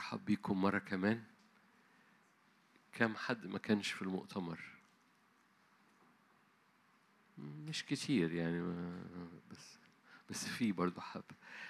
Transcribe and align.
مرحب 0.00 0.24
بيكم 0.24 0.60
مرة 0.60 0.78
كمان. 0.78 1.22
كم 2.92 3.16
حد 3.16 3.46
ما 3.46 3.58
كانش 3.58 3.92
في 3.92 4.02
المؤتمر؟ 4.02 4.60
مش 7.38 7.84
كتير 7.84 8.32
يعني 8.32 8.60
بس 9.50 9.78
بس 10.30 10.48
في 10.48 10.72
برضه 10.72 11.00
حب. 11.00 11.24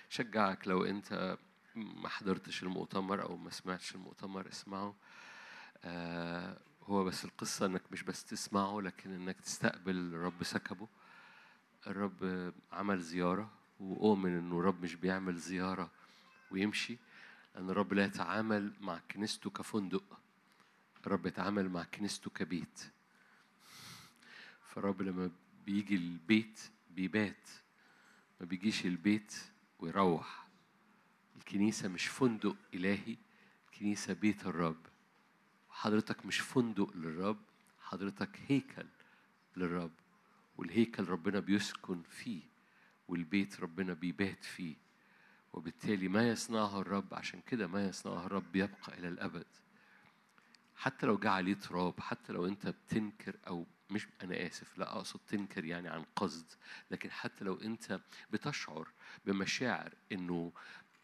شجعك 0.09 0.69
لو 0.69 0.85
انت 0.85 1.39
ما 1.75 2.09
حضرتش 2.09 2.63
المؤتمر 2.63 3.23
أو 3.23 3.37
ما 3.37 3.51
سمعتش 3.51 3.95
المؤتمر 3.95 4.49
اسمعه. 4.49 4.95
آه 5.85 6.57
هو 6.83 7.05
بس 7.05 7.25
القصة 7.25 7.67
انك 7.67 7.83
مش 7.93 8.03
بس 8.03 8.25
تسمعه 8.25 8.81
لكن 8.81 9.13
انك 9.13 9.41
تستقبل 9.41 9.97
الرب 9.97 10.45
سكبه. 10.45 10.89
الرب 11.87 12.53
عمل 12.73 13.01
زيارة 13.01 13.51
وأؤمن 13.81 14.39
إنه 14.39 14.59
الرب 14.59 14.83
مش 14.83 14.95
بيعمل 14.95 15.37
زيارة 15.37 15.91
ويمشي. 16.51 16.99
لأن 17.61 17.71
الرب 17.71 17.93
لا 17.93 18.05
يتعامل 18.05 18.73
مع 18.81 19.01
كنيسته 19.11 19.51
كفندق 19.51 20.19
الرب 21.07 21.27
يتعامل 21.27 21.69
مع 21.69 21.83
كنيسته 21.83 22.31
كبيت. 22.31 22.91
فالرب 24.63 25.03
لما 25.03 25.31
بيجي 25.67 25.97
البيت 25.97 26.61
بيبات 26.91 27.49
ما 28.41 28.47
بيجيش 28.47 28.87
البيت 28.87 29.35
ويروح. 29.79 30.47
الكنيسة 31.37 31.89
مش 31.89 32.07
فندق 32.07 32.57
إلهي 32.75 33.17
الكنيسة 33.67 34.13
بيت 34.13 34.47
الرب. 34.47 34.87
حضرتك 35.71 36.27
مش 36.27 36.41
فندق 36.41 36.97
للرب 36.97 37.41
حضرتك 37.81 38.41
هيكل 38.49 38.87
للرب. 39.57 39.93
والهيكل 40.59 41.05
ربنا 41.05 41.41
بيسكن 41.41 42.03
فيه 42.03 42.43
والبيت 43.09 43.61
ربنا 43.61 43.93
بيبات 43.93 44.45
فيه. 44.45 44.90
وبالتالي 45.53 46.09
ما 46.09 46.29
يصنعه 46.29 46.81
الرب 46.81 47.15
عشان 47.15 47.41
كده 47.41 47.67
ما 47.67 47.85
يصنعه 47.85 48.27
الرب 48.27 48.57
يبقى 48.57 48.99
إلى 48.99 49.09
الأبد. 49.09 49.47
حتى 50.77 51.07
لو 51.07 51.19
جه 51.19 51.31
عليه 51.31 51.55
تراب 51.55 52.01
حتى 52.01 52.33
لو 52.33 52.47
أنت 52.47 52.67
بتنكر 52.67 53.37
أو 53.47 53.67
مش 53.91 54.09
أنا 54.23 54.47
آسف 54.47 54.79
لا 54.79 54.97
أقصد 54.97 55.21
تنكر 55.29 55.65
يعني 55.65 55.89
عن 55.89 56.05
قصد 56.17 56.47
لكن 56.91 57.11
حتى 57.11 57.45
لو 57.45 57.55
أنت 57.55 58.01
بتشعر 58.31 58.89
بمشاعر 59.27 59.95
إنه 60.13 60.53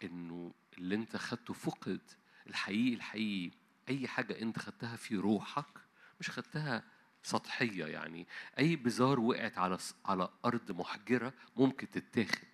إنه 0.02 0.52
اللي 0.78 0.94
أنت 0.94 1.16
خدته 1.16 1.54
فقد 1.54 2.00
الحقيقي 2.46 2.94
الحقيقي 2.94 3.56
أي 3.88 4.08
حاجة 4.08 4.42
أنت 4.42 4.58
خدتها 4.58 4.96
في 4.96 5.16
روحك 5.16 5.78
مش 6.20 6.30
خدتها 6.30 6.84
سطحية 7.22 7.84
يعني 7.86 8.26
أي 8.58 8.76
بذار 8.76 9.20
وقعت 9.20 9.58
على 9.58 9.78
على 10.04 10.28
أرض 10.44 10.72
محجرة 10.72 11.32
ممكن 11.56 11.90
تتاخد. 11.90 12.48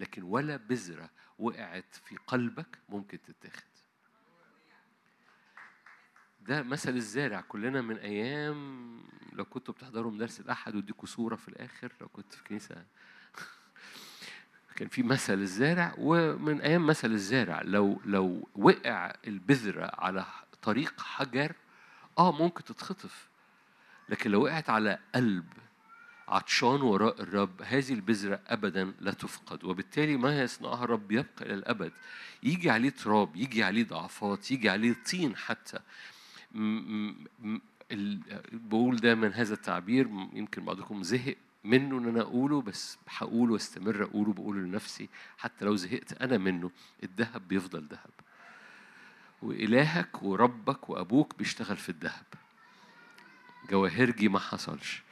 لكن 0.00 0.22
ولا 0.22 0.56
بذرة 0.56 1.10
وقعت 1.38 1.94
في 2.04 2.16
قلبك 2.26 2.78
ممكن 2.88 3.18
تتاخد. 3.22 3.70
ده 6.40 6.62
مثل 6.62 6.96
الزارع 6.96 7.40
كلنا 7.40 7.80
من 7.80 7.96
أيام 7.96 9.00
لو 9.32 9.44
كنتوا 9.44 9.74
بتحضروا 9.74 10.10
مدرسة 10.12 10.44
الأحد 10.44 10.74
ويديكوا 10.74 11.08
صورة 11.08 11.36
في 11.36 11.48
الآخر 11.48 11.92
لو 12.00 12.08
كنت 12.08 12.32
في 12.32 12.44
كنيسة. 12.44 12.84
كان 14.76 14.88
في 14.88 15.02
مثل 15.02 15.38
الزارع 15.38 15.94
ومن 15.98 16.60
أيام 16.60 16.86
مثل 16.86 17.10
الزارع 17.10 17.62
لو 17.62 18.00
لو 18.04 18.48
وقع 18.54 19.14
البذرة 19.26 19.90
على 19.94 20.26
طريق 20.62 21.00
حجر 21.00 21.52
آه 22.18 22.32
ممكن 22.32 22.64
تتخطف. 22.64 23.28
لكن 24.08 24.30
لو 24.30 24.44
وقعت 24.44 24.70
على 24.70 24.98
قلب 25.14 25.52
عطشان 26.30 26.82
وراء 26.82 27.22
الرب 27.22 27.62
هذه 27.62 27.92
البذرة 27.92 28.40
أبدا 28.46 28.92
لا 29.00 29.12
تفقد 29.12 29.64
وبالتالي 29.64 30.16
ما 30.16 30.42
يصنعها 30.42 30.84
الرب؟ 30.84 31.12
يبقى 31.12 31.46
إلى 31.46 31.54
الأبد 31.54 31.92
يجي 32.42 32.70
عليه 32.70 32.90
تراب 32.90 33.36
يجي 33.36 33.64
عليه 33.64 33.84
ضعفات 33.84 34.50
يجي 34.50 34.70
عليه 34.70 34.96
طين 35.10 35.36
حتى. 35.36 35.78
بقول 38.52 38.96
دايما 38.96 39.28
هذا 39.28 39.54
التعبير 39.54 40.06
يمكن 40.32 40.64
بعضكم 40.64 41.02
زهق 41.02 41.36
منه 41.64 41.98
إن 41.98 42.08
أنا 42.08 42.20
أقوله 42.20 42.62
بس 42.62 42.98
هقوله 43.08 43.52
واستمر 43.52 44.02
اقوله 44.04 44.32
بقوله 44.32 44.60
لنفسي 44.60 45.08
حتى 45.38 45.64
لو 45.64 45.76
زهقت 45.76 46.22
أنا 46.22 46.38
منه 46.38 46.70
الذهب 47.02 47.48
بيفضل 47.48 47.86
ذهب. 47.90 48.10
وإلهك 49.42 50.22
وربك 50.22 50.90
وأبوك 50.90 51.38
بيشتغل 51.38 51.76
في 51.76 51.88
الذهب. 51.88 52.26
جواهرجي 53.70 54.28
ما 54.28 54.38
حصلش. 54.38 55.02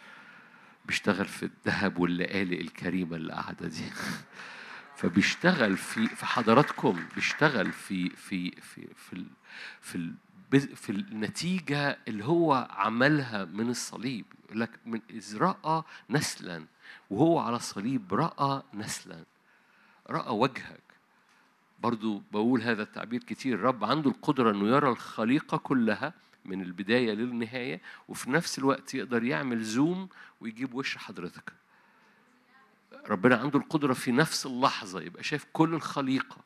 بيشتغل 0.89 1.25
في 1.25 1.43
الذهب 1.43 1.99
واللآلئ 1.99 2.61
الكريمة 2.61 3.17
اللي 3.17 3.33
قاعدة 3.33 3.69
دي. 3.69 3.85
فبيشتغل 4.99 5.77
في 5.77 6.07
في 6.07 6.27
حضراتكم 6.27 7.05
بيشتغل 7.15 7.73
في 7.73 8.11
في 8.11 8.51
في 8.51 8.89
في 8.95 9.13
ال 9.13 9.27
في 9.81 9.97
ال 9.97 10.15
في 10.77 10.93
النتيجة 10.93 11.99
اللي 12.09 12.25
هو 12.25 12.69
عملها 12.71 13.45
من 13.45 13.71
الصليب. 13.71 14.25
يقول 14.45 14.61
لك 14.61 14.71
من 14.87 15.01
إذ 15.11 15.39
رأى 15.39 15.83
نسلا 16.11 16.65
وهو 17.11 17.39
على 17.39 17.57
الصليب 17.57 18.15
رأى 18.15 18.63
نسلا. 18.75 19.25
رأى 20.11 20.31
وجهك. 20.31 20.83
برضو 21.81 22.23
بقول 22.33 22.63
هذا 22.63 22.83
التعبير 22.83 23.25
كتير. 23.25 23.55
الرب 23.55 23.85
عنده 23.85 24.11
القدرة 24.11 24.51
أنه 24.51 24.69
يرى 24.69 24.89
الخليقة 24.89 25.57
كلها 25.57 26.13
من 26.49 26.63
البداية 26.63 27.13
للنهاية 27.13 27.81
وفي 28.09 28.31
نفس 28.31 28.59
الوقت 28.59 28.95
يقدر 28.95 29.25
يعمل 29.25 29.63
zoom 29.63 30.09
ويجيب 30.41 30.75
وش 30.75 30.97
حضرتك. 30.97 31.53
ربنا 33.09 33.37
عنده 33.37 33.59
القدرة 33.59 33.93
في 33.93 34.13
نفس 34.13 34.47
اللحظة 34.47 35.01
يبقى 35.01 35.23
شايف 35.23 35.47
كل 35.53 35.75
الخليقة 35.75 36.37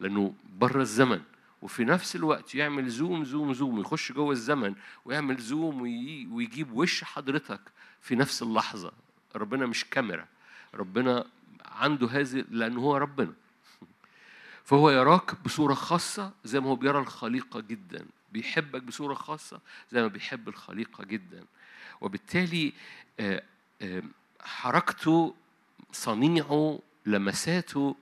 لأنه 0.00 0.34
بره 0.58 0.80
الزمن. 0.80 1.20
وفي 1.62 1.84
نفس 1.84 2.16
الوقت 2.16 2.54
يعمل 2.54 2.88
zoom 2.88 3.24
zoom 3.24 3.52
zoom 3.54 3.78
ويخش 3.78 4.12
جوه 4.12 4.32
الزمن 4.32 4.74
ويعمل 5.04 5.36
زوم 5.36 5.80
وي- 5.82 6.26
ويجيب 6.26 6.72
وش 6.72 7.04
حضرتك 7.04 7.60
في 8.00 8.16
نفس 8.16 8.42
اللحظة. 8.42 8.92
ربنا 9.36 9.66
مش 9.66 9.84
كاميرا 9.84 10.26
ربنا 10.74 11.24
عنده 11.66 12.06
هذه 12.06 12.44
لأنه 12.50 12.80
هو 12.80 12.96
ربنا. 12.96 13.32
فهو 14.64 14.90
يراك 14.90 15.42
بصورة 15.44 15.74
خاصة 15.74 16.32
زي 16.44 16.60
ما 16.60 16.66
هو 16.68 16.76
بيرى 16.76 16.98
الخليقة 16.98 17.60
جدا. 17.60 18.06
بيحبك 18.32 18.82
بصورة 18.82 19.14
خاصة 19.14 19.60
زي 19.92 20.02
ما 20.02 20.08
بيحب 20.08 20.48
الخليقة 20.48 21.04
جدا. 21.04 21.44
وبالتالي 22.00 22.72
آه، 23.20 23.42
آه، 23.82 24.02
حركته 24.40 25.34
صنيعه 25.92 26.78
لمساته 27.06 27.96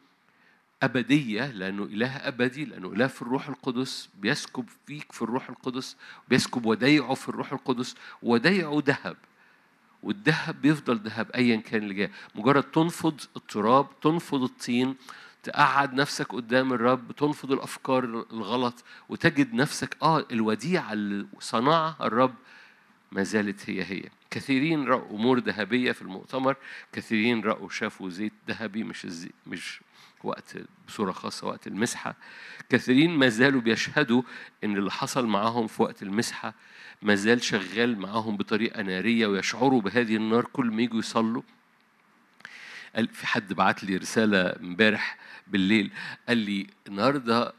أبدية 0.82 1.46
لأنه 1.50 1.82
إله 1.82 2.16
أبدي 2.16 2.64
لأنه 2.64 2.88
إله 2.88 3.06
في 3.06 3.22
الروح 3.22 3.48
القدس 3.48 4.08
بيسكب 4.14 4.68
فيك 4.86 5.12
في 5.12 5.22
الروح 5.22 5.48
القدس 5.48 5.96
بيسكب 6.28 6.66
ودايعه 6.66 7.14
في 7.14 7.28
الروح 7.28 7.52
القدس. 7.52 7.94
ودايعه 8.22 8.82
ذهب 8.86 9.16
والذهب 10.02 10.62
بيفضل 10.62 10.96
ذهب 10.98 11.30
أيا 11.30 11.56
كان 11.56 11.82
اللي 11.82 11.94
جاي. 11.94 12.10
مجرد 12.34 12.62
تنفض 12.62 13.20
التراب 13.36 14.00
تنفض 14.00 14.42
الطين 14.42 14.96
تقعد 15.42 15.94
نفسك 15.94 16.32
قدام 16.32 16.72
الرب 16.72 17.12
تنفض 17.12 17.52
الأفكار 17.52 18.04
الغلط 18.04 18.84
وتجد 19.08 19.54
نفسك 19.54 19.96
آه 20.02 20.26
الوديعة 20.32 20.92
اللي 20.92 21.26
صنعها 21.40 21.96
الرب 22.00 22.34
ما 23.12 23.22
زالت 23.22 23.70
هي 23.70 23.82
هي. 23.84 24.02
كثيرين 24.30 24.84
رأوا 24.84 25.10
أمور 25.10 25.38
ذهبية 25.38 25.92
في 25.92 26.02
المؤتمر 26.02 26.56
كثيرين 26.92 27.40
رأوا 27.40 27.68
شافوا 27.68 28.10
زيت 28.10 28.32
ذهبي 28.48 28.84
مش 28.84 29.04
الزي 29.04 29.30
مش 29.46 29.80
وقت 30.24 30.56
بصورة 30.88 31.12
خاصة 31.12 31.46
وقت 31.46 31.66
المسحة. 31.66 32.14
كثيرين 32.68 33.10
ما 33.10 33.28
زالوا 33.28 33.60
بيشهدوا 33.60 34.22
إن 34.64 34.76
اللي 34.76 34.90
حصل 34.90 35.26
معاهم 35.26 35.66
في 35.66 35.82
وقت 35.82 36.02
المسحة 36.02 36.54
ما 37.02 37.14
زال 37.14 37.42
شغال 37.42 37.98
معاهم 37.98 38.36
بطريقة 38.36 38.82
نارية 38.82 39.26
ويشعروا 39.26 39.80
بهذه 39.80 40.16
النار 40.16 40.44
كل 40.52 40.66
ما 40.66 40.82
يجوا 40.82 40.98
يصلوا. 40.98 41.42
قال 42.96 43.08
في 43.08 43.26
حد 43.26 43.52
بعت 43.52 43.84
لي 43.84 43.96
رسالة 43.96 44.56
امبارح 44.60 45.16
بالليل 45.46 45.90
قال 46.28 46.38
لي 46.38 46.66
النهارده 46.88 47.52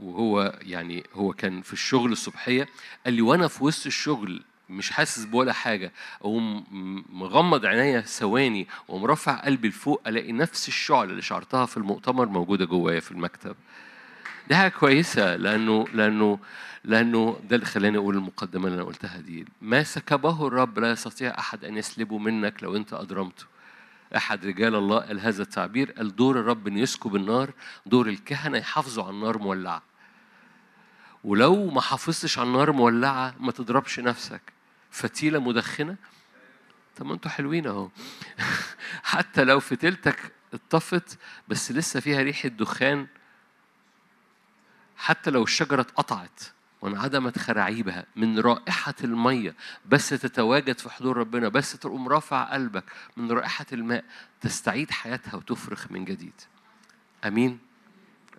وهو 0.00 0.58
يعني 0.62 1.04
هو 1.14 1.32
كان 1.32 1.62
في 1.62 1.72
الشغل 1.72 2.12
الصبحية 2.12 2.68
قال 3.04 3.14
لي 3.14 3.22
وأنا 3.22 3.48
في 3.48 3.64
وسط 3.64 3.86
الشغل 3.86 4.42
مش 4.70 4.90
حاسس 4.90 5.24
بولا 5.24 5.52
حاجة 5.52 5.92
أقوم 6.20 6.64
مغمض 7.12 7.66
عينيا 7.66 8.00
ثواني 8.00 8.66
ومرفع 8.88 9.34
قلبي 9.34 9.68
لفوق 9.68 10.02
ألاقي 10.06 10.32
نفس 10.32 10.68
الشعلة 10.68 11.10
اللي 11.10 11.22
شعرتها 11.22 11.66
في 11.66 11.76
المؤتمر 11.76 12.26
موجودة 12.26 12.64
جوايا 12.64 13.00
في 13.00 13.10
المكتب. 13.12 13.56
دي 14.48 14.54
حاجة 14.56 14.68
كويسة 14.70 15.36
لأنه 15.36 15.84
لأنه 15.92 16.38
لأنه 16.84 17.40
ده 17.50 17.56
اللي 17.56 17.66
خلاني 17.66 17.98
أقول 17.98 18.16
المقدمة 18.16 18.66
اللي 18.66 18.74
أنا 18.76 18.84
قلتها 18.84 19.18
دي. 19.20 19.46
ما 19.62 19.82
سكبه 19.82 20.46
الرب 20.46 20.78
لا 20.78 20.90
يستطيع 20.90 21.38
أحد 21.38 21.64
أن 21.64 21.76
يسلبه 21.76 22.18
منك 22.18 22.62
لو 22.62 22.76
أنت 22.76 22.92
أضرمته 22.92 23.44
أحد 24.16 24.46
رجال 24.46 24.74
الله 24.74 24.98
قال 24.98 25.20
هذا 25.20 25.42
التعبير 25.42 25.92
قال 25.92 26.16
دور 26.16 26.40
الرب 26.40 26.66
إنه 26.66 26.80
يسكب 26.80 27.16
النار 27.16 27.52
دور 27.86 28.08
الكهنة 28.08 28.58
يحافظوا 28.58 29.04
على 29.04 29.12
النار 29.12 29.38
مولعة. 29.38 29.82
ولو 31.24 31.70
ما 31.70 31.80
حافظتش 31.80 32.38
على 32.38 32.48
النار 32.48 32.72
مولعة 32.72 33.34
ما 33.40 33.52
تضربش 33.52 34.00
نفسك. 34.00 34.42
فتيلة 34.90 35.38
مدخنة؟ 35.38 35.96
طب 36.96 37.06
ما 37.06 37.14
أنتوا 37.14 37.30
حلوين 37.30 37.66
أهو. 37.66 37.90
حتى 39.02 39.44
لو 39.44 39.60
فتيلتك 39.60 40.32
اتطفت 40.54 41.18
بس 41.48 41.72
لسه 41.72 42.00
فيها 42.00 42.22
ريحة 42.22 42.48
دخان. 42.48 43.06
حتى 44.96 45.30
لو 45.30 45.42
الشجرة 45.42 45.80
اتقطعت. 45.80 46.40
وانعدمت 46.86 47.38
خراعيبها 47.38 48.06
من 48.16 48.38
رائحة 48.38 48.94
المية 49.04 49.54
بس 49.86 50.08
تتواجد 50.08 50.78
في 50.78 50.90
حضور 50.90 51.16
ربنا 51.16 51.48
بس 51.48 51.72
تقوم 51.72 52.08
رافع 52.08 52.42
قلبك 52.42 52.84
من 53.16 53.32
رائحة 53.32 53.66
الماء 53.72 54.04
تستعيد 54.40 54.90
حياتها 54.90 55.36
وتفرخ 55.36 55.86
من 55.90 56.04
جديد. 56.04 56.40
أمين؟ 57.24 57.58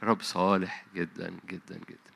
رب 0.04 0.22
صالح 0.22 0.86
جدا 0.96 1.34
جدا 1.50 1.76
جدا. 1.76 2.12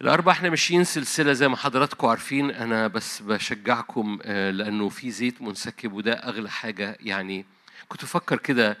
الأربع 0.00 0.32
إحنا 0.32 0.50
ماشيين 0.50 0.84
سلسلة 0.84 1.32
زي 1.32 1.48
ما 1.48 1.56
حضراتكم 1.56 2.06
عارفين. 2.06 2.50
أنا 2.50 2.86
بس 2.86 3.22
بشجعكم 3.22 4.18
آه، 4.22 4.50
لأنه 4.50 4.88
في 4.88 5.10
زيت 5.10 5.42
منسكب 5.42 5.92
وده 5.92 6.12
أغلى 6.12 6.50
حاجة 6.50 6.96
يعني. 7.00 7.44
كنت 7.88 8.04
بفكر 8.04 8.38
كده 8.38 8.78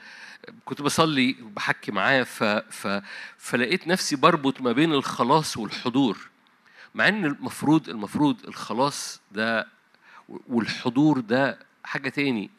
كنت 0.64 0.82
بصلي 0.82 1.36
وبحكي 1.42 1.92
معاه 1.92 2.22
ف... 2.22 2.44
ف... 2.44 3.02
فلقيت 3.38 3.88
نفسي 3.88 4.16
بربط 4.16 4.60
ما 4.60 4.72
بين 4.72 4.92
الخلاص 4.92 5.56
والحضور 5.56 6.18
مع 6.94 7.08
إن 7.08 7.24
المفروض 7.24 7.88
المفروض 7.88 8.46
الخلاص 8.46 9.20
ده 9.32 9.68
والحضور 10.48 11.20
ده 11.20 11.58
حاجة 11.84 12.08
تاني. 12.08 12.50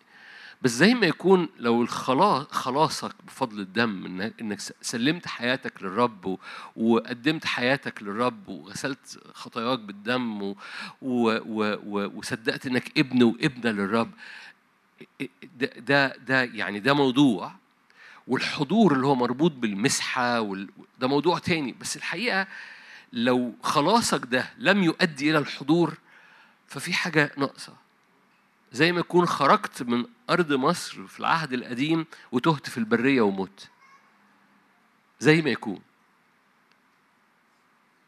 بس 0.61 0.71
زي 0.71 0.93
ما 0.93 1.07
يكون 1.07 1.49
لو 1.59 1.81
الخلاص 1.81 2.47
خلاصك 2.51 3.11
بفضل 3.27 3.59
الدم 3.59 4.21
إنك 4.41 4.59
سلمت 4.81 5.27
حياتك 5.27 5.83
للرب 5.83 6.39
وقدمت 6.75 7.45
حياتك 7.45 8.03
للرب 8.03 8.49
وغسلت 8.49 9.19
خطاياك 9.33 9.79
بالدم 9.79 10.41
و 10.41 10.55
و 11.01 11.39
و 11.45 12.11
وصدقت 12.15 12.65
إنك 12.65 12.99
ابن 12.99 13.23
وابنة 13.23 13.71
للرب 13.71 14.11
ده 15.59 15.67
ده 15.77 16.15
ده 16.17 16.43
يعني 16.43 16.79
ده 16.79 16.93
موضوع. 16.93 17.51
والحضور 18.27 18.93
اللي 18.93 19.07
هو 19.07 19.15
مربوط 19.15 19.51
بالمسحة 19.51 20.41
وال... 20.41 20.69
ده 20.99 21.07
موضوع 21.07 21.39
تاني. 21.39 21.71
بس 21.81 21.95
الحقيقة 21.97 22.47
لو 23.13 23.55
خلاصك 23.63 24.25
ده 24.25 24.49
لم 24.57 24.83
يؤدي 24.83 25.29
إلى 25.29 25.37
الحضور 25.37 25.93
ففي 26.67 26.93
حاجة 26.93 27.31
ناقصة. 27.37 27.73
زي 28.71 28.91
ما 28.91 28.99
يكون 28.99 29.25
خرجت 29.25 29.83
من 29.83 30.05
أرض 30.29 30.53
مصر 30.53 31.07
في 31.07 31.19
العهد 31.19 31.53
القديم 31.53 32.05
وتهت 32.31 32.69
في 32.69 32.77
البرية 32.77 33.21
ومت 33.21 33.69
زي 35.19 35.41
ما 35.41 35.49
يكون. 35.49 35.79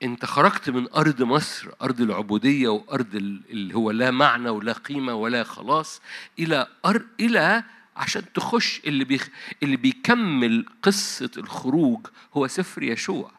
أنت 0.03 0.25
خرجت 0.25 0.69
من 0.69 0.91
أرض 0.93 1.21
مصر 1.23 1.69
أرض 1.81 2.01
العبودية 2.01 2.67
وأرض 2.67 3.15
ال- 3.15 3.41
اللي 3.49 3.75
هو 3.75 3.91
لا 3.91 4.11
معنى 4.11 4.49
ولا 4.49 4.73
قيمة 4.73 5.13
ولا 5.13 5.43
خلاص 5.43 6.01
إلى 6.39 6.67
أر... 6.85 7.05
إلى 7.19 7.63
عشان 7.97 8.33
تخش 8.33 8.81
اللي 8.85 9.03
بيخ... 9.03 9.29
اللي 9.63 9.77
بيكمل 9.77 10.65
قصة 10.83 11.31
الخروج 11.38 12.07
هو 12.33 12.47
سفر 12.47 12.83
يشوع. 12.83 13.31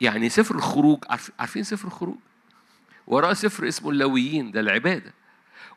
يعني 0.00 0.28
سفر 0.28 0.54
الخروج 0.54 1.04
عارف... 1.10 1.30
عارفين 1.38 1.62
سفر 1.64 1.88
الخروج؟ 1.88 2.16
وراه 3.06 3.32
سفر 3.32 3.68
اسمه 3.68 3.90
اللاويين 3.90 4.50
ده 4.50 4.60
العبادة. 4.60 5.12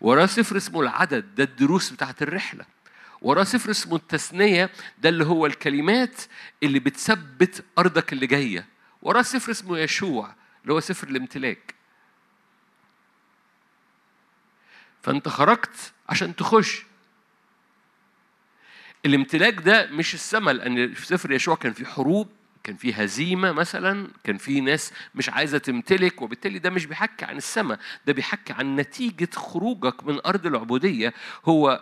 وراه 0.01 0.25
سفر 0.25 0.57
اسمه 0.57 0.81
العدد 0.81 1.35
ده 1.35 1.43
الدروس 1.43 1.89
بتاعت 1.89 2.21
الرحلة. 2.21 2.65
وراه 3.21 3.43
سفر 3.43 3.71
اسمه 3.71 3.95
التثنية 3.95 4.69
ده 4.97 5.09
اللي 5.09 5.25
هو 5.25 5.45
الكلمات 5.45 6.21
اللي 6.63 6.79
بتثبت 6.79 7.65
أرضك 7.77 8.13
اللي 8.13 8.27
جاية. 8.27 8.67
وراه 9.01 9.21
سفر 9.21 9.51
اسمه 9.51 9.77
يشوع 9.77 10.35
اللي 10.63 10.73
هو 10.73 10.79
سفر 10.79 11.07
الامتلاك. 11.07 11.75
فأنت 15.03 15.27
خرجت 15.27 15.93
عشان 16.09 16.35
تخش. 16.35 16.85
الامتلاك 19.05 19.61
ده 19.61 19.87
مش 19.91 20.13
السماء 20.13 20.53
لأن 20.53 20.93
في 20.93 21.05
سفر 21.05 21.31
يشوع 21.31 21.55
كان 21.55 21.73
في 21.73 21.85
حروب 21.85 22.27
كان 22.63 22.75
في 22.75 22.93
هزيمة 22.93 23.51
مثلا 23.51 24.07
كان 24.23 24.37
في 24.37 24.61
ناس 24.61 24.91
مش 25.15 25.29
عايزة 25.29 25.57
تمتلك 25.57 26.21
وبالتالي 26.21 26.59
ده 26.59 26.69
مش 26.69 26.85
بيحكي 26.85 27.25
عن 27.25 27.37
السماء 27.37 27.79
ده 28.05 28.13
بيحكي 28.13 28.53
عن 28.53 28.75
نتيجة 28.75 29.29
خروجك 29.35 30.03
من 30.07 30.19
أرض 30.25 30.45
العبودية. 30.45 31.13
هو 31.45 31.81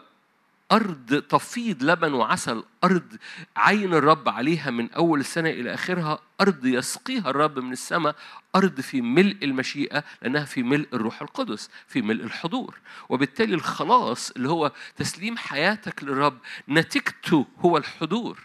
أرض 0.71 1.21
تفيض 1.21 1.83
لبن 1.83 2.13
وعسل 2.13 2.63
أرض 2.83 3.17
عين 3.55 3.93
الرب 3.93 4.29
عليها 4.29 4.71
من 4.71 4.91
أول 4.91 5.19
السنة 5.19 5.49
إلى 5.49 5.73
آخرها 5.73 6.19
أرض 6.41 6.65
يسقيها 6.65 7.29
الرب 7.29 7.59
من 7.59 7.71
السماء 7.71 8.15
أرض 8.55 8.81
في 8.81 9.01
ملء 9.01 9.37
المشيئة 9.43 10.03
لأنها 10.21 10.45
في 10.45 10.63
ملء 10.63 10.87
الروح 10.93 11.21
القدس 11.21 11.69
في 11.87 12.01
ملء 12.01 12.23
الحضور. 12.23 12.79
وبالتالي 13.09 13.55
الخلاص 13.55 14.31
اللي 14.31 14.49
هو 14.49 14.71
تسليم 14.95 15.37
حياتك 15.37 16.03
للرب 16.03 16.37
نتيجته 16.69 17.47
هو 17.59 17.77
الحضور. 17.77 18.39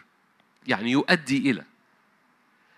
يعني 0.67 0.91
يؤدي 0.91 1.51
إلى 1.51 1.65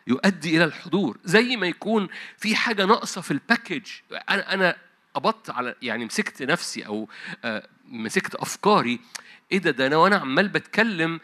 يؤدي 0.07 0.57
إلى 0.57 0.65
الحضور. 0.65 1.19
زي 1.25 1.57
ما 1.57 1.67
يكون 1.67 2.09
في 2.37 2.57
حاجة 2.57 2.85
ناقصة 2.85 3.21
في 3.21 3.31
الباكج 3.31 3.87
أنا 4.13 4.55
أنا 4.55 4.77
قبضت 5.15 5.51
على 5.51 5.75
يعني 5.83 6.05
مسكت 6.05 6.43
نفسي 6.43 6.87
أو 6.87 7.09
آه، 7.45 7.69
مسكت 7.91 8.35
أفكاري. 8.35 9.01
إيه 9.53 9.59
ده؟ 9.59 9.71
ده 9.71 9.87
أنا 9.87 9.97
وأنا 9.97 10.17
عمال 10.17 10.49
بتكلم 10.49 11.21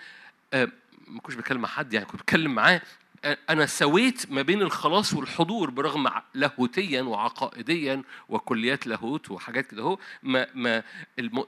آه، 0.53 0.69
ما 1.07 1.21
كنتش 1.21 1.37
بتكلم 1.37 1.61
مع 1.61 1.69
حد 1.69 1.93
يعني 1.93 2.07
كنت 2.07 2.21
بتكلم 2.21 2.55
معاه. 2.55 2.83
آه، 3.25 3.39
أنا 3.51 3.67
سويت 3.67 4.33
ما 4.33 4.43
بين 4.43 4.63
الخلاص 4.63 5.15
والحضور 5.15 5.71
برغم 5.71 6.09
لاهوتيا 6.35 7.03
وعقائديا 7.03 8.03
وكليات 8.29 8.87
لاهوت 8.87 9.31
وحاجات 9.31 9.67
كده 9.67 9.83
أهو. 9.83 9.99
ما 10.23 10.47
ما 10.55 10.83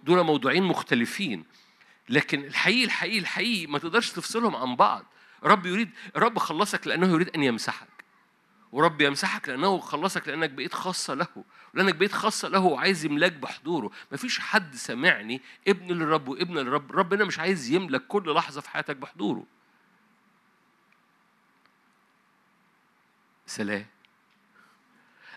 دول 0.05 0.25
موضوعين 0.25 0.63
مختلفين. 0.63 1.45
لكن 2.09 2.45
الحقيقي 2.45 2.85
الحقيقي 2.85 3.19
الحقيقي 3.19 3.67
ما 3.67 3.79
تقدرش 3.79 4.11
تفصلهم 4.11 4.57
عن 4.57 4.77
بعض. 4.77 5.05
رب 5.45 5.67
يريد 5.67 5.91
رب 6.17 6.39
خلصك 6.39 6.87
لأنه 6.87 7.07
يريد 7.07 7.29
أن 7.29 7.43
يمسحك. 7.43 7.98
ورب 8.73 9.01
يمسحك 9.01 9.49
لأنه 9.49 9.79
خلصك 9.79 10.29
لأنك 10.29 10.51
بقيت 10.51 10.75
خاصة 10.75 11.15
له 11.15 11.45
لأنك 11.75 11.95
بقيت 11.95 12.13
خاصة 12.13 12.49
له 12.49 12.61
وعايز 12.61 13.05
يملاك 13.05 13.33
بحضوره. 13.33 13.91
مفيش 14.13 14.39
حد 14.41 14.75
سامعني 14.75 15.43
ابن 15.69 15.87
للرب 15.93 16.29
وابن 16.29 16.59
للرب 16.59 16.93
ربنا 16.93 17.25
مش 17.25 17.39
عايز 17.39 17.71
يملك 17.71 18.07
كل 18.07 18.35
لحظة 18.35 18.61
في 18.61 18.71
حياتك 18.71 18.97
بحضوره. 18.97 19.45
سلام. 23.47 23.87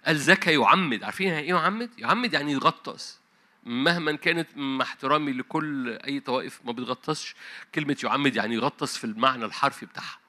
قال 0.06 0.18
زكى 0.20 0.54
يعمد 0.54 1.04
عارفين 1.04 1.28
يعني 1.28 1.42
إيه 1.42 1.50
يعمد؟ 1.50 1.90
يعمد 2.00 2.34
يعني 2.34 2.52
يغطس. 2.52 3.20
مهما 3.64 4.16
كانت 4.16 4.58
مع 4.58 4.86
احترامي 4.86 5.34
لكل 5.34 5.90
أي 5.90 6.20
طوائف 6.20 6.66
ما 6.66 6.72
بتغطسش 6.72 7.36
كلمة 7.76 7.98
يعمد 8.04 8.36
يعني 8.36 8.56
يغطس 8.56 8.98
في 8.98 9.04
المعنى 9.04 9.46
الحرفي 9.46 9.86
بتاعها. 9.86 10.21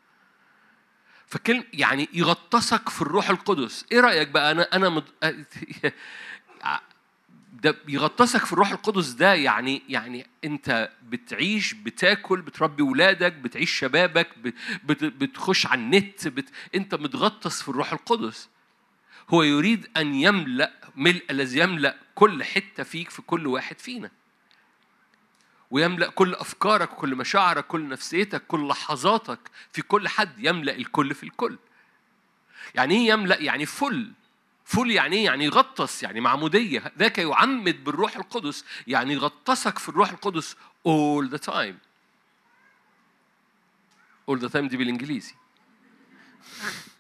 فكلمة 1.33 1.65
يعني 1.73 2.09
يغطسك 2.13 2.89
في 2.89 3.03
الروح 3.03 3.31
القدس. 3.31 3.85
إيه 3.93 4.01
رأيك 4.01 4.29
بقى؟ 4.29 4.53
أنا 4.53 4.63
أنا 4.73 4.89
مد... 4.89 5.05
ده 7.63 7.77
يغطسك 7.89 8.45
في 8.45 8.53
الروح 8.53 8.71
القدس 8.71 9.09
ده 9.09 9.35
يعني 9.35 9.83
يعني 9.89 10.27
أنت 10.45 10.91
بتعيش 11.03 11.75
بتاكل 11.75 12.43
بتربي 12.43 12.83
ولادك 12.83 13.33
بتعيش 13.33 13.71
شبابك 13.71 14.39
بت... 14.39 14.55
بت... 14.85 15.05
بتخش 15.05 15.67
على 15.67 15.81
النت 15.81 16.29
بت... 16.29 16.49
أنت 16.75 16.95
متغطس 16.95 17.63
في 17.63 17.69
الروح 17.69 17.93
القدس. 17.93 18.49
هو 19.31 19.43
يريد 19.43 19.89
أن 19.97 20.15
يملأ 20.15 20.73
ملء 20.97 21.25
الذي 21.31 21.61
يملأ 21.61 21.97
كل 22.15 22.45
حتة 22.45 22.83
فيك 22.83 23.11
في 23.11 23.23
كل 23.23 23.47
واحد 23.47 23.79
فينا. 23.79 24.11
ويملأ 25.73 26.11
كل 26.11 26.35
أفكارك 26.35 26.93
وكل 26.93 27.15
مشاعرك 27.15 27.67
كل 27.67 27.89
نفسيتك 27.89 28.47
كل 28.47 28.69
لحظاتك 28.69 29.51
في 29.73 29.83
كل 29.83 30.09
حد 30.09 30.39
يملأ 30.39 30.77
الكل 30.77 31.15
في 31.15 31.23
الكل. 31.23 31.59
يعني 32.75 32.95
إيه 32.95 33.09
يملأ؟ 33.09 33.41
يعني 33.41 33.67
فل. 33.67 34.13
فل 34.65 34.91
يعني 34.91 35.17
إيه؟ 35.17 35.25
يعني 35.25 35.45
يغطس 35.45 36.03
يعني 36.03 36.21
معمودية. 36.21 36.93
ذاك 36.99 37.19
يعمد 37.19 37.85
بالروح 37.85 38.17
القدس. 38.17 38.65
يعني 38.87 39.15
يغطسك 39.15 39.79
في 39.79 39.89
الروح 39.89 40.11
القدس 40.11 40.57
all 40.89 41.29
the 41.35 41.39
time. 41.39 41.75
all 44.31 44.39
the 44.39 44.49
time 44.53 44.69
دي 44.69 44.77
بالإنجليزي. 44.77 45.35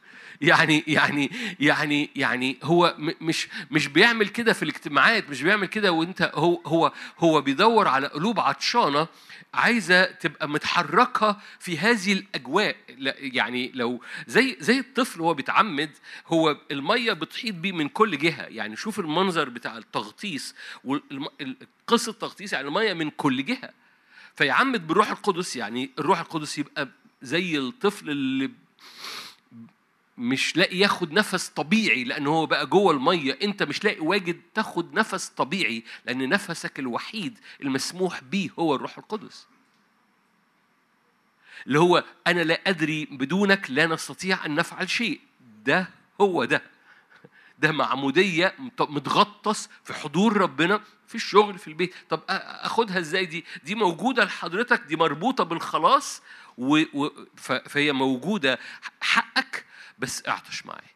يعني 0.43 0.85
يعني 0.87 1.31
يعني 1.61 2.11
يعني 2.17 2.57
هو 2.63 2.95
مش 2.99 3.49
مش 3.71 3.87
بيعمل 3.89 4.29
كده 4.29 4.53
في 4.53 4.63
الاجتماعات 4.63 5.31
مش 5.31 5.43
بيعمل 5.43 5.67
كده 5.67 5.93
وانت 5.93 6.31
هو 6.35 6.61
هو 6.67 6.93
هو 7.19 7.41
بيدور 7.41 7.89
على 7.89 8.07
قلوب 8.07 8.41
عطشانة 8.41 9.07
عايزة 9.55 10.05
تبقى 10.05 10.49
متحركة 10.49 11.37
في 11.61 11.79
هذه 11.79 12.13
الأجواء. 12.13 12.77
لا- 12.99 13.15
يعني 13.19 13.71
لو 13.75 14.01
زي 14.27 14.57
زي 14.61 14.79
الطفل 14.79 15.21
وهو 15.21 15.35
بيتعمد 15.35 15.91
هو 16.27 16.57
المية 16.71 17.13
بتحيط 17.13 17.55
بيه 17.55 17.73
من 17.73 17.89
كل 17.89 18.19
جهة. 18.19 18.43
يعني 18.43 18.77
شوف 18.77 18.99
المنظر 19.01 19.49
بتاع 19.49 19.77
التغطيس 19.79 20.55
قصة 21.87 22.11
التغطيس 22.13 22.53
يعني 22.53 22.69
المية 22.69 22.93
من 22.93 23.11
كل 23.11 23.45
جهة. 23.45 23.71
فيعمد 24.37 24.87
بالروح 24.87 25.11
القدس 25.11 25.57
يعني 25.57 25.91
الروح 25.99 26.21
القدس 26.21 26.59
يبقى 26.59 26.89
زي 27.23 27.59
الطفل 27.59 28.11
اللي 28.11 28.51
مش 30.19 30.57
لاقي 30.57 30.79
ياخد 30.79 31.13
نفس 31.13 31.49
طبيعي 31.49 32.05
لأن 32.05 32.27
هو 32.27 32.47
بقى 32.47 32.67
جوه 32.67 32.93
المية. 32.93 33.39
أنت 33.43 33.63
مش 33.63 33.85
لاقي 33.85 34.01
واجد 34.01 34.41
تاخد 34.55 34.95
نفس 34.95 35.29
طبيعي 35.29 35.85
لأن 36.07 36.29
نفسك 36.29 36.79
الوحيد 36.79 37.39
المسموح 37.63 38.23
بيه 38.25 38.51
هو 38.59 38.75
الروح 38.75 38.99
القدس. 38.99 39.47
اللي 41.67 41.79
هو 41.79 42.05
أنا 42.27 42.41
لا 42.41 42.61
أدري 42.67 43.05
بدونك 43.05 43.71
لا 43.71 43.87
نستطيع 43.87 44.47
أن 44.47 44.55
نفعل 44.55 44.91
شيء. 44.91 45.21
ده 45.65 45.89
هو 46.21 46.45
ده. 46.45 46.63
ده 47.59 47.73
معمودية 47.73 48.55
متغطس 48.81 49.69
في 49.85 49.95
حضور 49.95 50.37
ربنا 50.37 50.81
في 51.07 51.15
الشغل 51.15 51.59
في 51.59 51.69
البيت. 51.69 51.95
طب 52.11 52.21
أخدها 52.29 52.99
إزاي 52.99 53.27
دي؟ 53.27 53.45
دي 53.65 53.75
موجودة 53.75 54.25
لحضرتك 54.25 54.81
دي 54.83 54.97
مربوطة 54.97 55.45
بالخلاص 55.45 56.23
و... 56.59 56.83
و... 56.95 57.09
فهي 57.69 57.93
موجودة. 57.93 58.59
حقك 59.01 59.65
بس 60.03 60.29
اعطش 60.29 60.67
معايا 60.67 60.93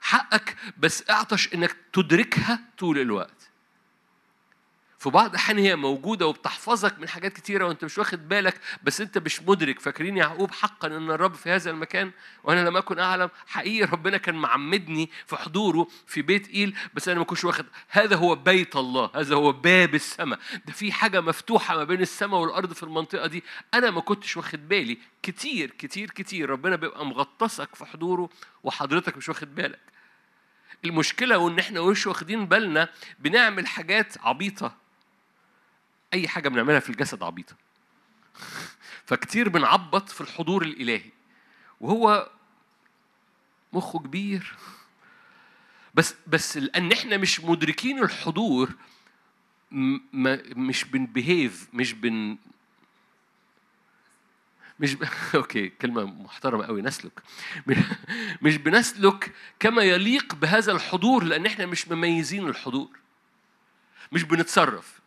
حقك 0.00 0.56
بس 0.78 1.10
اعطش 1.10 1.54
إنك 1.54 1.76
تدركها 1.92 2.60
طول 2.78 2.98
الوقت. 2.98 3.41
في 5.02 5.10
بعض 5.10 5.30
الأحيان 5.30 5.58
هي 5.58 5.76
موجودة 5.76 6.26
وبتحفظك 6.26 6.98
من 6.98 7.08
حاجات 7.08 7.32
كتيرة 7.32 7.66
وأنت 7.66 7.84
مش 7.84 7.98
واخد 7.98 8.28
بالك 8.28 8.60
بس 8.82 9.00
أنت 9.00 9.18
مش 9.18 9.42
مدرك. 9.42 9.80
فاكرين 9.80 10.16
يعقوب 10.16 10.50
حقا 10.50 10.88
أن 10.88 11.10
الرب 11.10 11.34
في 11.34 11.50
هذا 11.50 11.70
المكان؟ 11.70 12.10
وأنا 12.44 12.68
لم 12.68 12.76
أكن 12.76 12.98
أعلم. 12.98 13.30
حقيقي 13.46 13.90
ربنا 13.92 14.16
كان 14.16 14.34
معمدني 14.34 15.10
في 15.26 15.36
حضوره 15.36 15.88
في 16.06 16.22
بيت 16.22 16.48
إيل 16.48 16.76
بس 16.94 17.08
أنا 17.08 17.18
ما 17.18 17.24
كنتش 17.24 17.44
واخد. 17.44 17.66
هذا 17.88 18.16
هو 18.16 18.34
بيت 18.34 18.76
الله. 18.76 19.10
هذا 19.14 19.34
هو 19.34 19.52
باب 19.52 19.94
السماء. 19.94 20.38
ده 20.66 20.72
في 20.72 20.92
حاجة 20.92 21.20
مفتوحة 21.20 21.76
ما 21.76 21.84
بين 21.84 22.00
السماء 22.00 22.40
والأرض 22.40 22.72
في 22.72 22.82
المنطقة 22.82 23.26
دي. 23.26 23.44
أنا 23.74 23.90
ما 23.90 24.00
كنتش 24.00 24.36
واخد 24.36 24.68
بالي. 24.68 24.98
كتير 25.22 25.70
كتير 25.70 26.10
كتير. 26.10 26.50
ربنا 26.50 26.76
بيبقى 26.76 27.06
مغطسك 27.06 27.74
في 27.74 27.84
حضوره 27.84 28.28
وحضرتك 28.64 29.16
مش 29.16 29.28
واخد 29.28 29.54
بالك. 29.54 29.80
المشكلة 30.84 31.38
وإن 31.38 31.58
إحنا 31.58 31.82
مش 31.82 32.06
واخدين 32.06 32.46
بالنا 32.46 32.88
بنعمل 33.18 33.66
حاجات 33.66 34.14
عبيطة. 34.20 34.81
أي 36.14 36.28
حاجة 36.28 36.48
بنعملها 36.48 36.80
في 36.80 36.90
الجسد 36.90 37.22
عبيطة. 37.22 37.54
فكتير 39.06 39.48
بنعبط 39.48 40.08
في 40.08 40.20
الحضور 40.20 40.62
الإلهي. 40.62 41.10
وهو 41.80 42.30
مخه 43.72 43.98
كبير. 43.98 44.54
بس 45.94 46.14
بس 46.26 46.56
لأن 46.56 46.92
إحنا 46.92 47.16
مش 47.16 47.40
مدركين 47.40 48.02
الحضور 48.02 48.72
مش 49.72 50.84
بنبهيف 50.84 51.68
مش 51.72 51.92
بن 51.92 52.36
مش 54.80 54.94
ب... 54.94 55.04
أوكي 55.34 55.68
كلمة 55.68 56.04
محترمة 56.04 56.66
قوي 56.66 56.82
نسلك. 56.82 57.22
مش 58.42 58.56
بنسلك 58.56 59.32
كما 59.60 59.82
يليق 59.82 60.34
بهذا 60.34 60.72
الحضور 60.72 61.24
لأن 61.24 61.46
إحنا 61.46 61.66
مش 61.66 61.88
مميزين 61.88 62.48
الحضور. 62.48 62.90
مش 64.12 64.22
بنتصرف. 64.22 65.00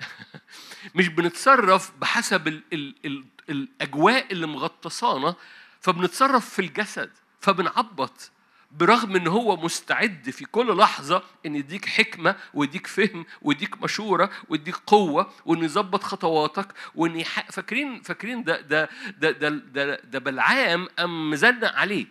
مش 0.94 1.08
بنتصرف 1.08 1.92
بحسب 1.98 2.48
ال 2.48 2.62
ال 2.72 2.94
ال 3.04 3.24
الأجواء 3.50 4.32
اللي 4.32 4.46
مغطسانا 4.46 5.34
فبنتصرف 5.80 6.50
في 6.50 6.58
الجسد 6.58 7.10
فبنعبط 7.40 8.30
برغم 8.70 9.16
إن 9.16 9.26
هو 9.26 9.56
مستعد 9.56 10.30
في 10.30 10.44
كل 10.44 10.76
لحظة 10.76 11.22
إن 11.46 11.56
يديك 11.56 11.86
حكمة 11.86 12.36
ويديك 12.54 12.86
فهم 12.86 13.26
ويديك 13.42 13.82
مشورة 13.82 14.30
ويديك 14.48 14.76
قوة 14.76 15.32
وان 15.46 15.64
يظبط 15.64 16.02
خطواتك 16.02 16.74
وان 16.94 17.22
فاكرين 17.24 18.02
فاكرين 18.02 18.44
ده 18.44 18.60
ده 18.60 18.88
ده 19.18 19.30
ده 19.30 19.48
ده, 19.48 20.00
ده 20.04 20.18
بلعام 20.18 20.88
أم 20.98 21.30
مزنق 21.30 21.74
عليه؟ 21.74 22.06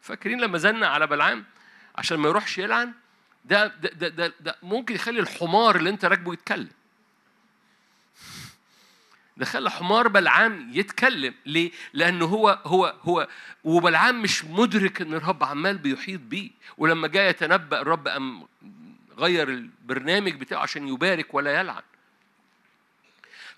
فاكرين 0.00 0.40
لما 0.40 0.58
زنق 0.58 0.88
على 0.88 1.06
بلعام؟ 1.06 1.44
عشان 1.96 2.18
ما 2.18 2.28
يروحش 2.28 2.58
يلعن؟ 2.58 2.92
ده 3.44 3.66
ده 3.66 3.88
ده, 3.88 4.08
ده, 4.08 4.34
ده 4.40 4.56
ممكن 4.62 4.94
يخلي 4.94 5.20
الحمار 5.20 5.76
اللي 5.76 5.90
أنت 5.90 6.04
راكبه 6.04 6.32
يتكلم. 6.32 6.70
ده 9.42 9.46
خلى 9.46 9.70
حمار 9.70 10.08
بلعام 10.08 10.70
يتكلم. 10.72 11.34
ليه؟ 11.46 11.70
لأنه 11.92 12.24
هو 12.24 12.58
هو 12.64 12.94
هو 13.02 13.28
وبلعام 13.64 14.22
مش 14.22 14.44
مدرك 14.44 15.00
إن 15.00 15.14
الرب 15.14 15.44
عمال 15.44 15.78
بيحيط 15.78 16.20
بيه. 16.20 16.50
ولما 16.78 17.08
جاء 17.08 17.30
يتنبأ 17.30 17.80
الرب 17.80 18.08
أم 18.08 18.46
غير 19.18 19.48
البرنامج 19.48 20.32
بتاعه 20.32 20.60
عشان 20.60 20.88
يبارك 20.88 21.34
ولا 21.34 21.60
يلعن. 21.60 21.82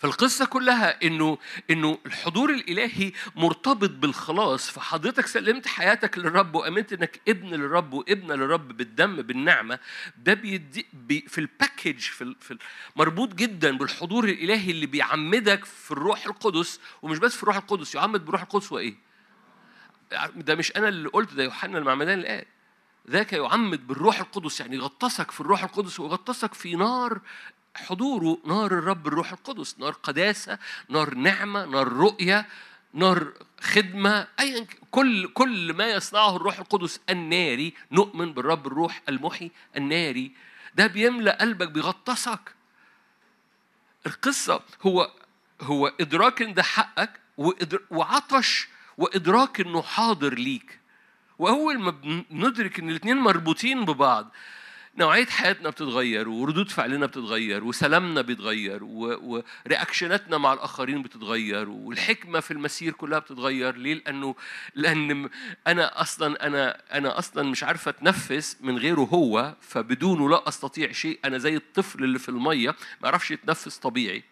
فالقصة 0.04 0.44
كلها 0.44 1.06
إنه 1.06 1.38
إنه 1.70 1.99
الحضور 2.06 2.50
الإلهي 2.50 3.12
مرتبط 3.37 3.90
بالخلاص. 3.90 4.70
فحضرتك 4.70 5.26
سلمت 5.26 5.66
حياتك 5.66 6.18
للرب 6.18 6.54
وآمنت 6.54 6.92
إنك 6.92 7.20
ابن 7.28 7.49
للرب 7.49 7.92
وابن 7.92 8.32
للرب 8.32 8.76
بالدم 8.76 9.16
بالنعمة. 9.23 9.78
ده 10.18 10.34
بيدي 10.34 10.87
بي 10.92 11.25
في 11.28 11.38
ال 11.38 11.46
package 11.46 11.99
في, 11.99 12.34
في 12.40 12.58
مربوط 12.96 13.34
جدا 13.34 13.78
بالحضور 13.78 14.25
الإلهي 14.25 14.70
اللي 14.70 14.87
بيعمدك 14.87 15.64
في 15.64 15.90
الروح 15.90 16.26
القدس. 16.26 16.80
ومش 17.02 17.18
بس 17.18 17.34
في 17.37 17.42
الروح 17.42 17.56
القدس 17.56 17.94
يعمد 17.94 18.25
بروح 18.25 18.42
القدس 18.42 18.73
وإيه؟ 18.73 18.94
ده 20.37 20.54
مش 20.54 20.76
أنا 20.76 20.88
اللي 20.88 21.08
قلت 21.08 21.34
ده 21.34 21.44
يوحنا 21.44 21.78
المعمدان 21.78 22.18
اللي 22.18 22.28
قال. 22.28 22.44
ذاك 23.11 23.32
يعمد 23.32 23.87
بالروح 23.87 24.20
القدس 24.20 24.61
يعني 24.61 24.76
يغطسك 24.76 25.30
في 25.30 25.40
الروح 25.40 25.64
القدس 25.64 26.00
ويغطسك 26.00 26.54
في 26.54 26.75
نار 26.76 27.20
حضوره 27.76 28.38
نار 28.47 28.66
الرب 28.66 29.07
الروح 29.07 29.33
القدس 29.33 29.78
نار 29.78 29.93
قداسة 29.93 30.59
نار 30.88 31.14
نعمة 31.14 31.64
نار 31.64 31.88
رؤية 31.88 32.47
نار 32.95 33.33
خدمة 33.61 34.28
أيا 34.40 34.66
كل 34.90 35.28
كل 35.28 35.73
ما 35.73 35.90
يصنعه 35.90 36.37
الروح 36.37 36.59
القدس 36.59 37.00
الناري 37.11 37.75
نؤمن 37.93 38.33
بالرب 38.33 38.66
الروح 38.66 39.02
المحيي 39.09 39.50
الناري. 39.76 40.33
ده 40.75 40.87
بيملأ 40.87 41.38
قلبك 41.40 41.69
بيغطسك. 41.69 42.54
القصة 44.07 44.62
هو 44.83 45.11
هو 45.61 45.93
إدراك 46.00 46.43
إن 46.43 46.54
ده 46.54 46.62
حقك 46.62 47.21
وعطش 47.90 48.69
وإدراك 48.99 49.61
إنه 49.61 49.83
حاضر 49.83 50.35
ليك. 50.35 50.78
وأول 51.38 51.78
ما 51.78 51.90
بندرك 52.31 52.78
إن 52.78 52.90
الاتنين 52.90 53.16
مربوطين 53.16 53.85
ببعض 53.85 54.31
نوعية 54.98 55.26
حياتنا 55.26 55.70
بتتغير 55.70 56.28
وردود 56.28 56.70
فعلنا 56.70 57.06
بتتغير 57.06 57.64
وسلامنا 57.64 58.20
بيتغير 58.20 58.84
ورياكشناتنا 58.84 60.38
مع 60.38 60.52
الآخرين 60.52 61.02
بتتغير 61.02 61.68
والحكمة 61.68 62.40
في 62.40 62.50
المسير 62.50 62.92
كلها 62.92 63.18
بتتغير. 63.18 63.76
ليه؟ 63.76 63.94
لأنه 63.94 64.34
لأن 64.74 65.30
أنا 65.66 66.00
أصلا 66.00 66.46
أنا 66.46 66.82
أنا 66.92 67.18
أصلا 67.18 67.42
مش 67.42 67.64
عارفة 67.64 67.88
أتنفس 67.88 68.56
من 68.60 68.78
غيره 68.78 69.00
هو 69.00 69.56
فبدونه 69.60 70.30
لا 70.30 70.48
أستطيع 70.48 70.92
شيء. 70.92 71.18
أنا 71.24 71.38
زي 71.38 71.56
الطفل 71.56 72.04
اللي 72.04 72.18
في 72.18 72.28
المية 72.28 72.70
ما 72.70 73.08
يعرفش 73.08 73.30
يتنفس 73.30 73.78
طبيعي. 73.78 74.22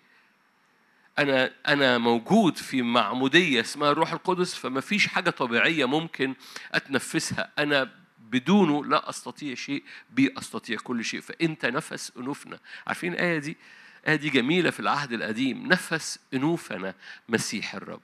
أنا 1.18 1.50
أنا 1.68 1.98
موجود 1.98 2.56
في 2.56 2.82
معمودية 2.82 3.60
اسمها 3.60 3.90
الروح 3.90 4.12
القدس 4.12 4.54
فما 4.54 4.80
فيش 4.80 5.06
حاجة 5.06 5.30
طبيعية 5.30 5.84
ممكن 5.84 6.34
أتنفسها. 6.72 7.50
أنا 7.58 8.01
بدونه 8.32 8.84
لا 8.84 9.10
أستطيع 9.10 9.54
شيء 9.54 9.84
بي 10.10 10.34
أستطيع 10.38 10.78
كل 10.78 11.04
شيء. 11.04 11.20
فأنت 11.20 11.66
نفس 11.66 12.12
أنوفنا. 12.16 12.58
عارفين 12.86 13.12
الآية 13.12 13.38
دي؟ 13.38 13.56
الآية 14.04 14.16
دي 14.16 14.30
جميلة 14.30 14.70
في 14.70 14.80
العهد 14.80 15.12
القديم. 15.12 15.66
نفس 15.66 16.18
أنوفنا 16.34 16.94
مسيح 17.28 17.74
الرب. 17.74 18.00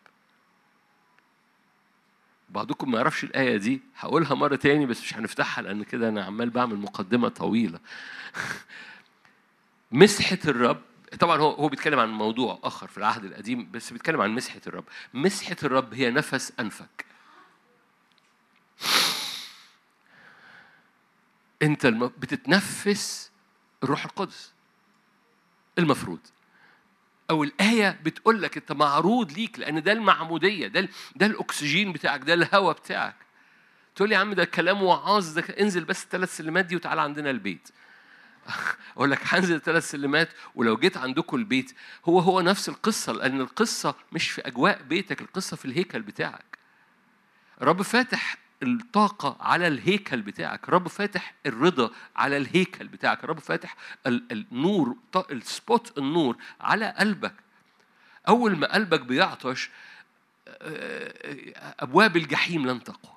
بعضكم 2.48 2.90
ما 2.90 2.96
يعرفش 2.96 3.24
الآية 3.24 3.56
دي. 3.56 3.80
هقولها 3.96 4.34
مرة 4.34 4.56
تاني 4.56 4.86
بس 4.86 5.02
مش 5.02 5.14
هنفتحها 5.14 5.62
لأن 5.62 5.84
كده 5.84 6.08
أنا 6.08 6.24
عمال 6.24 6.50
بعمل 6.50 6.76
مقدمة 6.76 7.28
طويلة. 7.28 7.80
مسحة 9.92 10.38
الرب. 10.44 10.80
طبعا 11.20 11.38
هو 11.38 11.50
هو 11.50 11.68
بيتكلم 11.68 11.98
عن 11.98 12.08
موضوع 12.08 12.60
آخر 12.62 12.88
في 12.88 12.98
العهد 12.98 13.24
القديم 13.24 13.70
بس 13.70 13.92
بيتكلم 13.92 14.20
عن 14.20 14.30
مسحة 14.30 14.60
الرب. 14.66 14.84
مسحة 15.14 15.56
الرب 15.62 15.94
هي 15.94 16.10
نفس 16.10 16.52
أنفك. 16.60 17.07
انت 21.62 21.86
بتتنفس 21.86 23.30
الروح 23.82 24.04
القدس. 24.04 24.52
المفروض. 25.78 26.18
أو 27.30 27.44
الآية 27.44 27.98
بتقول 28.02 28.42
لك 28.42 28.56
أنت 28.56 28.72
معروض 28.72 29.32
ليك 29.32 29.58
لأن 29.58 29.82
ده 29.82 29.92
المعمودية 29.92 30.68
ده 30.68 30.88
ده 31.16 31.26
الأكسجين 31.26 31.92
بتاعك 31.92 32.20
ده 32.20 32.34
الهواء 32.34 32.76
بتاعك. 32.76 33.16
تقول 33.96 34.08
لي 34.08 34.14
يا 34.14 34.20
عم 34.20 34.34
ده 34.34 34.44
كلام 34.44 34.82
وعاظ 34.82 35.32
ده 35.38 35.44
انزل 35.60 35.84
بس 35.84 36.04
الثلاث 36.04 36.36
سلمات 36.36 36.64
دي 36.64 36.76
وتعالى 36.76 37.00
عندنا 37.00 37.30
البيت. 37.30 37.68
أقول 38.96 39.10
لك 39.10 39.20
هنزل 39.24 39.54
الثلاث 39.54 39.90
سلمات 39.90 40.28
ولو 40.54 40.76
جيت 40.76 40.96
عندكم 40.96 41.36
البيت. 41.36 41.72
هو 42.04 42.18
هو 42.18 42.40
نفس 42.40 42.68
القصة 42.68 43.12
لأن 43.12 43.40
القصة 43.40 43.94
مش 44.12 44.30
في 44.30 44.46
أجواء 44.46 44.82
بيتك 44.82 45.20
القصة 45.20 45.56
في 45.56 45.64
الهيكل 45.64 46.02
بتاعك. 46.02 46.58
الرب 47.62 47.82
فاتح 47.82 48.36
الطاقة 48.62 49.36
على 49.40 49.66
الهيكل 49.66 50.22
بتاعك. 50.22 50.68
رب 50.68 50.88
فاتح 50.88 51.34
الرضا 51.46 51.90
على 52.16 52.36
الهيكل 52.36 52.88
بتاعك. 52.88 53.24
رب 53.24 53.38
فاتح 53.38 53.76
النور 54.06 54.96
السبوت 55.30 55.98
النور 55.98 56.36
على 56.60 56.94
قلبك. 56.98 57.34
أول 58.28 58.56
ما 58.56 58.74
قلبك 58.74 59.00
بيعطش 59.00 59.70
أبواب 61.80 62.16
الجحيم 62.16 62.66
لن 62.66 62.84
تقوى. 62.84 63.14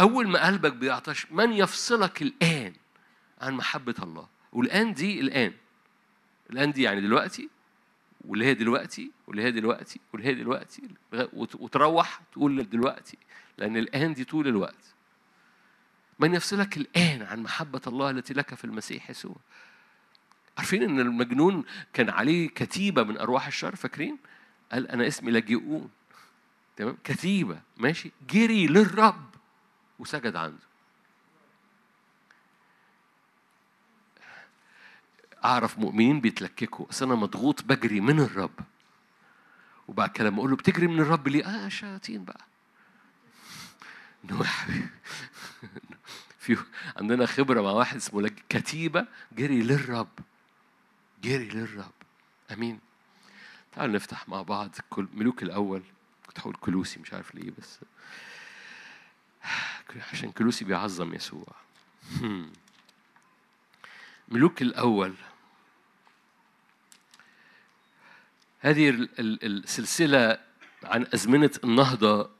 أول 0.00 0.28
ما 0.28 0.46
قلبك 0.46 0.72
بيعطش 0.72 1.26
من 1.30 1.52
يفصلك 1.52 2.22
الآن 2.22 2.74
عن 3.40 3.54
محبة 3.54 3.94
الله؟ 4.02 4.28
والآن 4.52 4.94
دي 4.94 5.20
الآن. 5.20 5.52
الآن 6.50 6.72
دي 6.72 6.82
يعني 6.82 7.00
دلوقتي 7.00 7.48
واللي 8.24 8.44
هي 8.44 8.54
دلوقتي 8.54 9.10
واللي 9.26 9.42
هي 9.42 9.50
دلوقتي 9.50 10.00
واللي 10.12 10.28
هي 10.28 10.34
دلوقتي. 10.34 10.82
وتروح 11.32 12.20
تقول 12.32 12.70
دلوقتي 12.70 13.18
لأن 13.58 13.76
الآن 13.76 14.14
دي 14.14 14.24
طول 14.24 14.48
الوقت. 14.48 14.94
من 16.18 16.34
يفصلك 16.34 16.76
الآن 16.76 17.22
عن 17.22 17.42
محبة 17.42 17.80
الله 17.86 18.10
التي 18.10 18.34
لك 18.34 18.54
في 18.54 18.64
المسيح 18.64 19.10
يسوع. 19.10 19.36
عارفين 20.58 20.82
إن 20.82 21.00
المجنون 21.00 21.64
كان 21.92 22.10
عليه 22.10 22.48
كتيبة 22.48 23.02
من 23.02 23.18
أرواح 23.18 23.46
الشر؟ 23.46 23.76
فاكرين؟ 23.76 24.18
قال 24.72 24.88
أنا 24.88 25.06
اسمي 25.06 25.30
لاجئون. 25.30 25.90
تمام؟ 26.76 26.96
كتيبة. 27.04 27.60
ماشي؟ 27.76 28.10
جري 28.30 28.66
للرب. 28.66 29.30
وسجد 29.98 30.36
عنده. 30.36 30.71
أعرف 35.44 35.78
مؤمنين 35.78 36.20
بيتلككوا 36.20 36.86
أصل 36.90 37.06
أنا 37.06 37.14
مضغوط 37.14 37.64
بجري 37.64 38.00
من 38.00 38.20
الرب. 38.20 38.60
وبعد 39.88 40.10
كده 40.10 40.28
لما 40.28 40.38
أقول 40.38 40.50
له 40.50 40.56
بتجري 40.56 40.86
من 40.86 41.00
الرب 41.00 41.28
ليه؟ 41.28 41.44
آه 41.46 41.68
شياطين 41.68 42.24
بقى. 42.24 42.44
في 46.38 46.56
عندنا 46.96 47.26
خبرة 47.26 47.62
مع 47.62 47.70
واحد 47.70 47.96
اسمه 47.96 48.30
كتيبة 48.48 49.06
جري 49.32 49.62
للرب. 49.62 50.08
جري 51.22 51.48
للرب. 51.48 51.92
أمين. 52.52 52.80
تعالوا 53.72 53.94
نفتح 53.94 54.28
مع 54.28 54.42
بعض 54.42 54.70
ملوك 54.98 55.42
الأول. 55.42 55.82
كنت 56.26 56.40
هقول 56.40 56.54
كلوسي 56.54 57.00
مش 57.00 57.12
عارف 57.12 57.34
ليه 57.34 57.52
بس 57.58 57.78
عشان 60.12 60.32
كلوسي 60.32 60.64
بيعظم 60.64 61.14
يسوع. 61.14 61.54
ملوك 64.28 64.62
الأول. 64.62 65.14
هذه 68.64 69.08
السلسلة 69.18 70.38
عن 70.84 71.06
أزمنة 71.14 71.50
النهضة 71.64 72.30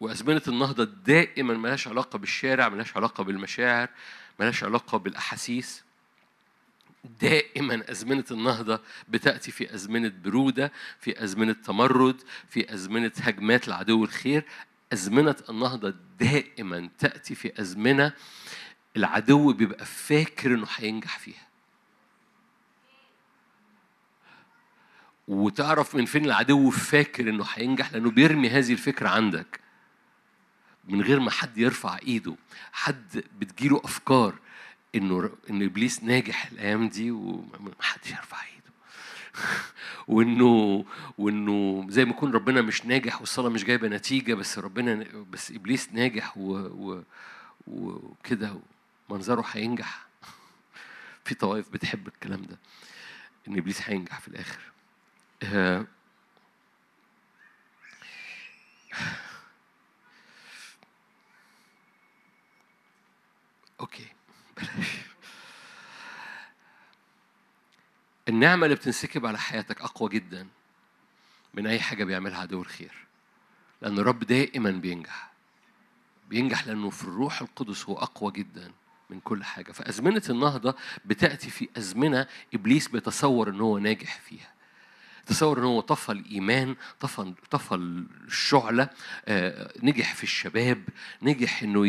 وأزمنة 0.00 0.42
النهضة 0.48 0.84
دائما 0.84 1.54
ملهاش 1.54 1.88
علاقة 1.88 2.18
بالشارع 2.18 2.68
ملهاش 2.68 2.96
علاقة 2.96 3.24
بالمشاعر 3.24 3.88
ملهاش 4.40 4.64
علاقة 4.64 4.98
بالأحاسيس. 4.98 5.82
دائما 7.20 7.90
أزمنة 7.90 8.24
النهضة 8.30 8.80
بتأتي 9.08 9.50
في 9.50 9.74
أزمنة 9.74 10.12
برودة 10.24 10.72
في 11.00 11.24
أزمنة 11.24 11.52
تمرد 11.52 12.22
في 12.48 12.74
أزمنة 12.74 13.12
هجمات 13.20 13.68
العدو 13.68 14.04
الخير. 14.04 14.44
أزمنة 14.92 15.36
النهضة 15.50 15.94
دائما 16.20 16.88
تأتي 16.98 17.34
في 17.34 17.60
أزمنة 17.60 18.12
العدو 18.96 19.52
بيبقى 19.52 19.84
فاكر 19.84 20.54
إنه 20.54 20.66
هينجح 20.76 21.18
فيها. 21.18 21.51
وتعرف 25.32 25.94
من 25.94 26.04
فين 26.04 26.24
العدو 26.24 26.70
فاكر 26.70 27.28
إنه 27.28 27.44
هينجح؟ 27.54 27.92
لأنه 27.92 28.10
بيرمي 28.10 28.48
هذه 28.50 28.72
الفكرة 28.72 29.08
عندك. 29.08 29.60
من 30.84 31.02
غير 31.02 31.20
ما 31.20 31.30
حد 31.30 31.58
يرفع 31.58 31.98
إيده 31.98 32.36
حد 32.72 33.24
بتجيله 33.38 33.80
أفكار 33.84 34.34
إنه 34.94 35.30
إن 35.50 35.62
إبليس 35.62 36.02
ناجح 36.02 36.46
الأيام 36.52 36.88
دي 36.88 37.10
ومحدش 37.10 38.10
يرفع 38.10 38.36
إيده. 38.44 38.72
وإنه 40.14 40.84
وإنه 41.18 41.86
زي 41.88 42.04
ما 42.04 42.10
يكون 42.10 42.32
ربنا 42.32 42.62
مش 42.62 42.86
ناجح 42.86 43.20
والصلاة 43.20 43.48
مش 43.48 43.64
جايبة 43.64 43.88
نتيجة 43.88 44.34
بس 44.34 44.58
ربنا 44.58 45.04
بس 45.30 45.50
إبليس 45.50 45.92
ناجح 45.92 46.34
وكده 47.66 48.60
منظره 49.10 49.44
هينجح. 49.52 50.06
في 51.24 51.34
طوائف 51.34 51.70
بتحب 51.70 52.08
الكلام 52.08 52.42
ده 52.42 52.58
إن 53.48 53.58
إبليس 53.58 53.80
هينجح 53.82 54.20
في 54.20 54.28
الآخر. 54.28 54.72
آه، 55.42 55.86
أوكي. 63.80 64.06
بلاش 64.56 64.88
النعمة 68.28 68.64
اللي 68.64 68.76
بتنسكب 68.76 69.26
على 69.26 69.38
حياتك 69.38 69.80
أقوى 69.80 70.08
جدا 70.08 70.46
من 71.54 71.66
أي 71.66 71.80
حاجة 71.80 72.04
بيعملها 72.04 72.40
عدو 72.40 72.60
الخير 72.62 73.06
لأن 73.82 73.98
الرب 73.98 74.18
دائما 74.24 74.70
بينجح. 74.70 75.32
بينجح 76.28 76.66
لأنه 76.66 76.90
في 76.90 77.04
الروح 77.04 77.42
القدس 77.42 77.84
هو 77.84 77.98
أقوى 77.98 78.32
جدا 78.32 78.72
من 79.10 79.20
كل 79.20 79.44
حاجة. 79.44 79.72
فأزمنة 79.72 80.22
النهضة 80.30 80.74
بتأتي 81.04 81.50
في 81.50 81.68
أزمنة 81.76 82.26
إبليس 82.54 82.88
بيتصور 82.88 83.48
أنه 83.50 83.64
هو 83.64 83.78
ناجح 83.78 84.20
فيها. 84.20 84.51
تصور 85.26 85.58
ان 85.58 85.64
هو 85.64 85.80
طفى 85.80 86.12
الإيمان 86.12 86.76
طفى 87.00 87.32
طفى 87.50 87.74
الشعلة 87.74 88.88
آه، 89.26 89.72
نجح 89.82 90.14
في 90.14 90.22
الشباب 90.22 90.82
نجح 91.22 91.62
إنه 91.62 91.86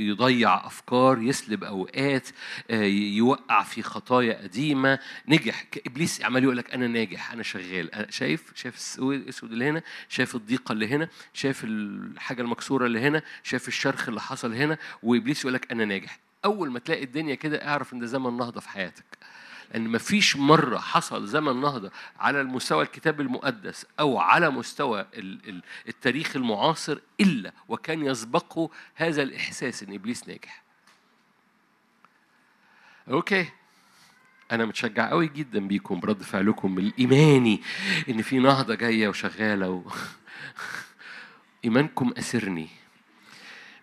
يضيع 0.00 0.66
أفكار 0.66 1.22
يسلب 1.22 1.64
أوقات 1.64 2.28
آه، 2.70 2.84
يوقع 2.84 3.62
في 3.62 3.82
خطايا 3.82 4.42
قديمة 4.42 4.98
نجح 5.28 5.64
إبليس 5.86 6.22
عمال 6.22 6.42
يقول 6.44 6.56
لك 6.56 6.74
أنا 6.74 6.86
ناجح 6.86 7.32
أنا 7.32 7.42
شغال 7.42 8.06
شايف 8.10 8.42
شايف 8.54 8.98
الأسود 8.98 9.52
اللي 9.52 9.68
هنا 9.68 9.82
شايف 10.08 10.34
الضيقة 10.34 10.72
اللي 10.72 10.88
هنا 10.88 11.08
شايف 11.34 11.64
الحاجة 11.64 12.42
المكسورة 12.42 12.86
اللي 12.86 13.00
هنا 13.00 13.22
شايف 13.42 13.68
الشرخ 13.68 14.08
اللي 14.08 14.20
حصل 14.20 14.54
هنا 14.54 14.78
وإبليس 15.02 15.40
يقول 15.40 15.54
لك 15.54 15.72
أنا 15.72 15.84
ناجح. 15.84 16.18
أول 16.44 16.70
ما 16.70 16.78
تلاقي 16.78 17.04
الدنيا 17.04 17.34
كده 17.34 17.68
اعرف 17.68 17.92
إن 17.92 17.98
ده 17.98 18.06
زمن 18.06 18.36
نهضة 18.36 18.60
في 18.60 18.68
حياتك. 18.68 19.04
إن 19.74 19.88
مفيش 19.88 20.36
مرة 20.36 20.78
حصل 20.78 21.26
زمن 21.26 21.60
نهضة 21.60 21.90
على 22.18 22.40
المستوى 22.40 22.82
الكتاب 22.82 23.20
المقدس 23.20 23.86
أو 24.00 24.18
على 24.18 24.50
مستوى 24.50 25.06
التاريخ 25.88 26.36
المعاصر 26.36 26.98
إلا 27.20 27.52
وكان 27.68 28.04
يسبقه 28.06 28.70
هذا 28.94 29.22
الإحساس 29.22 29.82
إن 29.82 29.94
إبليس 29.94 30.28
ناجح. 30.28 30.62
أوكي. 33.10 33.46
أنا 34.52 34.64
متشجع 34.64 35.10
قوي 35.10 35.28
جدا 35.28 35.68
بيكم 35.68 36.00
برد 36.00 36.22
فعلكم 36.22 36.78
الإيماني 36.78 37.62
إن 38.08 38.22
في 38.22 38.38
نهضة 38.38 38.74
جاية 38.74 39.08
وشغالة 39.08 39.68
و... 39.70 39.82
إيمانكم 41.64 42.12
أسرني. 42.18 42.68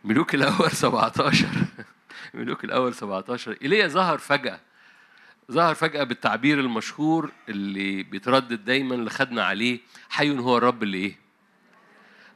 ملوك 0.04 0.36
الأول 0.36 0.72
17 0.72 1.48
ملوك 2.34 2.64
الأول 2.64 2.94
17 2.94 3.58
ايليا 3.62 3.88
ظهر 3.88 4.18
فجأة. 4.18 4.60
ظهر 5.52 5.76
فجأة 5.76 6.04
بالتعبير 6.04 6.60
المشهور 6.60 7.32
اللي 7.50 8.04
بيتردد 8.04 8.66
دايما 8.66 8.96
اللي 8.96 9.10
خدنا 9.10 9.44
عليه 9.44 9.80
حي 10.10 10.38
هو 10.38 10.58
الرب 10.58 10.84
اللي 10.84 10.98
إيه؟ 10.98 11.16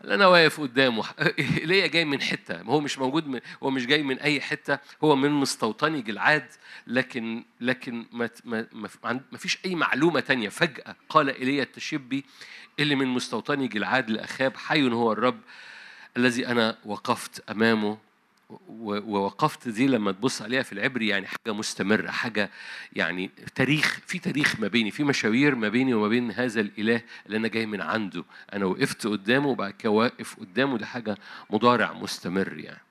اللي 0.04 0.16
أنا 0.16 0.28
واقف 0.28 0.62
قدامه. 0.62 1.04
ليا 1.70 1.88
جاي 1.88 2.06
من 2.06 2.22
حتة. 2.22 2.62
هو 2.62 2.80
مش 2.80 3.00
موجود 3.00 3.28
من 3.28 3.40
هو 3.64 3.70
مش 3.70 3.86
جاي 3.86 4.04
من 4.04 4.20
أي 4.20 4.42
حتة. 4.42 4.80
هو 5.04 5.16
من 5.16 5.32
مستوطني 5.32 6.02
جلعاد. 6.02 6.48
لكن 6.88 7.44
لكن 7.62 8.06
ما 8.12 8.30
ما 8.42 8.68
ما 9.32 9.38
فيش 9.38 9.58
أي 9.66 9.76
معلومة 9.76 10.20
تانية. 10.20 10.50
فجأة 10.50 10.96
قال 11.10 11.30
إيليا 11.30 11.64
التشبي 11.64 12.26
اللي 12.80 12.96
من 12.96 13.08
مستوطني 13.08 13.68
جلعاد 13.68 14.10
لأخاب 14.10 14.58
حي 14.58 14.84
هو 14.84 15.12
الرب 15.12 15.40
الذي 16.18 16.48
أنا 16.48 16.78
وقفت 16.86 17.50
أمامه 17.50 17.98
ووقفت 18.70 19.68
دي 19.68 19.88
لما 19.88 20.12
تبص 20.12 20.42
عليها 20.42 20.64
في 20.64 20.74
العبري 20.74 21.08
يعني 21.08 21.28
حاجة 21.28 21.54
مستمرة 21.54 22.12
حاجة 22.12 22.52
يعني 22.94 23.30
تاريخ 23.56 24.00
في 24.08 24.20
تاريخ 24.20 24.60
ما 24.60 24.68
بيني 24.68 24.92
في 24.92 25.04
مشاوير 25.04 25.56
ما 25.56 25.70
بيني 25.70 25.94
وما 25.94 26.08
بين 26.08 26.32
هذا 26.32 26.62
الإله 26.62 27.02
اللي 27.26 27.38
أنا 27.38 27.48
جاي 27.48 27.66
من 27.66 27.82
عنده. 27.82 28.24
أنا 28.54 28.66
وقفت 28.66 29.08
قدامه 29.08 29.48
وبعد 29.48 29.72
كده 29.72 29.90
واقف 29.90 30.40
قدامه 30.40 30.78
دي 30.78 30.86
حاجة 30.86 31.18
مضارع 31.50 31.94
مستمر 31.94 32.58
يعني. 32.58 32.82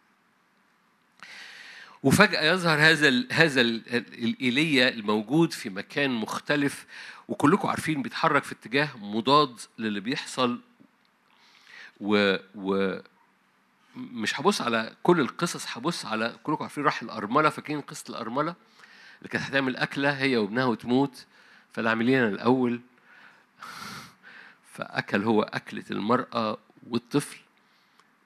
وفجأة 2.02 2.52
يظهر 2.52 2.78
هذا 2.78 3.08
ال 3.08 3.26
هذا 3.32 3.60
الإيليا 3.60 4.88
الموجود 4.88 5.52
في 5.52 5.70
مكان 5.70 6.10
مختلف 6.10 6.86
وكلكم 7.28 7.68
عارفين 7.68 8.02
بيتحرك 8.02 8.44
في 8.44 8.52
اتجاه 8.52 8.88
مضاد 8.96 9.60
للي 9.78 10.00
بيحصل 10.00 10.60
و, 12.00 12.36
و 12.54 12.98
مش 13.96 14.40
هبص 14.40 14.62
على 14.62 14.96
كل 15.02 15.20
القصص 15.20 15.66
هبص 15.76 16.06
على 16.06 16.36
كلكم 16.42 16.62
عارفين 16.62 16.84
راح 16.84 17.02
الأرملة 17.02 17.48
فاكرين 17.48 17.80
قصة 17.80 18.04
الأرملة؟ 18.10 18.54
اللي 19.18 19.28
كانت 19.28 19.44
هتعمل 19.44 19.76
أكلة 19.76 20.10
هي 20.10 20.36
وابنها 20.36 20.64
وتموت 20.64 21.26
فالعاملين 21.72 22.24
الأول 22.24 22.80
فأكل 24.74 25.22
هو 25.22 25.42
أكلة 25.42 25.84
المرأة 25.90 26.58
والطفل 26.90 27.38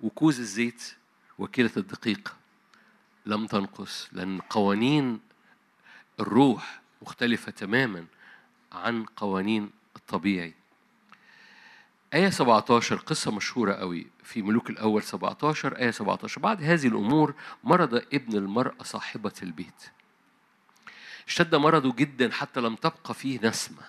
وكوز 0.00 0.40
الزيت 0.40 0.94
وكيلة 1.38 1.70
الدقيق 1.76 2.36
لم 3.26 3.46
تنقص 3.46 4.08
لأن 4.12 4.40
قوانين 4.40 5.20
الروح 6.20 6.80
مختلفة 7.02 7.52
تماما 7.52 8.06
عن 8.72 9.04
قوانين 9.04 9.70
الطبيعي. 9.96 10.54
آية 12.14 12.30
17 12.30 12.96
قصة 12.96 13.30
مشهورة 13.30 13.72
قوي 13.72 14.06
في 14.24 14.42
ملوك 14.42 14.70
الأول 14.70 15.02
17 15.02 15.76
آية 15.76 15.90
17 15.90 16.40
بعد 16.40 16.62
هذه 16.62 16.86
الأمور 16.86 17.34
مرض 17.64 17.94
ابن 17.94 18.36
المرأة 18.36 18.82
صاحبة 18.82 19.32
البيت. 19.42 19.90
اشتد 21.26 21.54
مرضه 21.54 21.92
جدا 21.92 22.32
حتى 22.32 22.60
لم 22.60 22.74
تبقى 22.74 23.14
فيه 23.14 23.40
نسمة. 23.42 23.82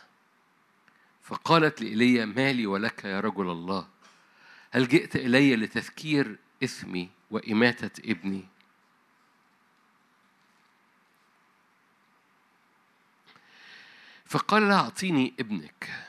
فقالت 1.23 1.81
لإيليا 1.81 2.25
مالي 2.25 2.67
ولك 2.67 3.05
يا 3.05 3.19
رجل 3.19 3.49
الله. 3.49 3.87
هل 4.71 4.87
جئت 4.87 5.15
إلي 5.15 5.55
لتذكير 5.55 6.37
إثمي 6.63 7.09
وإماتة 7.31 8.11
ابني؟ 8.11 8.45
فقال 14.25 14.67
لها 14.67 14.79
أعطيني 14.79 15.33
ابنك. 15.39 16.08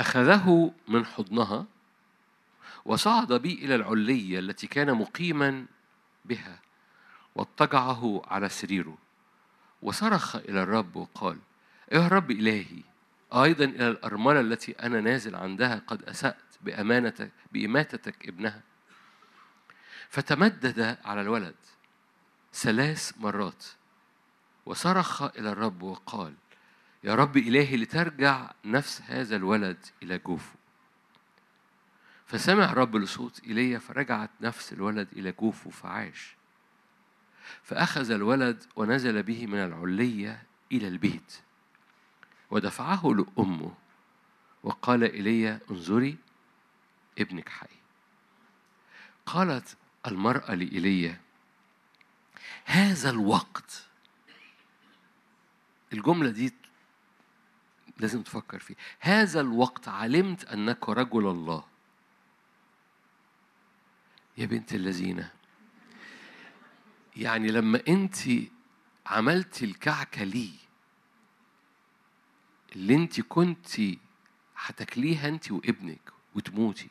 أخذه 0.00 0.72
من 0.88 1.06
حضنها 1.06 1.66
وصعد 2.84 3.32
بي 3.32 3.54
إلى 3.54 3.74
العلية 3.74 4.38
التي 4.38 4.66
كان 4.66 4.94
مقيما 4.94 5.66
بها 6.24 6.60
واضطجعه 7.34 8.22
على 8.26 8.48
سريره 8.48 8.98
وصرخ 9.82 10.36
إلى 10.36 10.62
الرب 10.62 10.96
وقال 10.96 11.38
أيها 11.92 12.06
الرب 12.06 12.30
إلهي 12.30 12.82
أيضا 13.32 13.64
إلى 13.64 13.88
الأرملة 13.88 14.40
التي 14.40 14.72
أنا 14.72 15.00
نازل 15.00 15.36
عندها 15.36 15.82
قد 15.86 16.02
أسأت 16.02 16.36
بأمانتك 16.60 17.30
بإماتتك 17.52 18.28
ابنها. 18.28 18.62
فتمدد 20.08 20.98
على 21.04 21.20
الولد 21.20 21.54
ثلاث 22.54 23.12
مرات 23.18 23.64
وصرخ 24.66 25.22
إلى 25.22 25.52
الرب 25.52 25.82
وقال 25.82 26.34
يا 27.04 27.14
رب 27.14 27.36
إلهي 27.36 27.76
لترجع 27.76 28.50
نفس 28.64 29.02
هذا 29.02 29.36
الولد 29.36 29.86
إلى 30.02 30.18
جوفه. 30.18 30.54
فسمع 32.26 32.64
الرب 32.64 32.96
لصوت 32.96 33.44
إيليا 33.44 33.78
فرجعت 33.78 34.30
نفس 34.40 34.72
الولد 34.72 35.08
إلى 35.12 35.32
جوفه 35.32 35.70
فعاش. 35.70 36.34
فأخذ 37.62 38.10
الولد 38.10 38.64
ونزل 38.76 39.22
به 39.22 39.46
من 39.46 39.58
العلية 39.58 40.42
إلى 40.72 40.88
البيت. 40.88 41.40
ودفعه 42.50 43.02
لأمه 43.06 43.74
وقال 44.62 45.02
إيليا 45.02 45.60
انظري 45.70 46.16
ابنك 47.18 47.48
حي. 47.48 47.66
قالت 49.26 49.76
المرأة 50.06 50.54
لإيليا 50.54 51.20
هذا 52.64 53.10
الوقت 53.10 53.86
الجملة 55.92 56.30
دي 56.30 56.54
لازم 57.98 58.22
تفكر 58.22 58.58
فيه. 58.58 58.74
هذا 59.00 59.40
الوقت 59.40 59.88
علمت 59.88 60.44
أنك 60.44 60.88
رجل 60.88 61.26
الله. 61.26 61.64
يا 64.38 64.46
بنت 64.46 64.74
الذين 64.74 65.28
يعني 67.16 67.48
لما 67.48 67.82
أنت 67.88 68.16
عملت 69.06 69.62
الكعكة 69.62 70.24
لي 70.24 70.50
اللي 72.76 72.94
أنت 72.94 73.20
كنت 73.20 73.66
هتاكليها 74.56 75.28
أنت 75.28 75.52
وابنك 75.52 76.12
وتموتي 76.34 76.88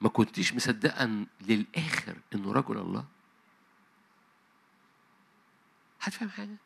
ما 0.00 0.08
كنتيش 0.08 0.54
مصدقة 0.54 1.26
للآخر 1.40 2.16
إنه 2.34 2.52
رجل 2.52 2.78
الله؟ 2.78 3.04
هتفهم 6.00 6.30
حاجة؟ 6.30 6.56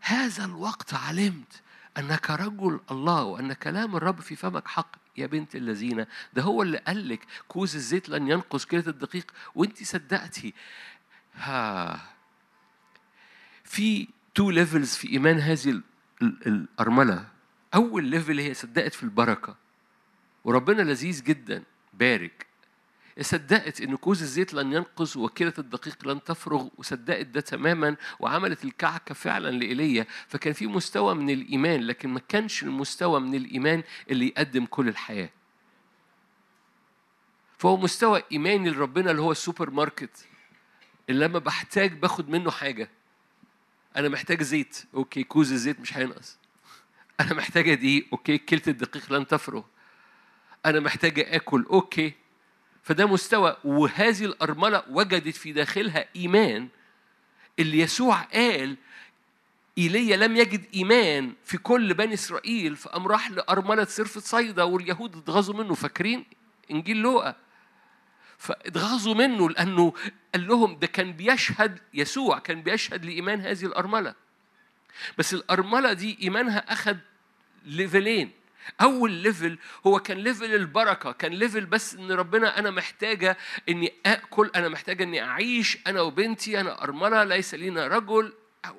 هذا 0.00 0.44
الوقت 0.44 0.94
علمت 0.94 1.62
أنك 1.98 2.30
رجل 2.30 2.80
الله 2.90 3.22
وأن 3.22 3.52
كلام 3.52 3.96
الرب 3.96 4.20
في 4.20 4.36
فمك 4.36 4.68
حق 4.68 4.96
يا 5.16 5.26
بنت 5.26 5.56
الذين 5.56 6.06
ده 6.32 6.42
هو 6.42 6.62
اللي 6.62 6.78
قال 6.78 7.08
لك 7.08 7.26
كوز 7.48 7.74
الزيت 7.74 8.08
لن 8.08 8.28
ينقص 8.28 8.64
كيلة 8.64 8.84
الدقيق 8.86 9.32
وأنت 9.54 9.82
صدقتي. 9.82 10.54
ها. 11.34 12.00
في 13.64 14.08
two 14.34 14.50
levels 14.50 14.94
في 14.94 15.08
إيمان 15.08 15.38
هذه 15.38 15.80
الأرملة. 16.22 17.28
أول 17.74 18.04
level 18.04 18.38
هي 18.38 18.54
صدقت 18.54 18.94
في 18.94 19.02
البركة. 19.02 19.56
وربنا 20.44 20.82
لذيذ 20.82 21.24
جدا 21.24 21.62
بارك. 21.92 22.43
صدقت 23.20 23.80
إن 23.80 23.96
كوز 23.96 24.22
الزيت 24.22 24.54
لن 24.54 24.72
ينقص 24.72 25.16
وكيلة 25.16 25.52
الدقيق 25.58 26.08
لن 26.08 26.24
تفرغ 26.24 26.68
وصدقت 26.76 27.26
ده 27.26 27.40
تماما 27.40 27.96
وعملت 28.20 28.64
الكعكة 28.64 29.14
فعلا 29.14 29.50
لإيليا. 29.50 30.06
فكان 30.28 30.52
في 30.52 30.66
مستوى 30.66 31.14
من 31.14 31.30
الإيمان 31.30 31.80
لكن 31.80 32.08
ما 32.08 32.20
كانش 32.28 32.62
المستوى 32.62 33.20
من 33.20 33.34
الإيمان 33.34 33.82
اللي 34.10 34.26
يقدم 34.26 34.66
كل 34.66 34.88
الحياة. 34.88 35.30
فهو 37.58 37.76
مستوى 37.76 38.22
إيماني 38.32 38.70
لربنا 38.70 39.10
اللي 39.10 39.22
هو 39.22 39.32
السوبر 39.32 39.70
ماركت 39.70 40.26
اللي 41.10 41.24
لما 41.24 41.38
بحتاج 41.38 41.92
باخد 41.92 42.28
منه 42.28 42.50
حاجة. 42.50 42.90
أنا 43.96 44.08
محتاج 44.08 44.42
زيت. 44.42 44.84
okay 44.94 45.24
كوز 45.24 45.52
الزيت 45.52 45.80
مش 45.80 45.96
هينقص. 45.96 46.38
أنا 47.20 47.34
محتاجة 47.34 47.74
دقيق. 47.74 48.06
okay 48.12 48.38
كيلة 48.38 48.62
الدقيق 48.68 49.12
لن 49.12 49.26
تفرغ. 49.26 49.62
أنا 50.66 50.80
محتاجة 50.80 51.36
آكل. 51.36 51.66
okay. 51.70 52.12
فده 52.84 53.06
مستوى 53.06 53.56
وهذه 53.64 54.24
الأرملة 54.24 54.82
وجدت 54.90 55.36
في 55.36 55.52
داخلها 55.52 56.04
إيمان. 56.16 56.68
اللي 57.58 57.78
يسوع 57.78 58.20
قال 58.20 58.76
إيليا 59.78 60.16
لم 60.16 60.36
يجد 60.36 60.64
إيمان 60.74 61.32
في 61.44 61.58
كل 61.58 61.94
بني 61.94 62.14
إسرائيل 62.14 62.76
فقام 62.76 63.06
راح 63.06 63.30
لأرملة 63.30 63.84
صرفة 63.84 64.20
صيدا 64.20 64.62
واليهود 64.62 65.16
اتغاظوا 65.16 65.54
منه. 65.54 65.74
فاكرين؟ 65.74 66.24
إنجيل 66.70 66.96
لوقا. 66.96 67.36
فاتغاظوا 68.38 69.14
منه 69.14 69.50
لأنه 69.50 69.92
قال 70.34 70.46
لهم 70.46 70.78
ده 70.78 70.86
كان 70.86 71.12
بيشهد 71.12 71.78
يسوع 71.94 72.38
كان 72.38 72.62
بيشهد 72.62 73.04
لإيمان 73.04 73.40
هذه 73.40 73.64
الأرملة. 73.64 74.14
بس 75.18 75.34
الأرملة 75.34 75.92
دي 75.92 76.18
إيمانها 76.22 76.72
أخذ 76.72 76.96
ليفلين 77.64 78.30
أول 78.80 79.10
level 79.10 79.58
هو 79.86 79.98
كان 79.98 80.18
level 80.18 80.54
البركة 80.54 81.12
كان 81.12 81.32
level 81.32 81.66
بس 81.66 81.94
إن 81.94 82.12
ربنا 82.12 82.58
أنا 82.58 82.70
محتاجة 82.70 83.36
إني 83.68 83.92
آكل 84.06 84.50
أنا 84.56 84.68
محتاجة 84.68 85.02
إني 85.02 85.22
أعيش 85.22 85.78
أنا 85.86 86.00
وابني 86.00 86.60
أنا 86.60 86.82
أرملة 86.82 87.24
ليس 87.24 87.54
لينا 87.54 87.86
رجل 87.86 88.32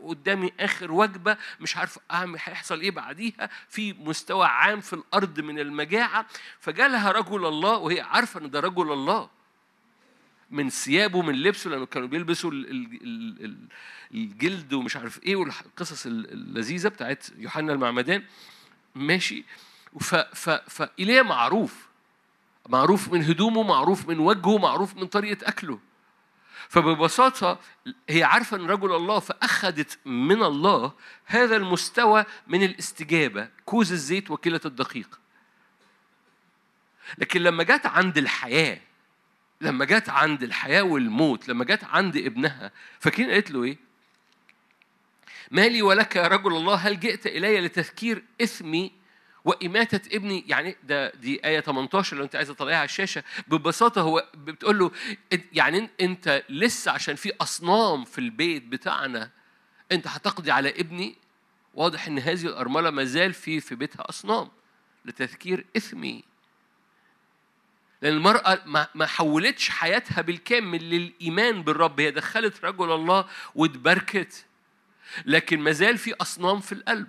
قدامي 0.04 0.52
آخر 0.60 0.92
وجبة 0.92 1.38
مش 1.60 1.78
عارف 1.78 2.00
أعمل 2.12 2.40
هيحصل 2.44 2.82
إيه 2.82 2.92
بعديها 2.92 3.50
في 3.70 3.94
مستوى 3.94 4.48
عام 4.48 4.82
في 4.82 4.94
الأرض 4.94 5.40
من 5.40 5.60
المجاعة 5.60 6.26
فجالها 6.60 7.12
رجل 7.12 7.46
الله 7.46 7.78
وهي 7.78 8.02
عارفة 8.02 8.40
إن 8.40 8.50
ده 8.50 8.60
رجل 8.60 8.92
الله. 8.92 9.30
من 10.52 10.70
ثيابه 10.70 11.22
من 11.22 11.36
لبسه 11.36 11.70
لأنه 11.70 11.86
كانوا 11.86 12.08
بيلبسوا 12.08 12.52
الجلد 14.14 14.74
ومش 14.74 14.96
عارف 14.98 15.24
إيه 15.24 15.36
والقصص 15.36 16.06
اللذيذة 16.06 16.88
بتاعت 16.90 17.26
يوحنا 17.38 17.74
المعمدان. 17.74 18.24
ماشي. 18.96 19.46
فإيليا 20.68 21.22
معروف. 21.22 21.88
معروف 22.70 23.14
من 23.14 23.24
هدومه 23.24 23.64
معروف 23.64 24.08
من 24.08 24.20
وجهه 24.20 24.58
معروف 24.58 24.96
من 24.96 25.08
طريقة 25.08 25.48
أكله. 25.48 25.80
فببساطة 26.70 27.60
هي 28.10 28.24
عارفة 28.24 28.58
أن 28.58 28.68
رجل 28.68 28.96
الله 28.96 29.20
فأخذت 29.20 30.00
من 30.06 30.44
الله 30.44 30.94
هذا 31.26 31.56
المستوى 31.56 32.26
من 32.48 32.64
الاستجابة 32.64 33.50
كوز 33.66 33.92
الزيت 33.92 34.32
وكيلة 34.32 34.62
الدقيق. 34.66 35.20
لكن 37.18 37.42
لما 37.42 37.64
جت 37.64 37.86
عند 37.86 38.18
الحياة 38.18 38.80
لما 39.62 39.86
جت 39.86 40.10
عند 40.10 40.44
الحياة 40.44 40.82
والموت 40.82 41.50
لما 41.50 41.66
جت 41.66 41.84
عند 41.84 42.18
ابنها 42.18 42.72
فاكرين 43.00 43.32
قالت 43.32 43.52
له 43.52 43.64
إيه؟ 43.64 43.78
مالي 45.52 45.82
ولك 45.82 46.16
يا 46.16 46.28
رجل 46.28 46.56
الله 46.56 46.76
هل 46.76 47.00
جئت 47.00 47.28
إلي 47.28 47.62
لتذكير 47.62 48.24
إثمي 48.42 48.92
وإماتة 49.46 50.16
ابني 50.16 50.44
يعني 50.48 50.76
ده 50.84 51.10
دي 51.10 51.46
آية 51.46 51.60
18 51.60 52.18
لو 52.18 52.24
أنت 52.24 52.36
عايز 52.36 52.48
تطلعها 52.48 52.76
على 52.76 52.86
الشاشة 52.86 53.24
ببساطة 53.48 54.02
هو 54.02 54.30
بتقول 54.34 54.80
له 54.80 54.92
يعني 55.54 55.90
أنت 56.02 56.44
لسه 56.50 56.92
عشان 56.92 57.16
في 57.16 57.32
أصنام 57.42 58.06
في 58.06 58.20
البيت 58.20 58.64
بتاعنا 58.64 59.32
أنت 59.92 60.08
هتقضي 60.08 60.52
على 60.52 60.70
ابني؟ 60.70 61.16
واضح 61.74 62.08
إن 62.08 62.20
هذه 62.20 62.46
الأرملة 62.46 62.90
ما 62.90 63.04
زال 63.04 63.34
في 63.34 63.60
في 63.60 63.76
بيتها 63.76 64.10
أصنام 64.10 64.50
لتذكير 65.06 65.66
إثمي. 65.78 66.24
لأن 68.02 68.14
المرأة 68.14 68.88
ما 68.96 69.06
حولتش 69.06 69.70
حياتها 69.70 70.22
بالكامل 70.22 70.90
للإيمان 70.90 71.64
بالرب 71.64 72.00
هي 72.00 72.12
دخلت 72.12 72.66
رجل 72.66 72.92
الله 72.92 73.26
واتبركت 73.56 74.46
لكن 75.26 75.60
ما 75.60 75.72
زال 75.72 75.98
في 75.98 76.14
أصنام 76.14 76.60
في 76.60 76.72
القلب. 76.72 77.08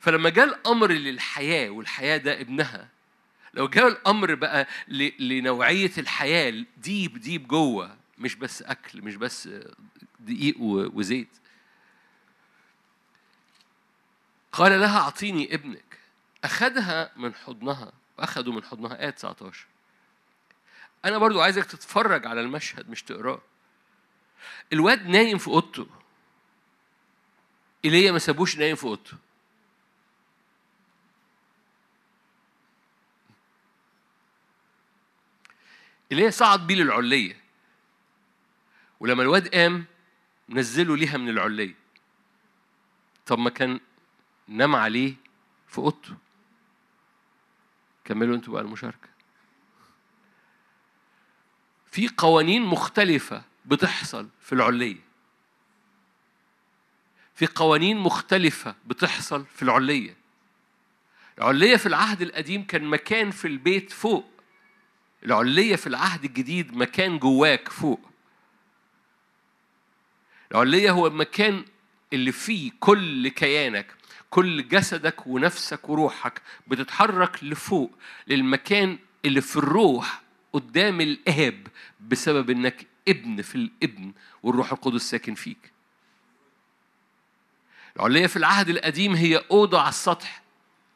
فلما 0.00 0.30
جاء 0.30 0.44
الأمر 0.44 0.90
للحياة 0.92 1.70
والحياة 1.70 2.16
ده 2.16 2.40
ابنها 2.40 2.88
لو 3.54 3.68
جاء 3.68 3.88
الأمر 3.88 4.34
بقى 4.34 4.66
لنوعية 5.18 5.92
الحياة 5.98 6.64
deep 6.76 7.18
deep 7.18 7.48
جوه 7.48 7.96
مش 8.18 8.34
بس 8.34 8.62
أكل 8.62 9.02
مش 9.02 9.16
بس 9.16 9.48
دقيق 10.20 10.56
وزيت. 10.60 11.28
قال 14.52 14.80
لها 14.80 14.98
أعطيني 15.00 15.54
ابنك. 15.54 15.98
أخذها 16.44 17.12
من 17.16 17.34
حضنها 17.34 17.92
وأخذوا 18.18 18.52
من 18.54 18.64
حضنها 18.64 19.00
آية 19.00 19.10
19 19.10 19.66
أنا 21.04 21.18
برضو 21.18 21.40
عايزك 21.40 21.64
تتفرج 21.64 22.26
على 22.26 22.40
المشهد 22.40 22.90
مش 22.90 23.02
تقراه. 23.02 23.40
الواد 24.72 25.06
نايم 25.06 25.38
في 25.38 25.48
أوضته. 25.48 25.86
إيليا 27.84 28.12
ما 28.12 28.18
سابوش 28.18 28.56
نايم 28.56 28.76
في 28.76 28.84
أوضته. 28.84 29.16
اللي 36.12 36.30
صعد 36.30 36.66
بيه 36.66 36.74
للعلية. 36.74 37.40
ولما 39.00 39.22
الواد 39.22 39.48
قام 39.48 39.84
نزله 40.48 40.96
ليها 40.96 41.16
من 41.16 41.28
العلية. 41.28 41.74
طب 43.26 43.38
ما 43.38 43.50
كان 43.50 43.80
نام 44.48 44.76
عليه 44.76 45.14
في 45.68 45.78
أوضته. 45.78 46.16
كملوا 48.04 48.36
أنتوا 48.36 48.52
بقى 48.52 48.62
المشاركة. 48.62 49.08
في 51.90 52.08
قوانين 52.08 52.62
مختلفة 52.62 53.42
بتحصل 53.66 54.28
في 54.40 54.52
العلية. 54.52 55.00
في 57.34 57.46
قوانين 57.46 57.96
مختلفة 57.98 58.74
بتحصل 58.86 59.46
في 59.46 59.62
العلية. 59.62 60.16
العلية 61.38 61.76
في 61.76 61.86
العهد 61.86 62.22
القديم 62.22 62.66
كان 62.66 62.84
مكان 62.84 63.30
في 63.30 63.48
البيت 63.48 63.92
فوق. 63.92 64.29
العلية 65.24 65.76
في 65.76 65.86
العهد 65.86 66.24
الجديد 66.24 66.76
مكان 66.76 67.18
جواك 67.18 67.68
فوق. 67.68 68.00
العلية 70.52 70.90
هو 70.90 71.06
المكان 71.06 71.64
اللي 72.12 72.32
فيه 72.32 72.70
كل 72.80 73.28
كيانك 73.28 73.86
كل 74.30 74.68
جسدك 74.68 75.26
ونفسك 75.26 75.88
وروحك 75.88 76.42
بتتحرك 76.66 77.44
لفوق 77.44 77.90
للمكان 78.26 78.98
اللي 79.24 79.40
في 79.40 79.56
الروح 79.56 80.22
قدام 80.52 81.00
الآب 81.00 81.66
بسبب 82.00 82.50
إنك 82.50 82.86
ابن 83.08 83.42
في 83.42 83.54
الابن 83.54 84.12
والروح 84.42 84.72
القدس 84.72 85.02
ساكن 85.10 85.34
فيك. 85.34 85.72
العلية 87.96 88.26
في 88.26 88.36
العهد 88.36 88.68
القديم 88.68 89.14
هي 89.14 89.36
أوضة 89.50 89.80
على 89.80 89.88
السطح 89.88 90.42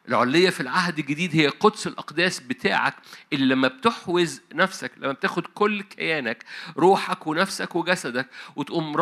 العلية 0.08 0.50
في 0.50 0.60
العهد 0.60 0.98
الجديد 0.98 1.36
هي 1.36 1.48
قدس 1.48 1.86
الأقداس 1.86 2.40
بتاعك 2.40 2.94
اللي 3.32 3.54
لما 3.54 3.68
بتحوز 3.68 4.42
نفسك 4.52 4.92
لما 4.96 5.12
بتاخد 5.12 5.46
كل 5.46 5.82
كيانك 5.82 6.44
روحك 6.76 7.26
ونفسك 7.26 7.76
وجسدك 7.76 8.26
وتقوم 8.56 8.92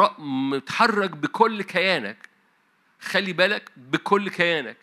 متحرك 0.50 1.10
بكل 1.10 1.62
كيانك. 1.62 2.28
خلي 3.00 3.32
بالك 3.32 3.70
بكل 3.76 4.28
كيانك. 4.28 4.76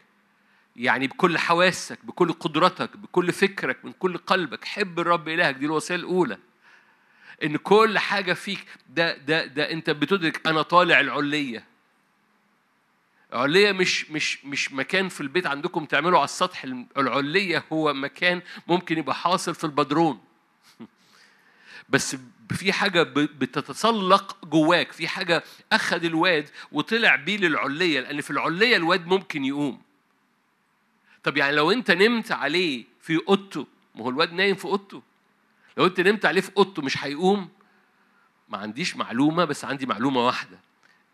يعني 0.76 1.08
بكل 1.08 1.38
حواسك 1.38 2.06
بكل 2.06 2.34
قدرتك 2.34 2.98
بكل 2.98 3.32
فكرك 3.32 3.86
من 3.86 3.92
كل 3.92 4.18
قلبك. 4.18 4.66
حب 4.66 5.00
الرب 5.00 5.30
إلهك 5.30 5.56
دي 5.56 5.66
الوصية 5.66 5.96
الأولى. 5.96 6.38
إن 7.44 7.58
كل 7.58 8.00
حاجة 8.00 8.34
فيك 8.34 8.66
ده 8.90 9.18
ده 9.18 9.46
ده 9.46 9.72
أنت 9.72 9.90
بتدرك 9.90 10.48
أنا 10.48 10.62
طالع 10.62 11.00
العلية. 11.00 11.69
علية 13.34 13.72
مش 13.72 14.12
مش 14.12 14.46
مش 14.46 14.72
مكان 14.74 15.10
في 15.10 15.22
البيت 15.22 15.48
عندكم 15.48 15.86
تعملوا 15.86 16.18
على 16.18 16.26
السطح 16.26 16.64
العلية 16.98 17.64
هو 17.74 17.94
مكان 17.94 18.42
ممكن 18.68 18.98
يبقى 18.98 19.16
حاصل 19.16 19.56
في 19.56 19.64
البدرون. 19.64 20.20
بس 21.90 22.18
في 22.52 22.74
حاجة 22.74 23.04
بتتسلق 23.04 24.46
جواك 24.46 24.92
في 24.92 25.08
حاجة 25.08 25.44
أخذ 25.72 26.04
الواد 26.04 26.50
وطلع 26.72 27.16
بيه 27.16 27.38
للعلية 27.38 28.00
لأن 28.00 28.22
في 28.22 28.32
العلية 28.32 28.76
الواد 28.76 29.08
ممكن 29.08 29.46
يقوم. 29.46 29.82
طب 31.24 31.38
يعني 31.38 31.56
لو 31.56 31.72
أنت 31.72 31.92
نمت 31.92 32.32
عليه 32.32 32.86
في 33.02 33.20
أوضته 33.28 33.68
ما 33.96 34.04
هو 34.04 34.10
الواد 34.10 34.34
نايم 34.34 34.56
في 34.56 34.66
أوضته. 34.66 35.02
لو 35.78 35.86
أنت 35.86 36.00
نمت 36.00 36.26
عليه 36.26 36.42
في 36.42 36.52
أوضته 36.58 36.82
مش 36.82 37.04
هيقوم؟ 37.04 37.50
ما 38.50 38.58
عنديش 38.58 38.96
معلومة 38.96 39.46
بس 39.46 39.66
عندي 39.66 39.86
معلومة 39.86 40.26
واحدة. 40.26 40.60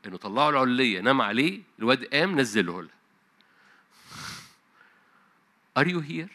انه 0.08 0.18
طلعوا 0.18 0.50
العليه 0.50 1.02
نام 1.02 1.22
عليه 1.22 1.62
الواد 1.80 2.06
قام 2.06 2.40
نزله 2.40 2.82
له. 2.82 2.90
Are 5.80 5.88
you 5.88 6.02
here؟ 6.02 6.30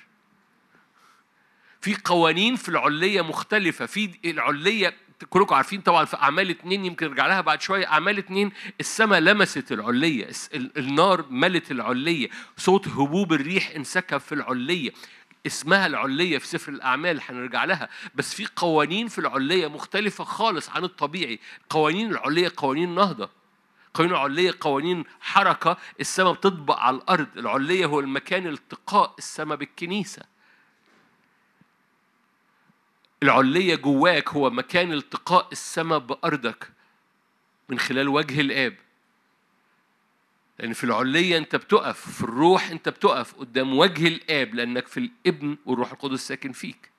في 1.80 1.96
قوانين 2.04 2.56
في 2.56 2.68
العلية 2.68 3.22
مختلفة. 3.22 3.87
في 3.87 4.11
العلية 4.24 4.96
كلكم 5.30 5.54
عارفين 5.54 5.80
طبعا 5.80 6.04
في 6.04 6.16
أعمال 6.16 6.50
اتنين 6.50 6.85
يمكن 6.85 7.06
نرجع 7.06 7.26
لها 7.26 7.40
بعد 7.40 7.62
شوية. 7.62 7.87
أعمال 7.87 8.18
اتنين 8.18 8.52
السماء 8.80 9.20
لمست 9.20 9.72
العلية 9.72 10.30
النار 10.54 11.26
ملت 11.30 11.70
العلية 11.70 12.28
صوت 12.56 12.88
هبوب 12.88 13.33
الريح 13.33 13.70
انسكب 13.76 14.18
في 14.18 14.35
العلية 14.35 14.90
اسمها 15.46 15.87
العلية 15.87 16.38
في 16.38 16.46
سفر 16.46 16.72
الأعمال 16.72 17.20
هنرجع 17.28 17.64
لها. 17.64 17.88
بس 18.14 18.35
في 18.35 18.46
قوانين 18.56 19.09
في 19.09 19.18
العلية 19.18 19.66
مختلفة 19.66 20.24
خالص 20.24 20.70
عن 20.70 20.85
الطبيعي. 20.85 21.40
قوانين 21.70 22.11
العلية 22.11 22.52
قوانين 22.56 22.94
نهضة. 22.94 23.39
قوانين 23.94 24.14
العلية 24.14 24.55
قوانين 24.61 25.05
حركة 25.20 25.76
السماء 26.00 26.33
بتطبق 26.33 26.76
على 26.79 26.96
الأرض. 26.96 27.38
العلية 27.38 27.87
هو 27.87 28.00
المكان 28.00 28.46
التقاء 28.46 29.14
السماء 29.18 29.57
بالكنيسة. 29.57 30.22
العلية 33.22 33.74
جواك 33.74 34.29
هو 34.29 34.50
مكان 34.50 34.92
التقاء 34.92 35.48
السماء 35.53 35.98
بأرضك 35.98 36.72
من 37.68 37.79
خلال 37.79 38.09
وجه 38.09 38.40
الآب. 38.40 38.76
لأن 40.59 40.72
في 40.72 40.85
العلية 40.85 41.38
أنت 41.38 41.57
بتقف 41.57 42.11
في 42.11 42.22
الروح 42.22 42.70
أنت 42.70 42.88
بتقف 42.88 43.35
قدام 43.35 43.79
وجه 43.79 44.09
الآب 44.09 44.55
لأنك 44.55 44.87
في 44.87 45.00
الإبن 45.00 45.57
والروح 45.66 45.92
القدس 45.92 46.29
ساكن 46.29 46.53
فيك. 46.53 46.90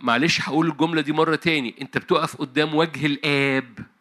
معلش 0.00 0.40
هقول 0.40 0.68
الجملة 0.68 1.00
دي 1.00 1.12
مرة 1.12 1.36
تاني. 1.36 1.74
أنت 1.80 1.98
بتقف 1.98 2.36
قدام 2.36 2.74
وجه 2.74 3.06
الآب. 3.06 3.91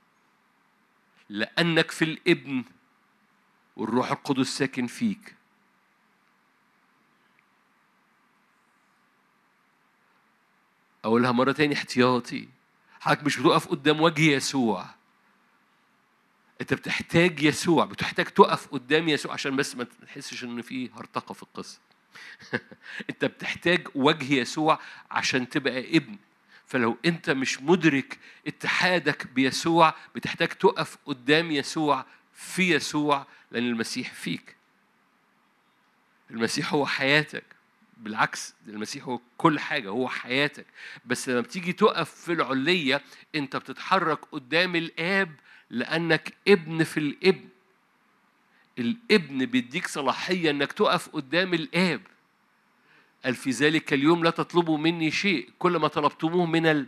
لأنك 1.31 1.91
في 1.91 2.05
الإبن 2.05 2.63
والروح 3.75 4.11
القدس 4.11 4.47
ساكن 4.47 4.87
فيك. 4.87 5.35
أقولها 11.05 11.31
مرة 11.31 11.51
تاني 11.51 11.73
احتياطي. 11.73 12.47
حضرتك 12.99 13.23
مش 13.23 13.39
بتقف 13.39 13.67
قدام 13.67 14.01
وجه 14.01 14.21
يسوع. 14.21 14.85
أنت 16.61 16.73
بتحتاج 16.73 17.43
يسوع 17.43 17.85
بتحتاج 17.85 18.25
تقف 18.25 18.67
قدام 18.67 19.09
يسوع 19.09 19.33
عشان 19.33 19.55
بس 19.55 19.75
ما 19.75 19.83
تحسش 19.83 20.43
إن 20.43 20.61
في 20.61 20.89
هرطقة 20.89 21.33
في 21.33 21.43
القصة. 21.43 21.79
أنت 23.09 23.25
بتحتاج 23.25 23.87
وجه 23.95 24.33
يسوع 24.33 24.79
عشان 25.11 25.49
تبقى 25.49 25.97
ابن. 25.97 26.17
فلو 26.71 26.97
انت 27.05 27.29
مش 27.29 27.61
مدرك 27.61 28.19
اتحادك 28.47 29.27
بيسوع 29.27 29.93
بتحتاج 30.15 30.47
تقف 30.47 30.97
قدام 31.05 31.51
يسوع 31.51 32.05
في 32.33 32.75
يسوع 32.75 33.27
لأن 33.51 33.63
المسيح 33.63 34.13
فيك. 34.13 34.55
المسيح 36.31 36.73
هو 36.73 36.85
حياتك. 36.85 37.43
بالعكس 37.97 38.53
المسيح 38.67 39.03
هو 39.03 39.19
كل 39.37 39.59
حاجة 39.59 39.89
هو 39.89 40.09
حياتك. 40.09 40.65
بس 41.05 41.29
لما 41.29 41.41
بتيجي 41.41 41.73
تقف 41.73 42.11
في 42.11 42.33
العلية 42.33 43.01
انت 43.35 43.55
بتتحرك 43.55 44.19
قدام 44.31 44.75
الآب 44.75 45.31
لأنك 45.69 46.33
ابن 46.47 46.83
في 46.83 46.97
الابن. 46.97 47.49
الابن 48.79 49.45
بيديك 49.45 49.87
صلاحية 49.87 50.49
إنك 50.49 50.71
تقف 50.71 51.09
قدام 51.09 51.53
الآب. 51.53 52.01
قال 53.25 53.35
في 53.35 53.49
ذلك 53.49 53.93
اليوم 53.93 54.23
لا 54.23 54.29
تطلبوا 54.29 54.77
مني 54.77 55.11
شيء. 55.11 55.49
كل 55.59 55.77
ما 55.77 55.87
طلبتموه 55.87 56.45
من 56.45 56.65
ال 56.65 56.87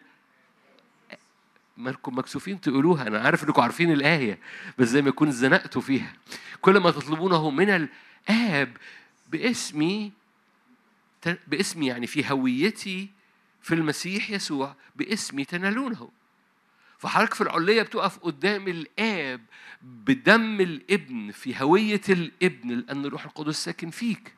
مالكم 1.77 2.17
مكسوفين 2.17 2.61
تقولوها. 2.61 3.07
أنا 3.07 3.19
عارف 3.19 3.43
إنكم 3.43 3.61
عارفين 3.61 3.91
الآية 3.91 4.39
بس 4.77 4.87
زي 4.87 5.01
ما 5.01 5.09
يكون 5.09 5.31
زنقتوا 5.31 5.81
فيها. 5.81 6.13
كل 6.61 6.77
ما 6.77 6.91
تطلبونه 6.91 7.49
من 7.49 7.69
الآب 8.29 8.77
باسمي 9.31 10.11
باسمي 11.47 11.87
يعني 11.87 12.07
في 12.07 12.31
هويتي 12.31 13.09
في 13.61 13.75
المسيح 13.75 14.29
يسوع 14.29 14.75
باسمي 14.95 15.45
تنالونه. 15.45 16.09
فحضرتك 16.97 17.33
في 17.33 17.41
العلية 17.41 17.81
بتقف 17.81 18.17
قدام 18.17 18.67
الآب 18.67 19.41
بدم 19.81 20.61
الابن 20.61 21.31
في 21.31 21.61
هوية 21.61 22.01
الابن 22.09 22.69
لأن 22.69 23.05
الروح 23.05 23.25
القدس 23.25 23.63
ساكن 23.63 23.89
فيك. 23.89 24.33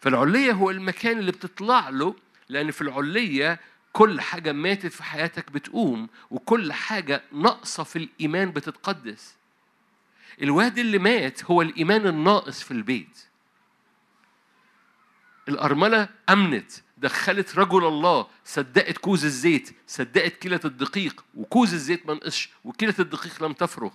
فالعلية 0.00 0.52
هو 0.52 0.70
المكان 0.70 1.18
اللي 1.18 1.32
بتطلع 1.32 1.88
له 1.88 2.14
لأن 2.48 2.70
في 2.70 2.80
العلية 2.80 3.60
كل 3.92 4.20
حاجة 4.20 4.52
ماتت 4.52 4.92
في 4.92 5.02
حياتك 5.02 5.50
بتقوم 5.50 6.08
وكل 6.30 6.72
حاجة 6.72 7.22
ناقصة 7.32 7.82
في 7.82 7.96
الإيمان 7.96 8.50
بتتقدس. 8.50 9.34
الواد 10.42 10.78
اللي 10.78 10.98
مات 10.98 11.44
هو 11.44 11.62
الإيمان 11.62 12.06
الناقص 12.06 12.62
في 12.62 12.70
البيت. 12.70 13.18
الأرملة 15.48 16.08
أمنت 16.30 16.72
دخلت 16.96 17.58
رجل 17.58 17.84
الله 17.86 18.26
صدقت 18.44 18.98
كوز 18.98 19.24
الزيت 19.24 19.76
صدقت 19.86 20.32
كيلة 20.32 20.60
الدقيق 20.64 21.24
وكوز 21.34 21.74
الزيت 21.74 22.06
ما 22.06 22.14
نقصش 22.14 22.50
وكيلة 22.64 22.94
الدقيق 22.98 23.42
لم 23.44 23.52
تفرغ. 23.52 23.90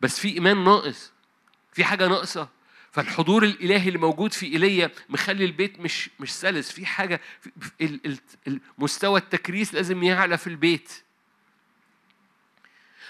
بس 0.00 0.20
في 0.20 0.28
إيمان 0.28 0.64
ناقص 0.64 1.12
في 1.72 1.84
حاجة 1.84 2.08
ناقصة. 2.08 2.48
فالحضور 2.92 3.42
الإلهي 3.42 3.88
اللي 3.88 3.98
موجود 3.98 4.32
في 4.32 4.46
إيليا 4.46 4.90
مخلي 5.08 5.44
البيت 5.44 5.80
مش 5.80 6.10
مش 6.20 6.32
سلس. 6.32 6.72
في 6.72 6.86
حاجة 6.86 7.20
مستوى 8.78 9.20
التكريس 9.20 9.74
لازم 9.74 10.02
يعلى 10.02 10.38
في 10.38 10.46
البيت. 10.46 10.92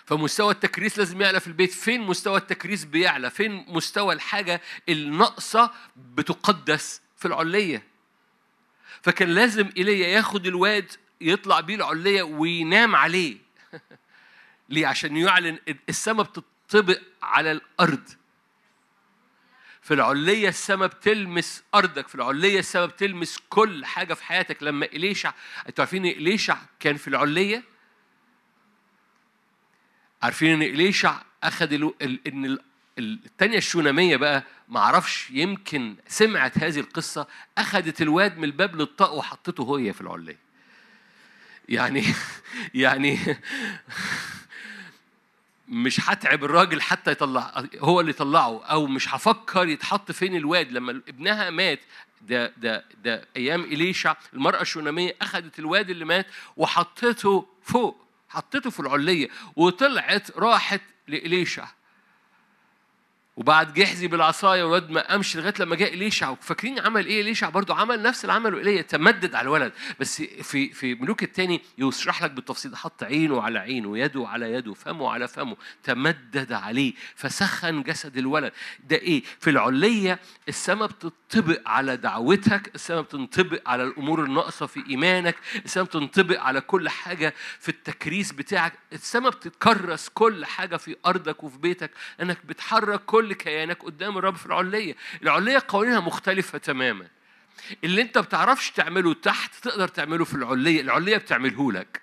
فمستوى 0.04 0.52
التكريس 0.52 0.98
لازم 0.98 1.20
يعلى 1.20 1.40
في 1.40 1.46
البيت. 1.46 1.72
فين 1.72 2.00
مستوى 2.00 2.36
التكريس 2.36 2.84
بيعلى؟ 2.84 3.30
فين 3.30 3.64
مستوى 3.68 4.14
الحاجة 4.14 4.60
الناقصة 4.88 5.70
بتقدس 5.96 7.00
في 7.16 7.28
العلية؟ 7.28 7.82
فكان 9.02 9.28
لازم 9.28 9.70
إيليا 9.76 10.08
ياخد 10.08 10.46
الواد 10.46 10.92
يطلع 11.20 11.60
بيه 11.60 11.74
العلية 11.74 12.22
وينام 12.22 12.96
عليه. 12.96 13.38
ليه؟ 14.68 14.86
عشان 14.86 15.16
يعلن 15.16 15.58
السماء 15.88 16.26
بتطبق 16.26 17.00
على 17.22 17.52
الأرض. 17.52 18.19
في 19.90 19.94
العلية 19.94 20.48
السماء 20.48 20.88
بتلمس 20.88 21.62
أرضك 21.74 22.08
في 22.08 22.14
العلية 22.14 22.58
السماء 22.58 22.86
بتلمس 22.86 23.38
كل 23.48 23.84
حاجة 23.84 24.14
في 24.14 24.24
حياتك. 24.24 24.62
لما 24.62 24.86
إليشع 24.86 25.32
أنتوا 25.68 25.84
عارفين 25.84 26.06
إن 26.06 26.12
إليشع 26.12 26.58
كان 26.80 26.96
في 26.96 27.08
العلية؟ 27.08 27.64
عارفين 30.22 30.52
إن 30.52 30.62
إليشع 30.62 31.22
أخذ 31.42 31.72
ال... 31.72 31.94
ال... 32.02 32.28
إن 32.28 32.44
ال... 32.44 32.60
التانية 32.98 33.58
الشونامية 33.58 34.16
بقى 34.16 34.44
معرفش 34.68 35.30
يمكن 35.30 35.96
سمعت 36.08 36.58
هذه 36.58 36.80
القصة 36.80 37.26
أخذت 37.58 38.02
الواد 38.02 38.38
من 38.38 38.44
الباب 38.44 38.76
للطاق 38.76 39.12
وحطته 39.12 39.78
هي 39.78 39.92
في 39.92 40.00
العلية. 40.00 40.38
يعني 41.68 42.04
يعني 42.74 43.18
مش 45.70 46.00
هتعب 46.10 46.44
الراجل 46.44 46.82
حتى 46.82 47.10
يطلع 47.10 47.64
هو 47.78 48.00
اللي 48.00 48.10
يطلعه 48.10 48.64
أو 48.64 48.86
مش 48.86 49.14
هفكر 49.14 49.68
يتحط 49.68 50.12
فين 50.12 50.36
الواد. 50.36 50.72
لما 50.72 50.90
ابنها 51.08 51.50
مات 51.50 51.80
ده 52.22 52.52
ده 52.56 52.84
ده 53.04 53.24
أيام 53.36 53.60
إليشع 53.64 54.14
المرأة 54.34 54.60
الشونامية 54.62 55.16
اخذت 55.22 55.58
الواد 55.58 55.90
اللي 55.90 56.04
مات 56.04 56.26
وحطته 56.56 57.46
فوق 57.62 58.06
حطته 58.28 58.70
في 58.70 58.80
العلية 58.80 59.28
وطلعت 59.56 60.30
راحت 60.36 60.80
لإليشع. 61.08 61.66
وبعد 63.36 63.72
جحزي 63.74 64.06
بالعصاية 64.08 64.62
والواد 64.62 64.90
ما 64.90 65.08
قامش 65.08 65.36
لغاية 65.36 65.54
لما 65.60 65.76
جاء 65.76 65.94
إليشع. 65.94 66.34
فاكرين 66.34 66.78
عمل 66.80 67.06
إيه 67.06 67.20
إليشع؟ 67.20 67.48
برضو 67.48 67.72
عمل 67.72 68.02
نفس 68.02 68.24
اللي 68.24 68.32
عمله 68.32 68.58
ايليا 68.58 68.82
تمدد 68.82 69.34
على 69.34 69.44
الولد. 69.44 69.72
بس 70.00 70.22
في 70.22 70.68
في 70.72 70.94
ملوك 70.94 71.22
الثاني 71.22 71.60
يشرح 71.78 72.22
لك 72.22 72.30
بالتفصيل 72.30 72.76
حط 72.76 73.02
عينه 73.02 73.42
على 73.42 73.58
عينه 73.58 73.88
ويده 73.88 74.28
على 74.28 74.52
يده 74.52 74.74
فمه 74.74 75.10
على 75.10 75.28
فمه 75.28 75.56
تمدد 75.82 76.52
عليه 76.52 76.94
فسخن 77.14 77.82
جسد 77.82 78.16
الولد. 78.16 78.52
ده 78.84 78.96
إيه؟ 78.96 79.22
في 79.40 79.50
العليه 79.50 80.18
السماء 80.48 80.88
بتطبق 80.88 81.60
على 81.68 81.96
دعوتك 81.96 82.70
السماء 82.74 83.02
بتنطبق 83.02 83.68
على 83.68 83.82
الأمور 83.82 84.24
الناقصة 84.24 84.66
في 84.66 84.84
إيمانك 84.90 85.36
السماء 85.64 85.86
بتنطبق 85.86 86.40
على 86.40 86.60
كل 86.60 86.88
حاجة 86.88 87.34
في 87.60 87.68
التكريس 87.68 88.32
بتاعك. 88.32 88.72
السماء 88.92 89.30
بتكرس 89.30 90.08
كل 90.08 90.44
حاجة 90.44 90.76
في 90.76 90.96
أرضك 91.06 91.44
وفي 91.44 91.58
بيتك. 91.58 91.90
إنك 92.22 92.46
بتحرك 92.46 93.04
كل 93.04 93.19
كيانك 93.28 93.82
قدام 93.82 94.18
الرب 94.18 94.36
في 94.36 94.46
العلية. 94.46 94.96
العلية 95.22 95.62
قوانينها 95.68 96.00
مختلفة 96.00 96.58
تماما. 96.58 97.06
اللي 97.84 98.02
انت 98.02 98.18
بتعرفش 98.18 98.70
تعمله 98.70 99.14
تحت 99.14 99.54
تقدر 99.62 99.88
تعمله 99.88 100.24
في 100.24 100.34
العلية. 100.34 100.80
العلية 100.80 101.16
بتعمله 101.16 101.72
لك. 101.72 102.00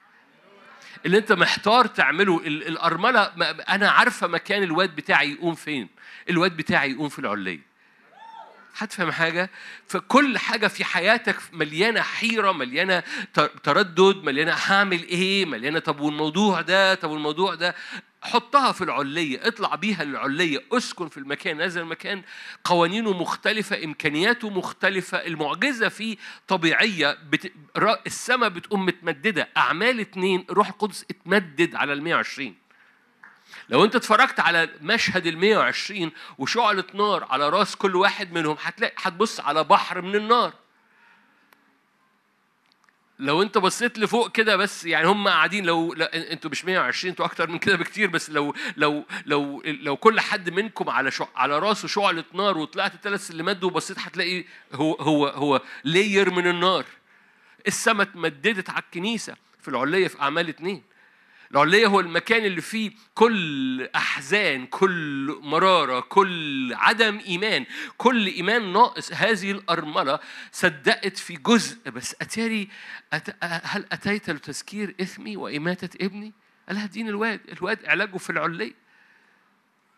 اللي 1.05 1.17
انت 1.17 1.31
محتار 1.31 1.85
تعمله 1.87 2.41
الأرملة 2.45 3.21
أنا 3.69 3.89
عارفة 3.89 4.27
مكان 4.27 4.63
الواد 4.63 4.95
بتاعي 4.95 5.31
يقوم 5.31 5.55
فين. 5.55 5.89
الواد 6.29 6.57
بتاعي 6.57 6.91
يقوم 6.91 7.09
في 7.09 7.19
العلية. 7.19 7.67
هتفهم 8.77 9.11
حاجة؟ 9.11 9.49
فكل 9.87 10.37
حاجة 10.37 10.67
في 10.67 10.85
حياتك 10.85 11.35
مليانة 11.53 12.01
حيرة 12.01 12.51
مليانة 12.51 13.03
تردد 13.63 14.15
مليانة 14.23 14.51
هعمل 14.53 15.03
إيه 15.03 15.45
مليانة 15.45 15.79
طب 15.79 15.99
والموضوع 15.99 16.61
ده 16.61 16.95
طب 16.95 17.09
والموضوع 17.09 17.55
ده. 17.55 17.75
حطها 18.21 18.71
في 18.71 18.83
العلية 18.83 19.47
اطلع 19.47 19.75
بيها 19.75 20.03
للعلية 20.03 20.63
اسكن 20.71 21.07
في 21.09 21.17
المكان 21.17 21.61
هذا 21.61 21.81
المكان 21.81 22.23
قوانينه 22.63 23.13
مختلفة 23.13 23.83
إمكانياته 23.83 24.49
مختلفة 24.49 25.17
المعجزة 25.17 25.89
فيه 25.89 26.17
طبيعية 26.47 27.17
بت... 27.29 27.51
السماء 28.05 28.49
بتقوم 28.49 28.85
متمددة 28.85 29.49
أعمال 29.57 29.99
اتنين 29.99 30.45
روح 30.49 30.67
القدس 30.67 31.05
اتمدد 31.09 31.75
على 31.75 31.93
المية 31.93 32.15
وعشرين. 32.15 32.55
لو 33.69 33.85
أنت 33.85 33.95
اتفرجت 33.95 34.39
على 34.39 34.69
مشهد 34.81 35.27
ال 35.27 35.37
120 35.37 36.11
وشعلة 36.37 36.83
نار 36.93 37.27
على 37.29 37.49
رأس 37.49 37.75
كل 37.75 37.95
واحد 37.95 38.33
منهم 38.33 38.57
هتلاقي 38.61 38.95
هتبص 38.97 39.39
على 39.39 39.63
بحر 39.63 40.01
من 40.01 40.15
النار. 40.15 40.53
لو 43.19 43.41
انت 43.41 43.57
بصيت 43.57 43.99
لفوق 43.99 44.31
كده 44.31 44.55
بس 44.55 44.85
يعني 44.85 45.07
هم 45.07 45.27
قاعدين 45.27 45.65
لو 45.65 45.93
أنتوا 45.93 46.51
مش 46.51 46.65
120 46.65 47.09
أنتوا 47.09 47.25
أكتر 47.25 47.49
من 47.49 47.57
كده 47.59 47.75
بكتير 47.75 48.07
بس 48.07 48.29
لو 48.29 48.55
لو 48.77 49.05
لو 49.25 49.61
لو 49.65 49.97
كل 49.97 50.19
حد 50.19 50.49
منكم 50.49 50.89
على 50.89 51.11
شع 51.11 51.27
على 51.35 51.59
راسه 51.59 51.87
شعلة 51.87 52.23
نار 52.33 52.57
وطلعت 52.57 52.93
ثلاث 53.03 53.27
سلمات 53.27 53.63
وبصيت 53.63 53.99
هتلاقي 53.99 54.45
هو 54.73 54.93
هو 54.93 55.27
هو 55.27 55.61
لاير 55.83 56.31
من 56.31 56.47
النار. 56.47 56.85
السماء 57.67 58.07
اتمددت 58.07 58.69
على 58.69 58.79
الكنيسة 58.79 59.35
في 59.61 59.67
العليه 59.67 60.07
في 60.07 60.21
أعمال 60.21 60.49
اتنين. 60.49 60.83
العلية 61.51 61.87
هو 61.87 61.99
المكان 61.99 62.45
اللي 62.45 62.61
فيه 62.61 62.91
كل 63.15 63.89
أحزان 63.95 64.65
كل 64.65 65.39
مرارة 65.41 65.99
كل 65.99 66.73
عدم 66.73 67.19
إيمان 67.19 67.65
كل 67.97 68.27
إيمان 68.27 68.73
ناقص 68.73 69.13
هذه 69.13 69.51
الأرملة 69.51 70.19
صدقت 70.51 71.17
في 71.17 71.33
جزء 71.33 71.89
بس 71.89 72.15
أتاري 72.21 72.69
أت... 73.13 73.43
هل 73.43 73.85
أتيت 73.91 74.29
لتذكير 74.29 74.95
إثمي 75.01 75.37
وإماتة 75.37 76.05
ابني؟ 76.05 76.33
قال 76.67 76.87
دين 76.87 77.09
الواد 77.09 77.41
الواد 77.49 77.85
علاجه 77.85 78.17
في 78.17 78.29
العلية 78.29 78.73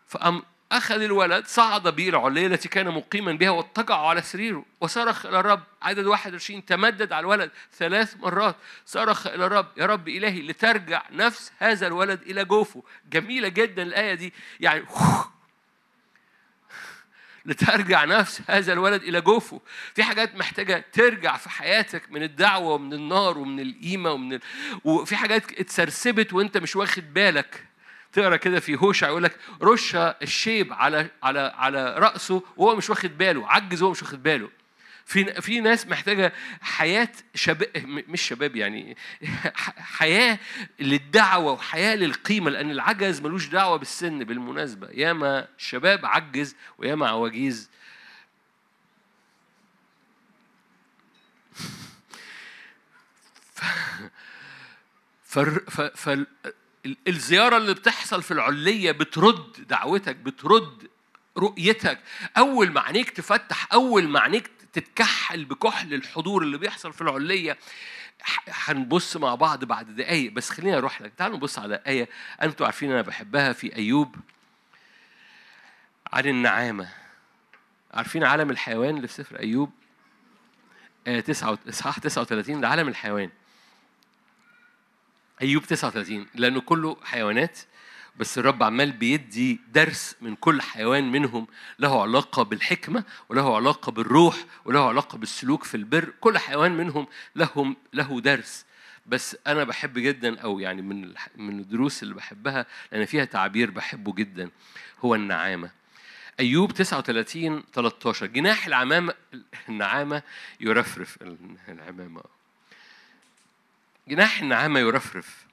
فأم 0.06 0.42
أخذ 0.72 1.02
الولد 1.02 1.46
صعد 1.46 1.88
به 1.88 2.08
العلية 2.08 2.46
التي 2.46 2.68
كان 2.68 2.88
مقيما 2.88 3.32
بها 3.32 3.50
واضطجع 3.50 3.96
على 3.96 4.22
سريره. 4.22 4.64
وصرخ 4.80 5.26
إلى 5.26 5.40
الرب 5.40 5.62
عدد 5.82 6.06
21 6.06 6.64
تمدد 6.64 7.12
على 7.12 7.20
الولد 7.20 7.50
ثلاث 7.72 8.16
مرات. 8.16 8.56
صرخ 8.86 9.26
إلى 9.26 9.46
الرب 9.46 9.66
يا 9.76 9.86
رب 9.86 10.08
إلهي 10.08 10.42
لترجع 10.42 11.02
نفس 11.10 11.52
هذا 11.58 11.86
الولد 11.86 12.22
إلى 12.22 12.44
جوفه. 12.44 12.82
جميلة 13.12 13.48
جدا 13.48 13.82
الآية 13.82 14.14
دي. 14.14 14.32
يعني 14.60 14.84
لترجع 17.46 18.04
نفس 18.04 18.42
هذا 18.48 18.72
الولد 18.72 19.02
إلى 19.02 19.20
جوفه. 19.20 19.60
في 19.94 20.02
حاجات 20.02 20.34
محتاجة 20.34 20.84
ترجع 20.92 21.36
في 21.36 21.50
حياتك 21.50 22.12
من 22.12 22.22
الدعوة 22.22 22.74
ومن 22.74 22.92
النار 22.92 23.38
ومن 23.38 23.60
القيمة 23.60 24.12
ومن 24.12 24.32
ال... 24.32 24.40
وفي 24.84 25.16
حاجات 25.16 25.60
اتسرسبت 25.60 26.32
وانت 26.32 26.58
مش 26.58 26.76
واخد 26.76 27.14
بالك. 27.14 27.69
تقرأ 28.12 28.36
كده 28.36 28.60
في 28.60 28.76
هوشع 28.76 29.08
يقول 29.08 29.22
لك 29.22 29.38
رش 29.62 29.96
الشيب 29.96 30.72
على 30.72 31.10
على 31.22 31.52
على 31.56 31.94
رأسه 31.98 32.42
وهو 32.56 32.76
مش 32.76 32.90
واخد 32.90 33.18
باله 33.18 33.48
عجز 33.48 33.82
وهو 33.82 33.90
مش 33.90 34.02
واخد 34.02 34.22
باله. 34.22 34.50
في 35.04 35.40
في 35.40 35.60
ناس 35.60 35.86
محتاجة 35.86 36.32
حياة 36.60 37.08
شباب 37.34 37.66
مش 37.86 38.22
شباب 38.22 38.56
يعني 38.56 38.96
حياة 39.98 40.38
للدعوة 40.80 41.52
وحياة 41.52 41.94
للقيمة 41.96 42.50
لأن 42.50 42.70
العجز 42.70 43.20
ملوش 43.20 43.46
دعوة 43.46 43.76
بالسن. 43.76 44.24
بالمناسبة 44.24 44.88
ياما 44.90 45.48
شباب 45.58 46.06
عجز 46.06 46.56
وياما 46.78 47.08
عواجيز. 47.08 47.70
ف... 55.24 55.38
ف... 55.38 55.80
ف... 55.80 56.18
الزيارة 57.08 57.56
اللي 57.56 57.74
بتحصل 57.74 58.22
في 58.22 58.30
العلية 58.30 58.92
بترد 58.92 59.66
دعوتك 59.68 60.16
بترد 60.16 60.88
رؤيتك. 61.38 62.00
أول 62.38 62.72
ما 62.72 62.80
عينيك 62.80 63.10
تفتح 63.10 63.72
أول 63.72 64.08
ما 64.08 64.20
عينيك 64.20 64.50
تتكحل 64.72 65.44
بكحل 65.44 65.94
الحضور 65.94 66.42
اللي 66.42 66.58
بيحصل 66.58 66.92
في 66.92 67.00
العلية 67.00 67.58
هنبص 68.48 69.16
مع 69.16 69.34
بعض 69.34 69.64
بعد 69.64 69.96
دقايق. 69.96 70.32
بس 70.32 70.50
خلينا 70.50 70.76
نروح 70.76 71.02
لك. 71.02 71.12
تعالوا 71.16 71.36
نبص 71.36 71.58
على 71.58 71.82
آية 71.86 72.08
أنتوا 72.42 72.66
عارفين 72.66 72.90
أنا 72.92 73.02
بحبها 73.02 73.52
في 73.52 73.76
أيوب. 73.76 74.16
عن 76.12 76.26
النعامة. 76.26 76.88
عارفين 77.94 78.24
عالم 78.24 78.50
الحيوان 78.50 78.96
اللي 78.96 79.08
في 79.08 79.14
سفر 79.14 79.38
أيوب؟ 79.38 79.70
آية 81.06 81.20
9 81.20 81.58
إصحاح 81.68 81.98
39 81.98 82.60
ده 82.60 82.68
عالم 82.68 82.88
الحيوان. 82.88 83.30
أيوب 85.42 85.66
39 85.66 86.26
لأنه 86.34 86.60
كله 86.60 86.96
حيوانات 87.02 87.58
بس 88.16 88.38
الرب 88.38 88.62
عمال 88.62 88.92
بيدي 88.92 89.60
درس 89.72 90.16
من 90.20 90.36
كل 90.36 90.62
حيوان 90.62 91.12
منهم 91.12 91.46
له 91.78 92.02
علاقة 92.02 92.42
بالحكمة 92.42 93.04
وله 93.28 93.56
علاقة 93.56 93.92
بالروح 93.92 94.44
وله 94.64 94.88
علاقة 94.88 95.18
بالسلوك 95.18 95.64
في 95.64 95.76
البر 95.76 96.12
كل 96.20 96.38
حيوان 96.38 96.76
منهم 96.76 97.06
لهم 97.36 97.76
له 97.92 98.20
درس. 98.20 98.64
بس 99.06 99.36
أنا 99.46 99.64
بحب 99.64 99.98
جدا 99.98 100.40
أو 100.40 100.58
يعني 100.60 100.82
من 100.82 101.14
من 101.36 101.58
الدروس 101.58 102.02
اللي 102.02 102.14
بحبها 102.14 102.66
لأن 102.92 103.04
فيها 103.04 103.24
تعبير 103.24 103.70
بحبه 103.70 104.14
جدا 104.14 104.50
هو 105.00 105.14
النعامة. 105.14 105.70
أيوب 106.40 106.72
39 106.72 107.62
13 107.72 108.26
جناح 108.26 108.66
العمامة 108.66 109.14
النعامة 109.68 110.22
يرفرف 110.60 111.18
العمامة 111.68 112.22
جناح 114.08 114.40
النعامة 114.40 114.80
يرفرف. 114.80 115.46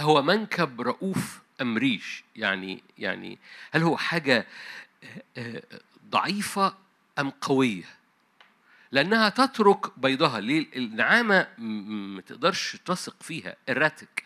هو 0.00 0.22
منكب 0.22 0.80
رؤوف 0.80 1.40
أم 1.60 1.78
ريش؟ 1.78 2.24
يعني 2.36 2.82
يعني 2.98 3.38
هل 3.72 3.82
هو 3.82 3.96
حاجة 3.96 4.46
ضعيفة 6.06 6.74
أم 7.18 7.30
قوية؟ 7.30 7.84
لأنها 8.92 9.28
تترك 9.28 9.98
بيضها. 9.98 10.40
ليه؟ 10.40 10.66
النعامة 10.76 11.48
ما 11.58 12.20
تقدرش 12.20 12.76
تثق 12.84 13.22
فيها. 13.22 13.56
إراتك 13.68 14.24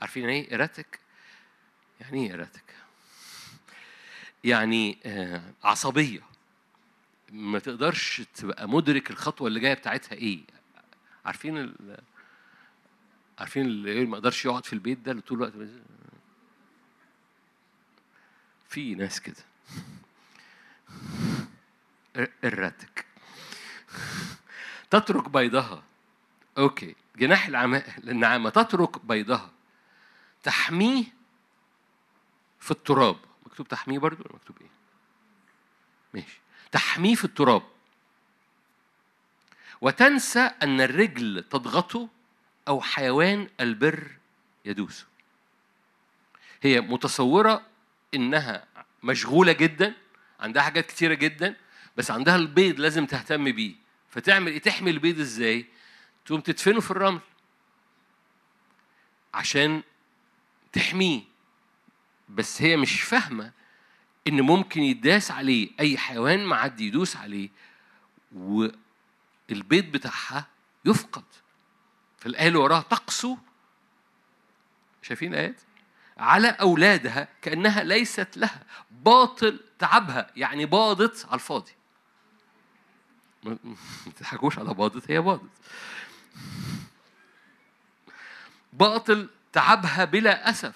عارفين 0.00 0.28
إيه 0.28 0.54
إراتك 0.54 0.98
يعني 2.00 2.26
إيه 2.26 2.34
إراتك 2.34 2.74
يعني 4.44 4.98
آه 5.04 5.42
عصبية. 5.64 6.20
ما 7.32 7.58
تقدرش 7.58 8.22
تبقى 8.34 8.68
مدرك 8.68 9.10
الخطوة 9.10 9.48
اللي 9.48 9.60
جاية 9.60 9.74
بتاعتها 9.74 10.16
إيه. 10.16 10.40
عارفين. 11.24 11.74
عارفين 13.42 13.66
اللي 13.66 14.06
ما 14.06 14.16
يقدرش 14.16 14.44
يقعد 14.44 14.66
في 14.66 14.72
البيت 14.72 14.98
ده 14.98 15.20
طول 15.20 15.38
الوقت 15.38 15.70
في 18.68 18.94
ناس 18.94 19.20
كده. 19.20 19.44
الرتك 22.44 23.06
تترك 24.90 25.28
بيضها. 25.28 25.82
أوكي. 26.58 26.94
جناح 27.16 27.46
النعامة. 27.98 28.50
تترك 28.50 29.04
بيضها. 29.04 29.50
تحميه 30.42 31.04
في 32.60 32.70
التراب. 32.70 33.16
مكتوب 33.46 33.68
تحميه 33.68 33.98
برضو 33.98 34.24
مكتوب 34.34 34.56
إيه؟ 34.60 34.70
ماشي. 36.14 36.40
تحميه 36.72 37.14
في 37.14 37.24
التراب. 37.24 37.62
وتنسى 39.80 40.40
أن 40.40 40.80
الرجل 40.80 41.44
تضغطه 41.50 42.08
أو 42.68 42.80
حيوان 42.80 43.48
البر 43.60 44.10
يدوسه 44.64 45.06
هي 46.62 46.80
متصورة 46.80 47.62
إنها 48.14 48.64
مشغولة 49.02 49.52
جدا 49.52 49.94
عندها 50.40 50.62
حاجات 50.62 50.86
كتيرة 50.86 51.14
جدا 51.14 51.56
بس 51.96 52.10
عندها 52.10 52.36
البيض 52.36 52.80
لازم 52.80 53.06
تهتم 53.06 53.52
بيه. 53.52 53.74
فتعمل 54.08 54.52
إيه 54.52 54.58
تحمي 54.58 54.90
البيض 54.90 55.20
إزاي؟ 55.20 55.66
تقوم 56.26 56.40
تدفنه 56.40 56.80
في 56.80 56.90
الرمل 56.90 57.20
عشان 59.34 59.82
تحميه. 60.72 61.22
بس 62.28 62.62
هي 62.62 62.76
مش 62.76 63.02
فاهمة 63.02 63.52
إن 64.28 64.40
ممكن 64.40 64.82
يداس 64.82 65.30
عليه 65.30 65.70
أي 65.80 65.98
حيوان 65.98 66.44
معدي 66.44 66.86
يدوس 66.86 67.16
عليه 67.16 67.48
والبيض 68.34 69.84
بتاعها 69.84 70.46
يفقد. 70.84 71.24
فالايه 72.22 72.48
اللي 72.48 72.58
وراها 72.58 72.82
تقسو. 72.82 73.36
شايفين 75.02 75.34
الايات 75.34 75.60
على 76.18 76.48
أولادها 76.48 77.28
كأنها 77.42 77.82
ليست 77.82 78.36
لها 78.36 78.62
باطل 78.90 79.60
تعبها 79.78 80.30
يعني 80.36 80.66
باضت 80.66 81.26
على 81.26 81.34
الفاضي. 81.34 81.72
ما 83.44 83.58
تضحكوش 84.16 84.58
على 84.58 84.74
باضت 84.74 85.10
هي 85.10 85.20
باضت. 85.20 85.50
باطل 88.72 89.28
تعبها 89.52 90.04
بلا 90.04 90.50
أسف. 90.50 90.74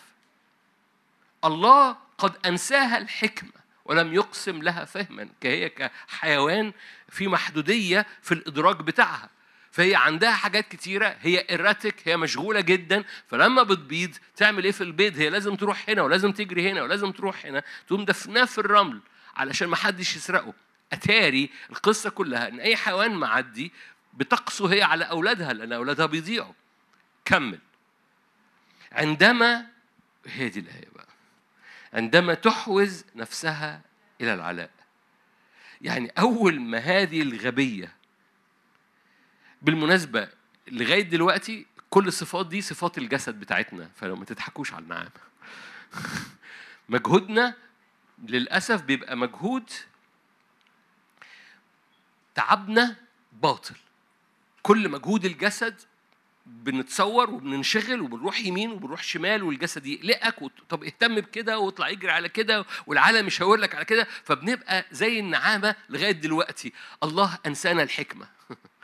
الله 1.45 1.97
قد 2.19 2.47
أنساها 2.47 2.99
الحكمة 2.99 3.53
ولم 3.85 4.15
يقسم 4.15 4.63
لها 4.63 4.85
فهما 4.85 5.29
كهي 5.41 5.69
كحيوان 5.69 6.73
في 7.09 7.29
محدودية 7.29 8.07
في 8.23 8.33
الإدراك 8.33 8.77
بتاعها. 8.77 9.36
فهي 9.77 9.95
عندها 9.95 10.31
حاجات 10.33 10.69
كتيرة 10.69 11.17
هي 11.21 11.47
إراتك 11.51 11.95
هي 12.09 12.17
مشغولة 12.17 12.61
جدا 12.61 13.05
فلما 13.27 13.63
بتبيض 13.63 14.17
تعمل 14.37 14.65
إيه 14.65 14.73
في 14.73 14.81
البيض؟ 14.81 15.19
هي 15.19 15.31
لازم 15.31 15.57
تروح 15.57 15.85
هنا 15.89 16.03
ولازم 16.03 16.33
تجري 16.33 16.71
هنا 16.71 16.83
ولازم 16.83 17.13
تروح 17.13 17.47
هنا 17.47 17.63
تقوم 17.87 18.05
دفناه 18.05 18.45
في 18.45 18.59
الرمل 18.59 19.01
علشان 19.37 19.69
ما 19.69 19.77
حدش 19.77 20.17
يسرقه. 20.17 20.55
أتاري 20.93 21.51
القصة 21.71 22.11
كلها 22.11 22.49
إن 22.49 22.61
أي 22.61 22.77
حيوان 22.77 23.11
معدي 23.11 23.73
بتقسو 24.15 24.67
هي 24.67 24.83
على 24.83 25.05
أولادها 25.05 25.53
لأن 25.53 25.73
أولادها 25.73 26.07
بيضيعوا. 26.07 26.55
كمل. 27.25 27.59
عندما 28.93 29.67
هي 30.27 30.49
دي 30.49 30.61
الآية 30.61 30.89
بقى. 30.95 31.09
عندما 31.93 32.35
تحوز 32.35 33.05
نفسها 33.17 33.81
إلى 34.21 34.35
العلاء. 34.35 34.71
يعني 35.81 36.13
أول 36.19 36.61
ما 36.61 36.79
هذه 36.79 37.23
الغبية 37.23 37.96
بالمناسبة 39.63 40.29
لغاية 40.69 41.03
دلوقتي 41.03 41.67
كل 41.91 42.09
الصفات 42.09 42.47
دي 42.47 42.61
صفات 42.61 42.99
الجسد 42.99 43.41
بتاعتنا 43.41 43.91
فلو 43.97 44.17
ما 44.17 44.25
تضحكوش 44.25 44.73
على 44.73 44.83
النعام. 44.83 45.11
مجهودنا 46.89 47.55
للأسف 48.25 48.83
بيبقى 48.83 49.17
مجهود 49.17 49.71
تعبنا 52.35 52.97
باطل. 53.33 53.75
كل 54.63 54.89
مجهود 54.89 55.25
الجسد 55.25 55.81
بنتصور 56.47 57.31
وبننشغل 57.31 58.01
وبنروح 58.01 58.41
يمين 58.41 58.71
وبنروح 58.71 59.03
شمال 59.03 59.43
والجسد 59.43 59.87
يقلقك. 59.87 60.51
طب 60.69 60.85
اهتم 60.85 61.15
بكده 61.15 61.59
واطلع 61.59 61.89
يجري 61.89 62.11
على 62.11 62.29
كده 62.29 62.65
والعالم 62.87 63.27
يشاور 63.27 63.57
لك 63.57 63.75
على 63.75 63.85
كده. 63.85 64.07
فبنبقى 64.25 64.87
زي 64.93 65.21
النعامة 65.21 65.77
لغاية 65.89 66.13
دلوقتي. 66.13 66.73
الله 67.03 67.39
أنسانا 67.47 67.83
الحكمة. 67.83 68.27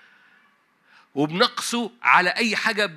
وبنقصه 1.15 1.91
على 2.03 2.31
أي 2.31 2.57
حاجة 2.57 2.91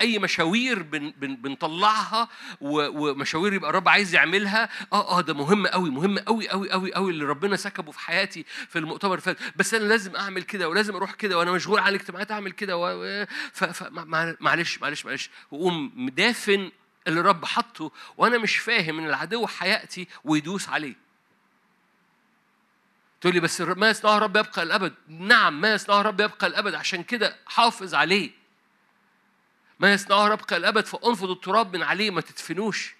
أي 0.00 0.18
مشاوير 0.18 0.82
بن 0.82 1.10
بن 1.16 1.36
بنطلعها 1.36 2.28
ومشاوير 2.60 3.52
يبقى 3.52 3.70
الرب 3.70 3.88
عايز 3.88 4.14
يعملها. 4.14 4.68
آه 4.92 5.18
آه 5.18 5.20
ده 5.20 5.34
مهم 5.34 5.66
قوي 5.66 5.90
مهم 5.90 6.18
قوي 6.18 6.48
قوي 6.48 6.70
قوي 6.70 6.94
قوي 6.94 7.10
اللي 7.10 7.24
ربنا 7.24 7.56
سكبه 7.56 7.92
في 7.92 8.00
حياتي 8.00 8.44
في 8.68 8.78
المؤتمر 8.78 9.20
فات. 9.20 9.36
بس 9.56 9.74
أنا 9.74 9.84
لازم 9.84 10.16
أعمل 10.16 10.42
كده 10.42 10.68
ولازم 10.68 10.94
أروح 10.96 11.12
كده 11.14 11.38
وأنا 11.38 11.52
مشغول 11.52 11.78
على 11.78 11.88
الاجتماعات 11.96 12.30
أعمل 12.32 12.52
كده 12.52 12.76
و... 12.76 13.26
معلش 14.40 14.78
معلش 14.82 15.06
معلش. 15.06 15.30
وقوم 15.50 15.92
مدافن 15.96 16.70
اللي 17.06 17.20
الرب 17.20 17.44
حطه 17.44 17.92
وأنا 18.16 18.38
مش 18.38 18.56
فاهم 18.56 18.98
إن 18.98 19.06
العدو 19.06 19.46
هياتي 19.60 20.08
ويدوس 20.24 20.68
عليه. 20.68 21.09
تقول 23.20 23.34
لي 23.34 23.40
بس 23.40 23.60
ما 23.60 23.90
يصنعه 23.90 24.18
رب 24.18 24.36
يبقى 24.36 24.62
الأبد. 24.62 24.94
نعم 25.08 25.60
ما 25.60 25.74
يصنعه 25.74 26.02
رب 26.02 26.20
يبقى 26.20 26.46
الأبد. 26.46 26.74
عشان 26.74 27.02
كده 27.02 27.36
حافظ 27.46 27.94
عليه. 27.94 28.30
ما 29.80 29.92
يصنعه 29.92 30.28
رب 30.28 30.40
يبقى 30.40 30.56
الأبد 30.56 30.86
فأنفض 30.86 31.30
التراب 31.30 31.76
من 31.76 31.82
عليه 31.82 32.10
ما 32.10 32.20
تدفنوش. 32.20 32.94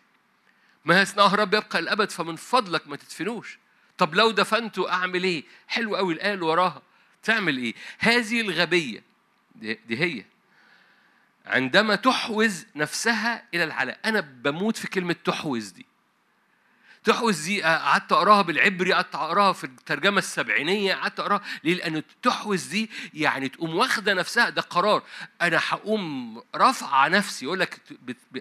ما 0.85 1.01
يصنعه 1.03 1.35
رب 1.35 1.55
يبقى 1.55 1.79
الأبد 1.79 2.11
فمن 2.11 2.37
فضلك 2.37 2.89
ما 2.89 2.97
تدفنوش. 2.97 3.59
طب 3.99 4.15
لو 4.15 4.31
دفنته 4.31 4.93
أعمل 4.93 5.25
إيه؟ 5.25 5.45
حلو 5.69 5.97
قوي 5.97 6.15
الآية 6.15 6.35
اللي 6.35 6.45
وراها. 6.45 6.83
تعمل 7.23 7.57
إيه؟ 7.57 7.75
هذه 7.99 8.41
الغبية 8.41 9.03
دي, 9.55 9.75
دي 9.87 10.01
هي. 10.01 10.25
عندما 11.47 11.95
تحوز 11.95 12.67
نفسها 12.77 13.45
إلى 13.55 13.65
العلاء. 13.65 13.99
أنا 14.05 14.21
بموت 14.21 14.77
في 14.77 14.89
كلمة 14.89 15.17
تحوز 15.25 15.69
دي. 15.71 15.87
تحوز 17.05 17.45
دي 17.45 17.63
قعدت 17.63 18.13
أقراها 18.13 18.43
بالعبري 18.43 18.93
قعدت 18.93 19.15
أقراها 19.15 19.53
في 19.53 19.65
الترجمة 19.65 20.19
السبعينية 20.19 20.95
قعدت 20.95 21.21
أقراها. 21.21 21.41
ليه؟ 21.65 21.75
لأن 21.75 22.03
تحوز 22.23 22.65
دي 22.65 22.91
يعني 23.15 23.49
تقوم 23.49 23.75
واخدة 23.75 24.15
نفسها. 24.15 24.51
ده 24.51 24.63
قرار. 24.63 25.03
أنا 25.43 25.61
هقوم 25.69 26.43
رافعة 26.55 27.09
نفسي 27.09 27.45
يقول 27.45 27.61
لك 27.61 27.81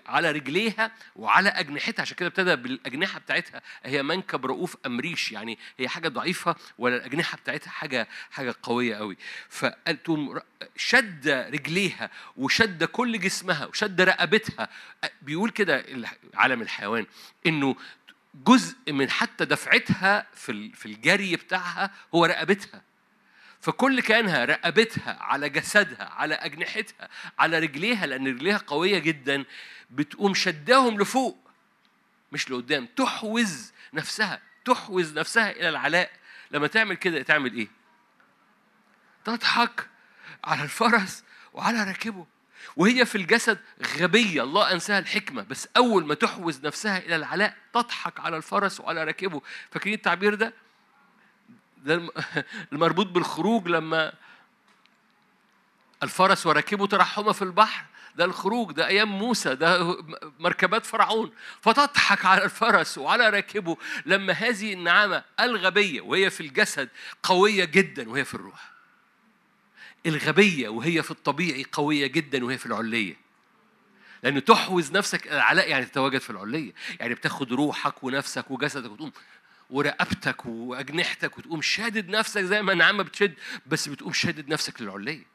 على 0.05 0.32
رجليها 0.32 0.91
وعلى 1.16 1.49
أجنحتها. 1.49 2.01
عشان 2.01 2.16
كده 2.16 2.28
ابتدى 2.28 2.55
بالأجنحة 2.55 3.20
بتاعتها. 3.20 3.62
هي 3.84 4.03
منكب 4.03 4.45
رؤوف 4.45 4.78
أمريش. 4.86 5.32
يعني 5.32 5.57
هي 5.80 5.88
حاجة 5.88 6.07
ضعيفة 6.07 6.55
ولا 6.78 6.95
الأجنحة 6.95 7.38
بتاعتها 7.38 7.72
حاجة 7.72 8.07
حاجة 8.32 8.55
قوية 8.64 8.95
قوي 8.95 9.18
فتقوم 9.49 10.39
شد 10.76 11.28
رجليها 11.28 12.10
وشد 12.38 12.84
كل 12.84 13.20
جسمها 13.20 13.66
وشد 13.66 14.01
رقبتها. 14.01 14.70
بيقول 15.22 15.49
كده 15.49 15.86
عالم 16.34 16.62
الحيوان 16.62 17.05
إنه 17.45 17.76
جزء 18.48 18.94
من 18.94 19.10
حتى 19.10 19.46
دفعتها 19.46 20.28
في 20.34 20.72
في 20.74 20.86
الجري 20.86 21.36
بتاعها 21.36 21.92
هو 22.16 22.26
رقبتها. 22.26 22.82
فكل 23.62 24.02
كانها 24.02 24.46
رقبتها 24.46 25.18
على 25.20 25.50
جسدها 25.50 26.10
على 26.10 26.36
أجنحتها 26.36 27.10
على 27.40 27.60
رجليها 27.60 28.06
لأن 28.06 28.28
رجليها 28.28 28.58
قوية 28.58 29.00
جدا 29.00 29.46
بتقوم 29.90 30.34
شداهم 30.34 31.02
لفوق 31.02 31.38
مش 32.32 32.52
لقدام 32.52 32.86
تحوز 32.86 33.74
نفسها 33.94 34.42
تحوز 34.66 35.18
نفسها 35.18 35.52
إلى 35.52 35.70
العلاء. 35.70 36.12
لما 36.52 36.68
تعمل 36.68 36.96
كده 36.96 37.22
تعمل 37.22 37.54
إيه؟ 37.54 37.68
تضحك 39.26 39.88
على 40.44 40.64
الفرس 40.64 41.24
وعلى 41.54 41.84
راكبه. 41.84 42.26
وهي 42.76 43.05
في 43.05 43.15
الجسد 43.15 43.57
غبية 43.97 44.43
الله 44.43 44.72
أنساها 44.72 44.99
الحكمة 44.99 45.41
بس 45.41 45.67
أول 45.78 46.05
ما 46.05 46.13
تحوز 46.13 46.65
نفسها 46.65 46.97
إلى 46.97 47.15
العلاء 47.15 47.57
تضحك 47.74 48.20
على 48.20 48.38
الفرس 48.38 48.80
وعلى 48.80 49.03
راكبه. 49.03 49.41
فاكرين 49.72 49.93
التعبير 49.93 50.36
ده؟ 50.36 50.53
ده 51.78 52.09
المربوط 52.74 53.07
بالخروج 53.07 53.67
لما 53.67 54.13
الفرس 56.03 56.45
وراكبه 56.45 56.88
ترحما 56.88 57.34
في 57.34 57.41
البحر. 57.41 57.86
ده 58.15 58.26
الخروج 58.26 58.72
ده 58.72 58.88
أيام 58.88 59.20
موسى 59.20 59.55
ده 59.55 59.97
مركبات 60.39 60.86
فرعون. 60.86 61.32
فتضحك 61.61 62.26
على 62.26 62.43
الفرس 62.43 62.97
وعلى 62.97 63.30
راكبه 63.30 63.78
لما 64.05 64.34
هذه 64.34 64.74
النعامة 64.74 65.24
الغبية 65.39 66.01
وهي 66.01 66.30
في 66.30 66.41
الجسد 66.41 66.89
قوية 67.24 67.65
جدا 67.65 68.09
وهي 68.09 68.26
في 68.26 68.34
الروح. 68.34 68.78
الغبية 70.06 70.70
وهي 70.70 71.04
في 71.04 71.12
الطبيعي 71.12 71.66
قوية 71.72 72.08
جدا 72.08 72.45
وهي 72.45 72.58
في 72.58 72.66
العلية. 72.66 73.16
لأن 74.24 74.45
تحوز 74.45 74.91
نفسك 74.91 75.28
العلاء 75.28 75.70
يعني 75.70 75.86
تتواجد 75.86 76.18
في 76.18 76.30
العلية. 76.30 76.74
يعني 77.00 77.14
بتاخد 77.14 77.54
روحك 77.54 78.04
ونفسك 78.04 78.52
وجسدك 78.52 78.91
وتقوم 78.91 79.12
ورقبتك 79.70 80.45
وأجنحتك 80.45 81.38
وتقوم 81.38 81.62
شادد 81.62 82.10
نفسك 82.10 82.41
زي 82.41 82.62
ما 82.62 82.74
النعامة 82.74 83.04
بتشد 83.04 83.34
بس 83.66 83.89
بتقوم 83.89 84.14
شادد 84.14 84.50
نفسك 84.50 84.82
للعلية. 84.82 85.26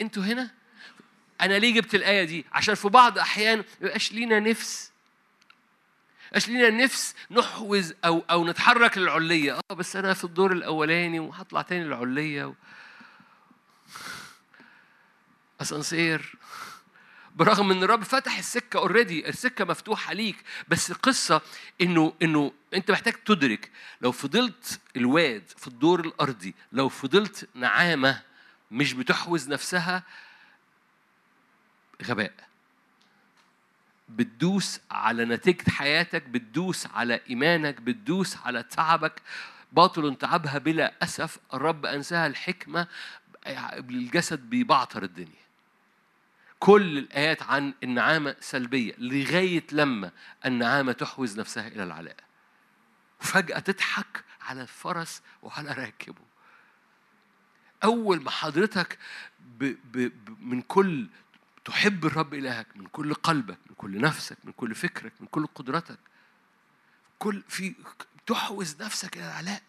أنتوا 0.00 0.22
هنا؟ 0.22 0.50
أنا 1.40 1.58
ليه 1.58 1.74
جبت 1.74 1.94
الآية 1.94 2.24
دي؟ 2.24 2.44
عشان 2.52 2.74
في 2.74 2.88
بعض 2.88 3.18
أحيان 3.18 3.58
ما 3.58 3.64
يبقاش 3.80 4.12
لينا 4.12 4.40
نفس. 4.40 4.89
يبقاش 6.30 6.48
لينا 6.48 6.70
نفس 6.84 7.14
نحوز 7.30 7.94
أو 8.04 8.24
أو 8.30 8.46
نتحرك 8.46 8.98
للعليه 8.98 9.52
آه 9.70 9.74
بس 9.74 9.96
أنا 9.96 10.14
في 10.14 10.24
الدور 10.24 10.52
الأولاني 10.52 11.20
وهطلع 11.20 11.62
تاني 11.62 11.84
للعليه 11.84 12.44
و... 12.44 12.54
أسانسير. 15.60 16.34
برغم 17.36 17.70
إن 17.70 17.82
الرب 17.82 18.02
فتح 18.02 18.38
السكة 18.38 18.78
اوريدي 18.78 19.28
السكة 19.28 19.64
مفتوحة 19.64 20.12
ليك 20.12 20.36
بس 20.68 20.90
القصة 20.90 21.40
إنه 21.80 22.12
إنه 22.22 22.52
أنت 22.74 22.90
محتاج 22.90 23.12
تدرك. 23.12 23.70
لو 24.00 24.12
فضلت 24.12 24.80
الواد 24.96 25.42
في 25.56 25.66
الدور 25.66 26.00
الأرضي 26.00 26.54
لو 26.72 26.88
فضلت 26.88 27.48
نعامة 27.54 28.22
مش 28.70 28.92
بتحوز 28.92 29.48
نفسها 29.48 30.02
غباء. 32.02 32.49
بتدوس 34.16 34.80
على 34.90 35.24
نتيجة 35.24 35.70
حياتك 35.70 36.22
بتدوس 36.22 36.86
على 36.86 37.20
إيمانك 37.30 37.80
بتدوس 37.80 38.36
على 38.36 38.62
تعبك. 38.62 39.22
باطل 39.72 40.16
تعبها 40.16 40.58
بلا 40.58 40.94
أسف. 41.02 41.38
الرب 41.54 41.86
أنساها 41.86 42.26
الحكمة. 42.26 42.86
الجسد 43.46 44.40
بيبعتر 44.40 45.02
الدنيا. 45.02 45.40
كل 46.58 46.98
الآيات 46.98 47.42
عن 47.42 47.74
النعامة 47.82 48.36
سلبية 48.40 48.94
لغاية 48.98 49.64
لما 49.72 50.10
النعامة 50.46 50.92
تحوز 50.92 51.40
نفسها 51.40 51.68
إلى 51.68 51.82
العلاء. 51.82 52.16
وفجأة 53.20 53.58
تضحك 53.58 54.24
على 54.42 54.62
الفرس 54.62 55.22
وعلى 55.42 55.72
راكبه. 55.72 56.22
أول 57.84 58.22
ما 58.22 58.30
حضرتك 58.30 58.98
ب 59.40 59.64
ب 59.64 59.98
ب 60.24 60.36
من 60.40 60.62
كل 60.62 61.08
تحب 61.64 62.06
الرب 62.06 62.34
إلهك 62.34 62.66
من 62.76 62.86
كل 62.86 63.14
قلبك 63.14 63.58
من 63.70 63.74
كل 63.76 64.00
نفسك 64.00 64.36
من 64.44 64.52
كل 64.52 64.74
فكرك 64.74 65.12
من 65.20 65.26
كل 65.26 65.46
قدرتك. 65.46 65.98
كل 67.18 67.42
في 67.48 67.74
تحوز 68.26 68.82
نفسك 68.82 69.16
إلى 69.16 69.26
العلاء. 69.26 69.62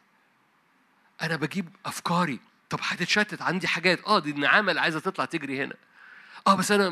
أنا 1.21 1.35
بجيب 1.35 1.69
أفكاري. 1.85 2.39
طب 2.69 2.79
هتتشتت 2.81 3.41
عندي 3.41 3.67
حاجات. 3.67 4.03
آه 4.03 4.19
دي 4.19 4.31
النعامة 4.31 4.69
اللي 4.69 4.81
عايزة 4.81 4.99
تطلع 4.99 5.25
تجري 5.25 5.63
هنا. 5.63 5.75
آه 6.47 6.55
بس 6.55 6.71
أنا 6.71 6.89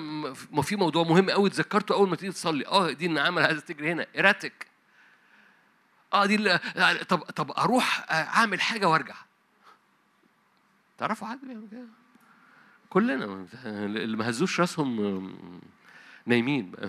ما 0.51 0.61
في 0.61 0.75
موضوع 0.75 1.03
مهم 1.03 1.29
قوي 1.29 1.49
اتذكرته 1.49 1.93
أول 1.95 2.09
ما 2.09 2.15
تيجي 2.15 2.31
تصلي. 2.31 2.67
آه 2.67 2.91
دي 2.91 3.05
النعامة 3.05 3.37
اللي 3.37 3.47
عايزة 3.47 3.61
تجري 3.61 3.91
هنا. 3.91 4.07
اراتك 4.17 4.67
آه 6.13 6.25
دي 6.25 6.35
اللي 6.35 6.59
طب 7.09 7.19
طب 7.19 7.51
أروح 7.51 8.05
أعمل 8.11 8.61
حاجة 8.61 8.89
وأرجع. 8.89 9.15
تعرفوا 10.97 11.27
حد 11.27 11.39
بيعمل 11.45 11.67
كده؟ 11.71 11.85
كلنا 12.89 13.47
اللي 13.65 14.17
ما 14.17 14.29
هزوش 14.29 14.59
راسهم 14.59 15.31
نايمين. 16.25 16.71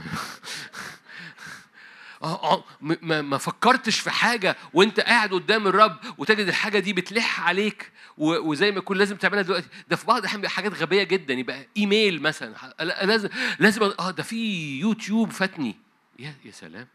آه 2.22 2.64
ما 2.80 3.22
ما 3.22 3.38
فكرتش 3.38 4.00
في 4.00 4.10
حاجة 4.10 4.56
وانت 4.72 5.00
قاعد 5.00 5.34
قدام 5.34 5.66
الرب 5.66 5.96
وتجد 6.18 6.48
الحاجة 6.48 6.78
دي 6.78 6.92
بتلح 6.92 7.40
عليك 7.48 7.92
وزي 8.18 8.70
ما 8.70 8.78
يكون 8.78 8.96
لازم 8.96 9.16
تعملها 9.16 9.42
دلوقتي. 9.42 9.68
ده 9.88 9.96
في 9.96 10.06
بعض 10.06 10.18
الأحيان 10.18 10.48
حاجات 10.48 10.74
غبية 10.74 11.02
جدا 11.02 11.34
يبقى 11.34 11.66
إيميل 11.76 12.22
مثلا. 12.22 12.74
لازم 12.80 13.28
لازم 13.58 13.82
آه 13.98 14.10
ده 14.10 14.22
في 14.22 14.80
يوتيوب 14.80 15.30
فاتني. 15.30 15.76
يا 16.18 16.34
يا 16.44 16.50
سلام. 16.50 16.88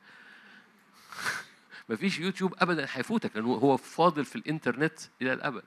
مفيش 1.89 2.20
يوتيوب 2.20 2.56
ابدا 2.60 2.88
هيفوتك 2.91 3.32
لأنه 3.36 3.47
هو 3.53 3.78
فاضل 3.78 4.26
في 4.26 4.36
الإنترنت 4.36 4.99
إلى 5.22 5.34
الأبد. 5.34 5.64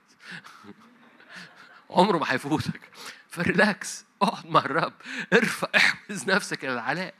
عمره 1.89 2.17
ما 2.17 2.25
هيفوتك. 2.33 2.81
ف 3.29 3.42
relax 3.42 4.05
أقعد 4.21 4.45
مع 4.45 4.59
الرب. 4.59 4.93
ارفع 5.33 5.67
احوز 5.75 6.29
نفسك 6.29 6.65
إلى 6.65 6.73
العلاء. 6.73 7.13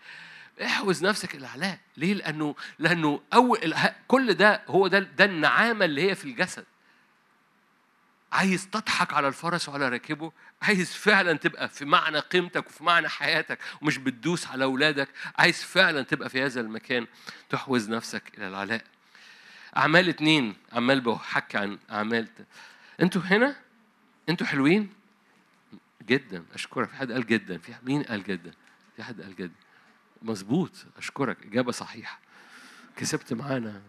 احوز 0.62 1.06
نفسك 1.06 1.36
إلى 1.36 1.42
العلاء. 1.42 1.80
ليه؟ 1.98 2.14
لأنه 2.14 2.56
لأنه 2.80 3.22
أول 3.34 3.76
كل 4.08 4.34
ده 4.34 4.62
هو 4.68 4.88
ده 4.88 5.00
ده 5.00 5.26
النعامة 5.26 5.86
اللي 5.86 6.10
هي 6.10 6.16
في 6.16 6.26
الجسد. 6.26 6.66
عايز 8.32 8.68
تضحك 8.68 9.14
على 9.14 9.28
الفرس 9.28 9.70
وعلى 9.70 9.90
راكبه. 9.90 10.32
عايز 10.62 10.94
فعلا 10.94 11.34
تبقى 11.38 11.70
في 11.70 11.86
معنى 11.86 12.20
قيمتك 12.20 12.68
وفي 12.68 12.84
معنى 12.84 13.10
حياتك 13.10 13.60
ومش 13.82 13.98
بتدوس 13.98 14.48
على 14.48 14.64
أولادك. 14.64 15.10
عايز 15.38 15.64
فعلا 15.64 16.02
تبقى 16.02 16.30
في 16.30 16.46
هذا 16.46 16.62
المكان. 16.62 17.08
تحوز 17.50 17.90
نفسك 17.90 18.24
إلى 18.38 18.48
العلاء. 18.48 18.84
أعمال 19.78 20.10
اتنين. 20.10 20.56
عمال 20.72 21.02
بحكي 21.02 21.58
عن 21.58 21.80
أعمال 21.92 22.28
أنتوا 23.02 23.22
هنا؟ 23.22 23.56
أنتوا 24.30 24.48
حلوين؟ 24.48 24.99
جدا 26.08 26.46
أشكرك. 26.54 26.90
في 26.90 26.96
حد 26.96 27.12
قال 27.12 27.28
جدا؟ 27.28 27.58
في 27.58 27.76
مين 27.84 28.04
قال 28.04 28.24
جدا؟ 28.24 28.52
في 28.96 29.04
حد 29.04 29.22
قال 29.22 29.36
جدا. 29.36 29.56
مظبوط. 30.22 30.72
أشكرك. 30.98 31.46
إجابة 31.46 31.72
صحيحة. 31.72 32.20
كسبت 32.96 33.34
معانا. 33.34 33.82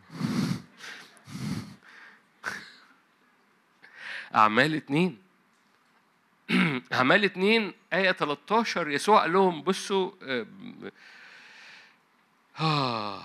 أعمال 4.35 4.75
اتنين. 4.75 5.19
أعمال 6.93 7.25
اتنين 7.25 7.73
آية 7.93 8.13
13 8.13 8.91
يسوع 8.91 9.21
قال 9.21 9.33
لهم 9.33 9.63
بصوا 9.63 10.13
آه 12.61 13.23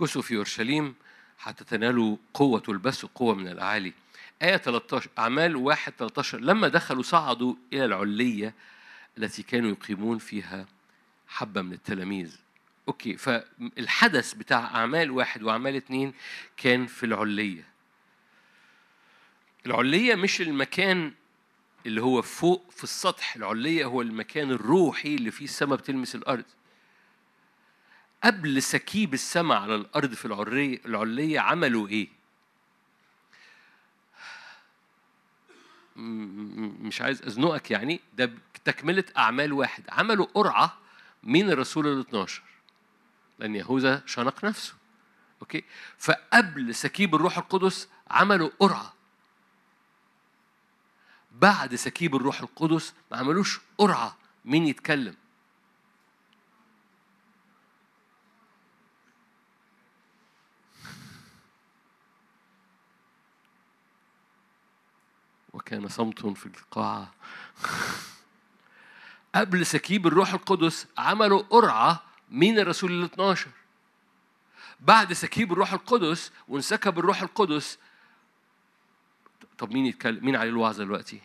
كسوا 0.00 0.22
في 0.22 0.36
أورشليم. 0.36 0.94
حتى 1.38 1.64
تنالوا 1.64 2.16
قوة 2.34 2.60
تلبسوا 2.60 3.08
قوة 3.14 3.34
من 3.34 3.48
الأعالي. 3.48 3.92
آية 4.42 4.56
13 4.56 5.10
أعمال 5.18 5.56
1 5.56 5.92
13 5.98 6.38
لما 6.40 6.68
دخلوا 6.68 7.02
صعدوا 7.02 7.54
إلى 7.72 7.84
العلية 7.84 8.54
التي 9.18 9.42
كانوا 9.42 9.70
يقيمون 9.70 10.18
فيها 10.18 10.66
حبة 11.28 11.62
من 11.62 11.72
التلاميذ. 11.72 12.36
okay 12.88 13.16
فالحدث 13.16 14.34
بتاع 14.34 14.58
أعمال 14.64 15.10
واحد 15.10 15.42
وأعمال 15.42 15.76
اتنين 15.76 16.14
كان 16.56 16.86
في 16.86 17.06
العلية. 17.06 17.64
العلية 19.66 20.14
مش 20.14 20.40
المكان 20.40 21.12
اللي 21.86 22.02
هو 22.02 22.22
فوق 22.22 22.70
في 22.70 22.84
السطح. 22.84 23.36
العلية 23.36 23.84
هو 23.84 24.02
المكان 24.02 24.50
الروحي 24.50 25.14
اللي 25.14 25.30
فيه 25.30 25.44
السماء 25.44 25.78
بتلمس 25.78 26.14
الأرض. 26.14 26.44
قبل 28.24 28.62
سكيب 28.62 29.14
السماء 29.14 29.58
على 29.58 29.74
الأرض 29.74 30.14
في 30.14 30.24
العلية 30.86 31.40
عملوا 31.40 31.88
إيه؟ 31.88 32.19
مش 35.96 37.00
عايز 37.00 37.22
أزنقك 37.22 37.70
يعني 37.70 38.00
ده 38.14 38.32
تكملة 38.64 39.04
أعمال 39.16 39.52
واحد. 39.52 39.84
عملوا 39.88 40.26
قرعة 40.34 40.78
من 41.22 41.50
الرسول 41.50 41.86
ال 41.86 42.00
12 42.00 42.42
لأن 43.38 43.54
يهوذا 43.54 44.02
شنق 44.06 44.44
نفسه. 44.44 44.74
okay؟ 45.42 45.64
فقبل 45.98 46.74
سكيب 46.74 47.14
الروح 47.14 47.38
القدس 47.38 47.88
عملوا 48.10 48.50
قرعة. 48.58 48.94
بعد 51.32 51.74
سكيب 51.74 52.16
الروح 52.16 52.40
القدس 52.40 52.94
ما 53.10 53.16
عملوش 53.16 53.60
قرعة 53.78 54.16
مين 54.44 54.66
يتكلم. 54.66 55.14
وكان 65.52 65.88
صمت 65.88 66.26
في 66.26 66.46
القاعة 66.46 67.14
قبل 69.34 69.66
سكيب 69.66 70.06
الروح 70.06 70.32
القدس 70.32 70.86
عملوا 70.98 71.42
قرعة 71.42 72.02
من 72.30 72.58
الرسول 72.58 72.92
ال 72.92 73.04
12 73.04 73.50
بعد 74.80 75.12
سكيب 75.12 75.52
الروح 75.52 75.72
القدس 75.72 76.32
وانسكب 76.48 76.98
الروح 76.98 77.22
القدس 77.22 77.78
طب 79.58 79.72
مين 79.72 79.86
يتكلم 79.86 80.24
مين 80.24 80.36
عليه 80.36 80.50
الوعظة 80.50 80.84
دلوقتي؟ 80.84 81.20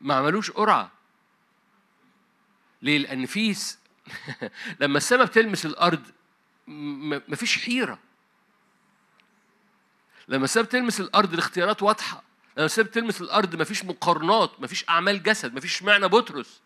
ما 0.00 0.14
عملوش 0.14 0.50
قرعة 0.50 0.90
ليه؟ 2.82 2.98
لأن 2.98 3.26
في. 3.26 3.56
لما 4.80 4.98
السماء 4.98 5.26
بتلمس 5.26 5.66
الأرض 5.66 6.02
مفيش 7.28 7.58
حيرة 7.58 7.98
لما 10.28 10.44
السماء 10.44 10.66
بتلمس 10.66 11.00
الأرض 11.00 11.32
الاختيارات 11.32 11.82
واضحة. 11.82 12.22
لما 12.56 12.66
السماء 12.66 12.88
بتلمس 12.88 13.20
الأرض 13.20 13.56
مفيش 13.56 13.84
مقارنات 13.84 14.60
مفيش 14.60 14.84
أعمال 14.88 15.22
جسد 15.22 15.54
مفيش 15.54 15.82
معنى 15.82 16.08
بطرس. 16.08 16.60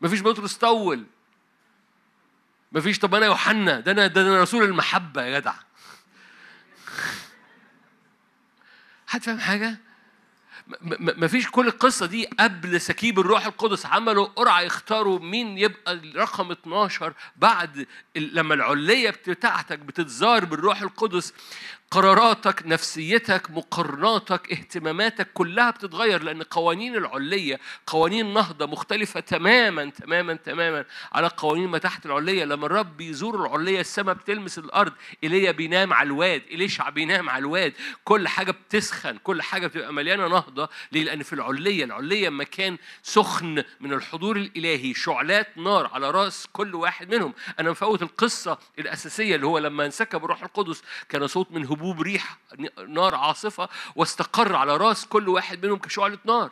مفيش 0.00 0.22
بطرس 0.22 0.54
طول. 0.54 1.04
مفيش 2.72 2.98
طب 2.98 3.14
أنا 3.14 3.26
يوحنا 3.26 3.80
ده 3.80 3.92
أنا 3.92 4.06
ده 4.06 4.20
أنا 4.20 4.42
رسول 4.42 4.64
المحبة 4.64 5.22
يا 5.22 5.40
جدع. 5.40 5.54
حد 9.06 9.22
فاهم 9.22 9.38
حاجة؟ 9.38 9.78
ما 10.90 11.26
فيش 11.26 11.50
كل 11.50 11.68
القصة 11.68 12.06
دي 12.06 12.26
قبل 12.40 12.80
سكيب 12.80 13.18
الروح 13.18 13.46
القدس. 13.46 13.86
عملوا 13.86 14.24
قرعة 14.24 14.60
يختاروا 14.60 15.18
مين 15.18 15.58
يبقى 15.58 16.00
رقم 16.16 16.50
12 16.50 17.14
بعد 17.36 17.86
لما 18.16 18.54
العلية 18.54 19.10
بتاعتك 19.10 19.78
بتتزار 19.78 20.44
بالروح 20.44 20.82
القدس. 20.82 21.34
قراراتك 21.90 22.62
نفسيتك 22.66 23.50
مقارناتك 23.50 24.52
اهتماماتك 24.52 25.28
كلها 25.34 25.70
بتتغير 25.70 26.22
لأن 26.22 26.42
قوانين 26.42 26.96
العلية 26.96 27.60
قوانين 27.86 28.34
نهضة 28.34 28.66
مختلفة 28.66 29.20
تماما 29.20 29.90
تماما 29.90 30.34
تماما 30.34 30.84
على 31.12 31.26
قوانين 31.36 31.68
ما 31.68 31.78
تحت 31.78 32.06
العلية 32.06 32.44
لما 32.44 32.66
الرب 32.66 32.96
بيزور 32.96 33.46
العلية 33.46 33.80
السماء 33.80 34.14
بتلمس 34.14 34.58
الأرض 34.58 34.92
إيليا 35.24 35.50
بينام 35.52 35.92
على 35.92 36.06
الواد 36.06 36.42
إليشع 36.50 36.88
بينام 36.88 37.30
على 37.30 37.38
الواد. 37.40 37.72
كل 38.04 38.28
حاجة 38.28 38.50
بتسخن 38.50 39.18
كل 39.18 39.42
حاجة 39.42 39.66
بتبقى 39.66 39.92
مليانة 39.92 40.28
نهضة. 40.28 40.68
ليه؟ 40.92 41.04
لأن 41.04 41.22
في 41.22 41.32
العلية 41.32 41.84
العلية 41.84 42.28
مكان 42.28 42.78
سخن 43.02 43.64
من 43.80 43.92
الحضور 43.92 44.36
الإلهي. 44.36 44.94
شعلات 44.94 45.58
نار 45.58 45.86
على 45.92 46.10
رأس 46.10 46.46
كل 46.52 46.74
واحد 46.74 47.14
منهم. 47.14 47.34
أنا 47.60 47.70
مفوت 47.70 48.02
القصة 48.02 48.58
الأساسية 48.78 49.34
اللي 49.34 49.46
هو 49.46 49.58
لما 49.58 49.86
انسكب 49.86 50.24
الروح 50.24 50.42
القدس 50.42 50.82
كان 51.08 51.26
صوت 51.26 51.52
من 51.52 51.64
هبوط 51.66 51.83
هبوب 51.84 52.02
ريح 52.02 52.38
نار 52.88 53.14
عاصفة 53.14 53.68
واستقر 53.96 54.56
على 54.56 54.76
راس 54.76 55.06
كل 55.06 55.28
واحد 55.28 55.66
منهم 55.66 55.78
كشعلة 55.78 56.18
نار. 56.24 56.50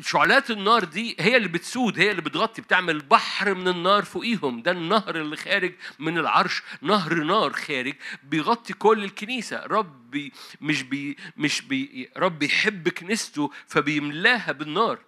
شعلات 0.00 0.50
النار 0.50 0.84
دي 0.84 1.16
هي 1.20 1.36
اللي 1.36 1.48
بتسود 1.48 1.98
هي 1.98 2.10
اللي 2.10 2.22
بتغطي 2.22 2.62
بتعمل 2.62 2.98
بحر 2.98 3.54
من 3.54 3.68
النار 3.68 4.04
فوقيهم. 4.04 4.62
ده 4.62 4.70
النهر 4.70 5.16
اللي 5.16 5.36
خارج 5.36 5.74
من 5.98 6.18
العرش 6.18 6.62
نهر 6.82 7.14
نار 7.14 7.52
خارج 7.52 7.94
بيغطي 8.22 8.72
كل 8.72 9.04
الكنيسة. 9.04 9.66
ربي 9.66 10.32
مش 10.60 10.82
بي 10.82 11.16
مش 11.36 11.62
بي 11.62 12.10
رب 12.16 12.42
يحب 12.42 12.88
كنيسته 12.88 13.50
فبيملاها 13.66 14.52
بالنار. 14.52 14.98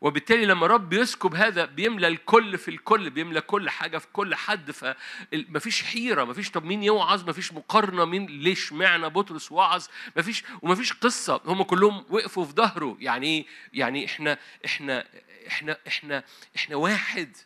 وبالتالي 0.00 0.46
لما 0.46 0.66
رب 0.66 0.92
يسكب 0.92 1.34
هذا 1.34 1.64
بيملى 1.64 2.08
الكل 2.08 2.58
في 2.58 2.68
الكل 2.68 3.10
بيملى 3.10 3.40
كل 3.40 3.70
حاجة 3.70 3.98
في 3.98 4.06
كل 4.12 4.34
حد 4.34 4.70
فمفيش 4.70 5.82
حيرة 5.82 6.24
مفيش 6.24 6.50
طب 6.50 6.64
مين 6.64 6.82
يوعظ؟ 6.82 7.28
مفيش 7.28 7.52
مقارنة 7.52 8.04
مين 8.04 8.26
ليش 8.26 8.72
معنى 8.72 9.08
بطرس 9.08 9.52
وعظ؟ 9.52 9.86
مفيش 10.16 10.44
ومفيش 10.62 10.92
قصة. 10.92 11.40
هم 11.46 11.62
كلهم 11.62 12.04
وقفوا 12.10 12.44
في 12.44 12.52
ظهره. 12.52 12.96
يعني 13.00 13.26
إيه؟ 13.26 13.46
يعني 13.72 14.04
إحنا 14.06 14.38
إحنا 14.64 15.04
إحنا 15.46 15.76
إحنا 15.86 16.24
إحنا 16.56 16.76
واحد. 16.76 17.36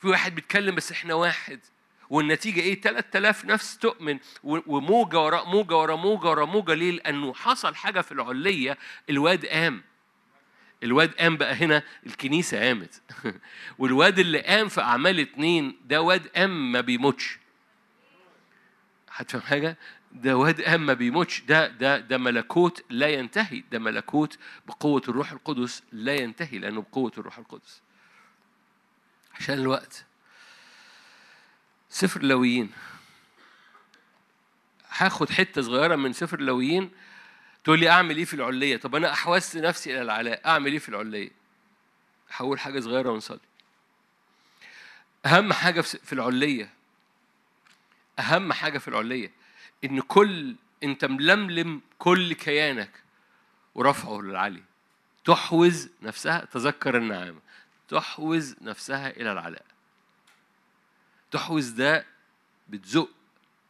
في 0.00 0.08
واحد 0.08 0.34
بيتكلم 0.34 0.74
بس 0.74 0.92
إحنا 0.92 1.14
واحد. 1.14 1.60
والنتيجة 2.10 2.60
إيه؟ 2.60 2.80
3000 2.80 3.44
نفس 3.44 3.78
تؤمن. 3.78 4.18
وموجة 4.44 5.20
وراء 5.20 5.48
موجة 5.48 5.76
وراء 5.76 5.96
موجة 5.96 6.26
وراء 6.26 6.46
موجة. 6.46 6.74
ليه؟ 6.74 6.90
لأنه 6.90 7.34
حصل 7.34 7.74
حاجة 7.74 8.00
في 8.00 8.12
العلية. 8.12 8.78
الواد 9.10 9.46
قام. 9.46 9.82
الواد 10.82 11.14
قام 11.14 11.36
بقى 11.36 11.54
هنا 11.54 11.82
الكنيسة 12.06 12.60
قامت. 12.60 13.02
والواد 13.78 14.18
اللي 14.18 14.40
قام 14.40 14.68
في 14.68 14.80
أعمال 14.80 15.20
اتنين 15.20 15.76
ده 15.84 16.02
واد 16.02 16.26
قام 16.26 16.72
ما 16.72 16.80
بيموتش. 16.80 17.38
هتفهم 19.10 19.40
حاجة؟ 19.42 19.76
ده 20.12 20.36
واد 20.36 20.62
قام 20.62 20.86
ما 20.86 20.92
بيموتش. 20.94 21.40
ده 21.40 21.66
ده 21.68 21.98
ده 21.98 22.18
ملكوت 22.18 22.84
لا 22.90 23.08
ينتهي. 23.08 23.64
ده 23.72 23.78
ملكوت 23.78 24.38
بقوة 24.66 25.02
الروح 25.08 25.32
القدس 25.32 25.82
لا 25.92 26.14
ينتهي 26.14 26.58
لأنه 26.58 26.80
بقوة 26.82 27.12
الروح 27.18 27.38
القدس. 27.38 27.82
عشان 29.34 29.58
الوقت. 29.58 30.04
سفر 31.88 32.20
اللويين 32.20 32.70
هاخد 34.90 35.30
حتة 35.30 35.62
صغيرة 35.62 35.96
من 35.96 36.12
سفر 36.12 36.38
اللويين 36.38 36.90
تقول 37.64 37.80
لي 37.80 37.88
أعمل 37.90 38.16
إيه 38.16 38.24
في 38.24 38.34
العليه 38.34 38.76
طب 38.76 38.94
أنا 38.94 39.12
احوزت 39.12 39.56
نفسي 39.56 39.92
إلى 39.92 40.02
العلاء 40.02 40.46
أعمل 40.46 40.72
إيه 40.72 40.78
في 40.78 40.88
العليه 40.88 41.30
هقول 42.30 42.60
حاجة 42.60 42.80
صغيرة 42.80 43.10
ونصلي. 43.10 43.40
أهم 45.26 45.52
حاجة 45.52 45.80
في 45.80 46.12
العليه 46.12 46.70
أهم 48.18 48.52
حاجة 48.52 48.78
في 48.78 48.88
العليه 48.88 49.30
إن 49.84 50.00
كل 50.00 50.56
انت 50.82 51.04
ململم 51.04 51.80
كل 51.98 52.32
كيانك 52.32 52.90
ورفعه 53.74 54.20
للعلي. 54.20 54.62
تحوز 55.24 55.88
نفسها 56.02 56.44
تذكر 56.44 56.96
النعامة. 56.96 57.40
تحوز 57.88 58.56
نفسها 58.60 59.10
إلى 59.10 59.32
العلاء. 59.32 59.64
تحوز 61.30 61.68
ده 61.68 62.06
بتزق 62.68 63.08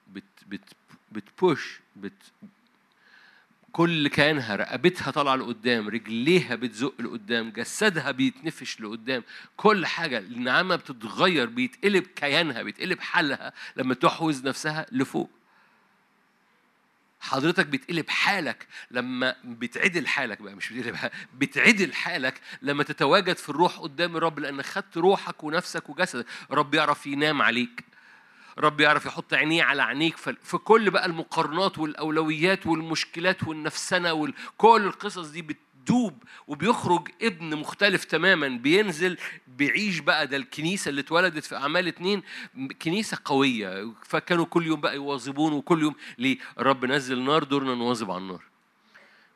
بت 0.09 0.25
بت 0.47 0.65
بتبوش 1.13 1.81
بت 1.97 2.13
كل 3.73 4.09
كيانها 4.09 4.57
رقبتها 4.57 5.11
طالعة 5.11 5.37
لقدام 5.37 5.89
رجليها 5.89 6.55
بتزق 6.55 6.95
لقدام 7.01 7.51
جسدها 7.51 8.11
بيتنفش 8.11 8.81
لقدام 8.81 9.23
كل 9.57 9.87
حاجة 9.87 10.19
النعامة 10.19 10.77
بتتغير 10.77 11.47
بيتقلب 11.47 12.03
كيانها 12.17 12.63
بيتقلب 12.63 13.01
حالها 13.01 13.53
لما 13.77 13.95
تحوز 13.95 14.47
نفسها 14.47 14.87
لفوق. 14.93 15.31
حضرتك 17.21 17.67
بتقلب 17.67 18.11
حالك 18.11 18.67
لما 18.91 19.35
بتعدل 19.45 20.07
حالك 20.07 20.43
بقى 20.43 20.55
مش 20.55 20.73
بتقلب 20.73 21.11
بتعدل 21.39 21.95
حالك 21.95 22.41
لما 22.63 22.83
تتواجد 22.83 23.37
في 23.37 23.49
الروح 23.49 23.79
قدام 23.79 24.17
الرب 24.17 24.39
لأن 24.39 24.63
خدت 24.63 24.97
روحك 24.97 25.45
ونفسك 25.45 25.89
وجسدك 25.91 26.27
رب 26.51 26.75
يعرف 26.75 27.07
ينام 27.07 27.43
عليك. 27.43 27.85
رب 28.59 28.81
يعرف 28.81 29.07
يحط 29.07 29.35
عينيه 29.35 29.63
على 29.63 29.83
عينيك 29.83 30.17
في 30.17 30.59
كل 30.59 30.91
بقى 30.91 31.07
المقارنات 31.07 31.79
والأولويات 31.79 32.67
والمشكلات 32.67 33.45
والنفسنة 33.45 34.13
وكل 34.13 34.83
القصص 34.85 35.29
دي 35.29 35.43
بتدوب 35.43 36.23
وبيخرج 36.47 37.09
ابن 37.23 37.57
مختلف 37.57 38.05
تماما 38.05 38.49
بينزل 38.49 39.19
بيعيش 39.47 39.99
بقى 39.99 40.27
ده 40.27 40.37
الكنيسة 40.37 40.89
اللي 40.89 41.01
اتولدت 41.01 41.45
في 41.45 41.57
أعمال 41.57 41.89
اتنين 41.89 42.23
كنيسة 42.83 43.19
قوية. 43.25 43.93
فكانوا 44.05 44.45
كل 44.45 44.67
يوم 44.67 44.81
بقى 44.81 44.95
يواظبون 44.95 45.53
وكل 45.53 45.83
يوم 45.83 45.95
ليه؟ 46.19 46.39
رب 46.59 46.85
نزل 46.85 47.23
نار 47.23 47.45
دورنا 47.45 47.75
نواظب 47.75 48.11
على 48.11 48.21
النار. 48.21 48.43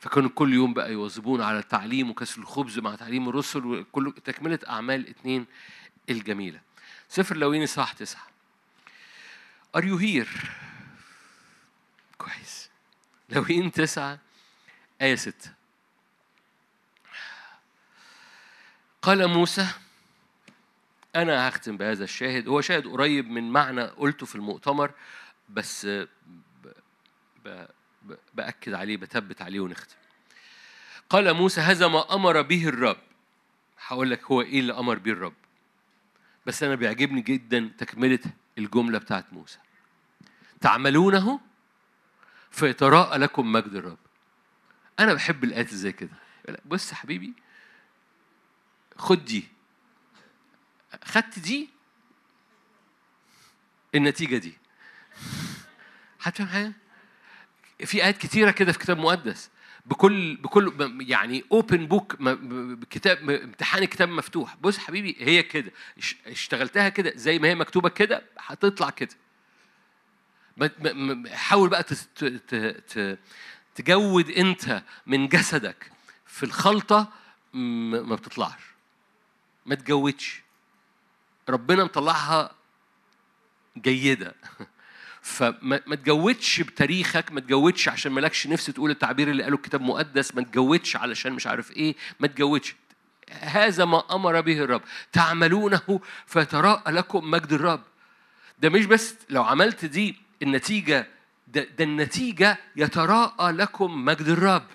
فكانوا 0.00 0.30
كل 0.34 0.54
يوم 0.54 0.74
بقى 0.74 0.92
يواظبون 0.92 1.40
على 1.40 1.58
التعليم 1.58 2.10
وكسر 2.10 2.40
الخبز 2.40 2.78
مع 2.78 2.94
تعليم 2.94 3.28
الرسل 3.28 3.66
وكل 3.66 4.12
تكملة 4.24 4.58
أعمال 4.68 5.08
اتنين 5.08 5.46
الجميلة. 6.10 6.60
سفر 7.08 7.36
لوين 7.36 7.66
صح 7.66 7.92
تسعة. 7.92 8.35
Are 9.76 9.84
you 9.84 9.98
here؟ 9.98 10.48
كويس 12.18 12.70
لوين 13.28 13.72
تسعة 13.72 14.18
آية 15.02 15.14
ستة 15.14 15.50
قال 19.02 19.28
موسى 19.28 19.66
أنا 21.16 21.48
هختم 21.48 21.76
بهذا 21.76 22.04
الشاهد. 22.04 22.48
هو 22.48 22.60
شاهد 22.60 22.86
قريب 22.86 23.30
من 23.30 23.52
معنى 23.52 23.82
قلته 23.82 24.26
في 24.26 24.34
المؤتمر 24.34 24.90
بس 25.48 25.88
بأكد 28.34 28.74
عليه 28.74 28.96
بثبت 28.96 29.42
عليه 29.42 29.60
ونختم. 29.60 29.96
قال 31.10 31.34
موسى 31.34 31.60
هذا 31.60 31.88
ما 31.88 32.14
أمر 32.14 32.42
به 32.42 32.68
الرب. 32.68 33.00
هقول 33.86 34.10
لك 34.10 34.24
هو 34.24 34.42
إيه 34.42 34.60
اللي 34.60 34.72
أمر 34.72 34.98
به 34.98 35.10
الرب. 35.10 35.34
بس 36.46 36.62
أنا 36.62 36.74
بيعجبني 36.74 37.20
جدا 37.20 37.72
تكملة 37.78 38.18
الجملة 38.58 38.98
بتاعت 38.98 39.32
موسى. 39.32 39.58
تعملونه 40.60 41.40
فيتراءى 42.50 43.18
لكم 43.18 43.52
مجد 43.52 43.74
الرب. 43.74 43.98
أنا 44.98 45.14
بحب 45.14 45.44
الآيات 45.44 45.74
زي 45.74 45.92
كده. 45.92 46.10
بص 46.64 46.90
يا 46.90 46.96
حبيبي 46.96 47.32
خد 48.96 49.24
دي. 49.24 49.48
خدت 51.04 51.38
دي؟ 51.38 51.68
النتيجة 53.94 54.36
دي. 54.36 54.58
هتفهم 56.20 56.46
حاجة؟ 56.46 56.72
في 57.84 58.04
آيات 58.04 58.18
كتيرة 58.18 58.50
كده 58.50 58.72
في 58.72 58.78
كتاب 58.78 58.98
مقدس. 58.98 59.50
بكل 59.86 60.36
بكل 60.36 60.96
يعني 61.08 61.44
open 61.52 61.86
book 61.86 62.16
كتاب 62.90 63.30
امتحان 63.30 63.82
الكتاب 63.82 64.08
مفتوح. 64.08 64.56
بص 64.56 64.78
حبيبي 64.78 65.16
هي 65.18 65.42
كده. 65.42 65.72
اشتغلتها 66.26 66.88
كده. 66.88 67.12
زي 67.16 67.38
ما 67.38 67.48
هي 67.48 67.54
مكتوبة 67.54 67.88
كده 67.88 68.22
هتطلع 68.38 68.90
كده. 68.90 69.14
حاول 71.32 71.68
بقى 71.68 71.84
تجود 73.74 74.30
انت 74.30 74.82
من 75.06 75.28
جسدك 75.28 75.92
في 76.26 76.42
الخلطة 76.42 77.08
ما 77.52 78.14
بتطلعش. 78.14 78.60
ما 79.66 79.74
تجودش. 79.74 80.42
ربنا 81.48 81.84
مطلعها 81.84 82.54
جيدة. 83.78 84.34
فما 85.22 85.80
ما 85.86 85.96
تجودش 85.96 86.60
بتاريخك 86.60 87.32
ما 87.32 87.40
تجودش 87.40 87.88
عشان 87.88 88.12
مالكش 88.12 88.46
نفس 88.46 88.66
تقول 88.66 88.90
التعبير 88.90 89.30
اللي 89.30 89.42
قاله 89.42 89.56
الكتاب 89.56 89.80
مقدس 89.80 90.34
ما 90.34 90.42
تجودش 90.42 90.96
علشان 90.96 91.32
مش 91.32 91.46
عارف 91.46 91.70
إيه 91.70 91.94
ما 92.20 92.26
تجودش. 92.26 92.74
هذا 93.30 93.84
ما 93.84 94.14
أمر 94.14 94.40
به 94.40 94.58
الرب. 94.58 94.82
تعملونه 95.12 96.00
فتراءى 96.26 96.92
لكم 96.92 97.30
مجد 97.30 97.52
الرب. 97.52 97.82
ده 98.58 98.68
مش 98.68 98.86
بس 98.86 99.14
لو 99.30 99.42
عملت 99.44 99.84
دي 99.84 100.25
النتيجة 100.42 101.06
ده, 101.48 101.64
ده 101.64 101.84
النتيجة 101.84 102.58
يتراءى 102.76 103.52
لكم 103.52 104.04
مجد 104.04 104.28
الرب. 104.28 104.66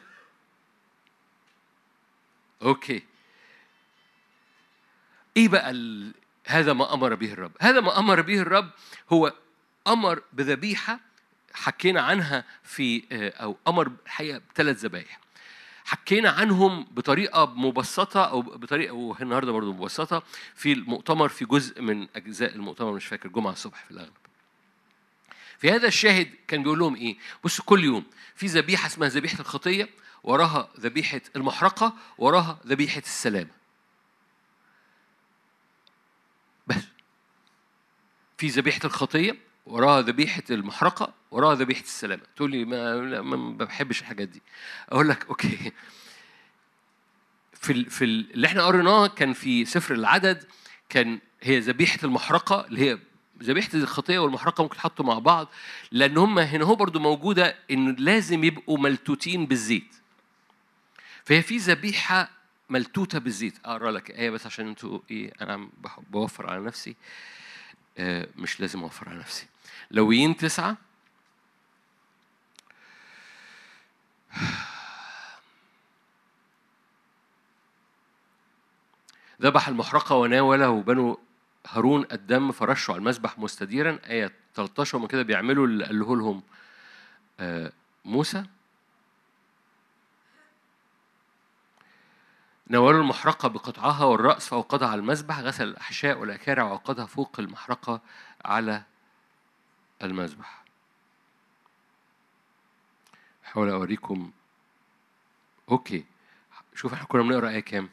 أوكي. 2.61 3.03
إيه 5.37 5.47
بقى 5.47 5.71
ال... 5.71 6.13
هذا 6.47 6.73
ما 6.73 6.93
أمر 6.93 7.15
به 7.15 7.33
الرب. 7.33 7.51
هذا 7.61 7.79
ما 7.81 7.99
أمر 7.99 8.21
به 8.21 8.39
الرب 8.39 8.69
هو 9.13 9.33
أمر 9.87 10.21
بذبيحة 10.33 10.99
حكينا 11.53 12.01
عنها 12.01 12.43
في 12.63 13.03
أو 13.11 13.57
أمر 13.67 13.91
الحقيقة 14.05 14.41
بثلاث 14.53 14.77
ذبايح. 14.77 15.19
حكينا 15.85 16.29
عنهم 16.29 16.83
بطريقة 16.91 17.45
مبسطة 17.45 18.23
أو 18.23 18.41
بطريقة 18.41 18.93
والنهاردة 18.93 19.51
برضو 19.51 19.73
مبسطة 19.73 20.23
في 20.55 20.73
المؤتمر 20.73 21.29
في 21.29 21.45
جزء 21.45 21.81
من 21.81 22.07
أجزاء 22.15 22.55
المؤتمر 22.55 22.91
مش 22.91 23.05
فاكر 23.05 23.29
جمعة 23.29 23.51
الصبح 23.51 23.85
في 23.85 23.91
الأغلب. 23.91 24.13
في 25.61 25.71
هذا 25.71 25.87
الشاهد 25.87 26.31
كان 26.47 26.63
بيقول 26.63 26.79
لهم 26.79 26.95
إيه؟ 26.95 27.17
بصوا 27.43 27.65
كل 27.65 27.83
يوم 27.83 28.05
في 28.35 28.45
ذبيحة 28.47 28.87
اسمها 28.87 29.09
ذبيحة 29.09 29.39
الخطية 29.39 29.89
وراها 30.23 30.69
ذبيحة 30.79 31.21
المحرقة 31.35 31.93
وراها 32.17 32.59
ذبيحة 32.67 32.99
السلامة. 32.99 33.49
بس. 36.67 36.75
في 38.37 38.47
ذبيحة 38.47 38.79
الخطية 38.85 39.37
وراها 39.65 40.01
ذبيحة 40.01 40.43
المحرقة 40.49 41.13
وراها 41.31 41.55
ذبيحة 41.55 41.83
السلامة. 41.83 42.23
تقول 42.35 42.51
لي 42.51 42.65
ما, 42.65 43.21
ما 43.21 43.65
بحبش 43.65 44.01
الحاجات 44.01 44.27
دي. 44.27 44.41
أقول 44.89 45.09
لك 45.09 45.25
أوكي. 45.25 45.71
في 47.53 47.73
ال 47.73 47.89
في 47.89 48.05
ال 48.05 48.31
اللي 48.33 48.47
إحنا 48.47 48.63
قريناه 48.65 49.07
كان 49.07 49.33
في 49.33 49.65
سفر 49.65 49.93
العدد 49.93 50.45
كان 50.89 51.19
هي 51.41 51.59
ذبيحة 51.59 51.99
المحرقة 52.03 52.65
اللي 52.67 52.81
هي 52.81 52.99
ذبيحة 53.41 53.69
الخطية 53.73 54.19
والمحرقة 54.19 54.61
ممكن 54.61 54.75
يتحطوا 54.75 55.05
مع 55.05 55.19
بعض 55.19 55.47
لأن 55.91 56.17
هم 56.17 56.39
هنا 56.39 56.65
هو 56.65 56.75
برضو 56.75 56.99
موجودة 56.99 57.55
إن 57.71 57.95
لازم 57.95 58.43
يبقوا 58.43 58.77
ملتوتين 58.77 59.45
بالزيت. 59.45 59.95
فهي 61.25 61.41
في 61.41 61.57
ذبيحة 61.57 62.29
ملتوتة 62.69 63.19
بالزيت. 63.19 63.59
أقرأ 63.65 63.91
لك 63.91 64.11
آية 64.11 64.29
بس 64.29 64.45
عشان 64.45 64.67
أنتوا 64.67 64.99
إيه 65.11 65.33
أنا 65.41 65.69
بوفر 66.09 66.49
على 66.49 66.65
نفسي. 66.65 66.95
آه 67.97 68.27
مش 68.35 68.59
لازم 68.59 68.83
أوفر 68.83 69.09
على 69.09 69.19
نفسي. 69.19 69.45
لويين 69.91 70.37
تسعة. 70.37 70.77
ذبح 79.41 79.67
المحرقة 79.67 80.15
وناوله 80.15 80.81
بنو 80.81 81.19
هارون 81.67 82.05
الدم 82.11 82.51
فرشوا 82.51 82.93
على 82.93 82.99
المذبح 82.99 83.39
مستديرا. 83.39 83.99
آية 84.05 84.31
13 84.55 84.97
هم 84.97 85.07
كده 85.07 85.21
بيعملوا 85.21 85.67
اللي 85.67 85.85
قاله 85.85 86.17
لهم. 86.17 86.43
آه 87.39 87.71
موسى. 88.05 88.45
ناولوا 92.67 93.01
المحرقة 93.01 93.47
بقطعها 93.47 94.03
والرأس 94.05 94.47
فأوقدها 94.47 94.87
على 94.87 94.99
المذبح 94.99 95.39
غسل 95.39 95.63
الأحشاء 95.63 96.17
والأكارع 96.17 96.63
وأوقدها 96.63 97.05
فوق 97.05 97.39
المحرقة 97.39 98.01
على 98.45 98.83
المذبح 100.03 100.63
أحاول 103.45 103.69
أوريكم. 103.69 104.31
أوكي. 105.71 106.05
شوف 106.75 106.93
إحنا 106.93 107.05
كنا 107.07 107.21
بنقرأ 107.21 107.49
آية 107.49 107.59
كام؟ 107.59 107.89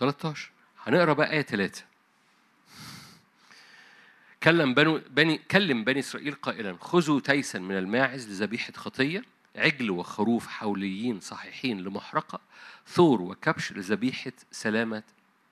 13 0.00 0.50
هنقرأ 0.86 1.12
بقى 1.12 1.32
آية 1.32 1.42
3 1.42 1.84
كلم 4.42 4.74
بنو 4.74 5.00
بني 5.10 5.38
كلم 5.38 5.84
بني 5.84 5.98
إسرائيل 6.00 6.34
قائلا 6.34 6.76
خذوا 6.80 7.20
تيسا 7.20 7.58
من 7.58 7.78
الماعز 7.78 8.28
لذبيحة 8.28 8.72
خطية 8.72 9.22
عجل 9.56 9.90
وخروف 9.90 10.46
حوليين 10.46 11.20
صحيحين 11.20 11.80
لمحرقة 11.80 12.40
ثور 12.86 13.22
وكبش 13.22 13.72
لذبيحة 13.72 14.32
سلامة 14.52 15.02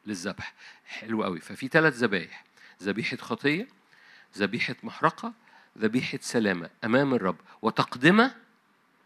للذبح. 0.06 0.54
حلو 0.86 1.24
قوي. 1.24 1.40
ففي 1.40 1.68
ثلاث 1.68 1.94
ذبايح. 1.94 2.44
ذبيحة 2.82 3.16
خطية 3.16 3.68
ذبيحة 4.38 4.76
محرقة 4.82 5.32
ذبيحة 5.78 6.18
سلامة 6.22 6.70
أمام 6.84 7.14
الرب. 7.14 7.36
وتقدمة 7.62 8.34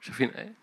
شايفين 0.00 0.30
آية؟ 0.30 0.54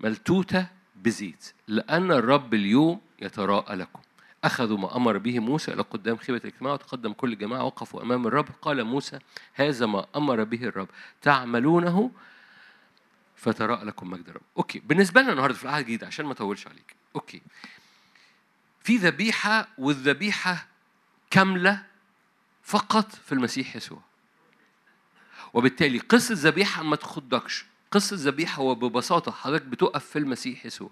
ملتوتة 0.00 0.66
بزيت. 0.96 1.52
لأن 1.68 2.10
الرب 2.12 2.54
اليوم 2.54 3.00
يتراءى 3.22 3.76
لكم. 3.76 4.00
أخذوا 4.44 4.78
ما 4.78 4.96
أمر 4.96 5.18
به 5.18 5.38
موسى 5.38 5.72
إلى 5.72 5.82
قدام 5.82 6.16
خيمة 6.16 6.38
الاجتماع 6.38 6.72
وتقدم 6.72 7.12
كل 7.12 7.38
جماعة 7.38 7.64
وقفوا 7.64 8.02
أمام 8.02 8.26
الرب. 8.26 8.48
قال 8.62 8.84
موسى 8.84 9.18
هذا 9.54 9.86
ما 9.86 10.06
أمر 10.16 10.44
به 10.44 10.64
الرب. 10.64 10.88
تعملونه؟ 11.22 12.10
فتراءى 13.36 13.84
لكم 13.84 14.10
مجد 14.10 14.28
الرب. 14.28 14.42
okay 14.56 14.78
بالنسبة 14.78 15.22
لنا 15.22 15.32
النهاردة 15.32 15.56
في 15.56 15.64
العهد 15.64 15.78
الجديد 15.78 16.04
عشان 16.04 16.26
ما 16.26 16.32
أطولش 16.32 16.66
عليك. 16.66 16.96
okay. 17.16 17.42
في 18.80 18.96
ذبيحة 18.96 19.68
والذبيحة 19.78 20.66
كاملة 21.30 21.84
فقط 22.62 23.14
في 23.14 23.32
المسيح 23.32 23.76
يسوع. 23.76 24.00
وبالتالي 25.54 25.98
قصة 25.98 26.34
ذبيحة 26.38 26.82
ما 26.82 26.96
تخضكش. 26.96 27.66
قصة 27.90 28.16
ذبيحة 28.16 28.62
هو 28.62 28.74
ببساطة 28.74 29.32
حضرتك 29.32 29.64
بتقف 29.64 30.04
في 30.04 30.18
المسيح 30.18 30.66
يسوع. 30.66 30.90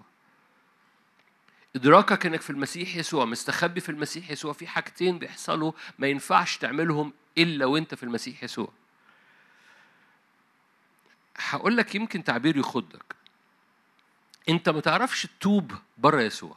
إدراكك 1.75 2.25
إنك 2.25 2.41
في 2.41 2.49
المسيح 2.49 2.95
يسوع 2.95 3.25
مستخبي 3.25 3.81
في 3.81 3.89
المسيح 3.89 4.31
يسوع 4.31 4.53
في 4.53 4.67
حاجتين 4.67 5.19
بيحصلوا 5.19 5.71
ما 5.99 6.07
ينفعش 6.07 6.57
تعملهم 6.57 7.13
إلا 7.37 7.65
وأنت 7.65 7.95
في 7.95 8.03
المسيح 8.03 8.43
يسوع. 8.43 8.73
هقول 11.37 11.77
لك 11.77 11.95
يمكن 11.95 12.23
تعبير 12.23 12.57
يخضك. 12.57 13.15
أنت 14.49 14.69
ما 14.69 14.79
تعرفش 14.79 15.25
تتوب 15.25 15.71
بره 15.97 16.21
يسوع. 16.21 16.55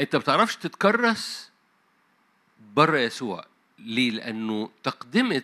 أنت 0.00 0.16
ما 0.16 0.20
بتعرفش 0.22 0.56
تتكرس 0.56 1.50
بره 2.60 2.98
يسوع. 2.98 3.44
ليه؟ 3.78 4.10
لأنه 4.10 4.70
تقدمة 4.82 5.42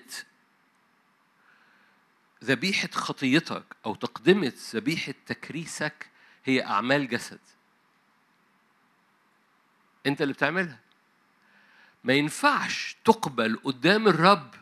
ذبيحة 2.45 2.89
خطيتك 2.93 3.64
أو 3.87 3.95
تقدمة 3.95 4.53
ذبيحة 4.74 5.14
تكريسك 5.26 6.09
هي 6.45 6.64
أعمال 6.64 7.09
جسد. 7.09 7.41
أنت 10.07 10.22
اللي 10.22 10.32
بتعملها. 10.32 10.78
ما 12.05 12.12
ينفعش 12.12 12.96
تقبل 13.05 13.59
قدام 13.64 14.09
الرب 14.09 14.55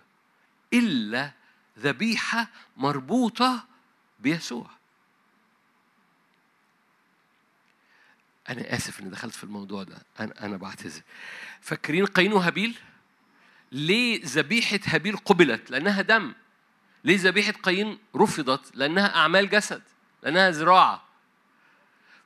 إلا 0.72 1.32
ذبيحة 1.78 2.48
مربوطة 2.76 3.66
بيسوع. 4.20 4.70
أنا 8.48 8.74
آسف 8.74 9.00
إني 9.00 9.10
دخلت 9.10 9.34
في 9.34 9.44
الموضوع 9.44 9.82
ده. 9.82 10.02
أنا 10.20 10.44
أنا 10.44 10.56
بعتذر. 10.56 11.02
فاكرين 11.60 12.06
قايين 12.06 12.32
وهابيل؟ 12.32 12.78
ليه 13.72 14.20
ذبيحة 14.24 14.80
هابيل 14.84 15.16
قبلت؟ 15.16 15.70
لأنها 15.70 16.02
دم. 16.02 16.34
ليه 17.04 17.18
ذبيحة 17.18 17.52
قايين 17.52 17.98
رفضت؟ 18.16 18.76
لأنها 18.76 19.16
أعمال 19.16 19.50
جسد. 19.50 19.82
لأنها 20.22 20.50
زراعة. 20.50 21.04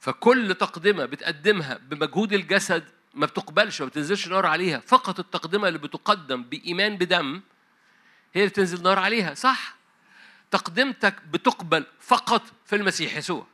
فكل 0.00 0.54
تقدمة 0.54 1.04
بتقدمها 1.04 1.76
بمجهود 1.76 2.32
الجسد 2.32 2.93
ما 3.14 3.26
بتقبلش 3.26 3.80
ما 3.80 3.86
بتنزلش 3.86 4.28
نار 4.28 4.46
عليها. 4.46 4.78
فقط 4.86 5.18
التقدمة 5.18 5.68
اللي 5.68 5.78
بتقدم 5.78 6.42
بإيمان 6.42 6.96
بدم 6.96 7.40
هي 8.34 8.40
اللي 8.40 8.48
بتنزل 8.48 8.82
نار 8.82 8.98
عليها. 8.98 9.34
صح. 9.34 9.74
تقدمتك 10.50 11.14
بتقبل 11.30 11.84
فقط 12.00 12.42
في 12.66 12.76
المسيح 12.76 13.16
يسوع. 13.16 13.46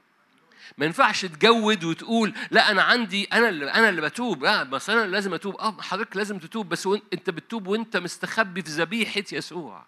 ما 0.78 0.86
ينفعش 0.86 1.24
تجود 1.24 1.84
وتقول 1.84 2.34
لا 2.50 2.70
أنا 2.70 2.82
عندي 2.82 3.24
أنا 3.32 3.48
اللي 3.48 3.72
أنا 3.72 3.88
اللي 3.88 4.00
بتوب. 4.00 4.44
لا 4.44 4.62
بس 4.62 4.90
أنا 4.90 5.06
لازم 5.06 5.34
أتوب. 5.34 5.56
آه 5.56 5.76
حضرتك 5.80 6.16
لازم 6.16 6.38
تتوب 6.38 6.68
بس 6.68 6.88
أنت 7.12 7.30
بتتوب 7.30 7.66
وأنت 7.66 7.96
مستخبي 7.96 8.62
في 8.62 8.70
ذبيحة 8.70 9.24
يسوع. 9.32 9.84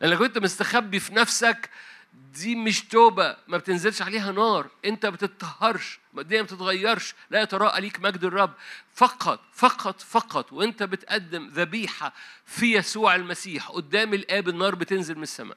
لأنك 0.00 0.18
كنت 0.18 0.38
مستخبي 0.38 1.00
في 1.00 1.14
نفسك 1.14 1.70
دي 2.14 2.54
مش 2.56 2.84
توبة 2.84 3.36
ما 3.48 3.58
بتنزلش 3.58 4.02
عليها 4.02 4.32
نار 4.32 4.70
انت 4.84 5.06
بتتطهرش 5.06 5.98
الدنيا 6.18 6.40
ما 6.42 6.46
بتتغيرش 6.46 7.14
لا 7.30 7.42
يتراءى 7.42 7.80
ليك 7.80 8.00
مجد 8.00 8.24
الرب. 8.24 8.54
فقط 8.94 9.40
فقط 9.52 10.00
فقط 10.00 10.52
وانت 10.52 10.82
بتقدم 10.82 11.48
ذبيحة 11.48 12.12
في 12.46 12.74
يسوع 12.76 13.14
المسيح 13.14 13.68
قدام 13.68 14.14
الآب 14.14 14.48
النار 14.48 14.74
بتنزل 14.74 15.16
من 15.16 15.22
السماء. 15.22 15.56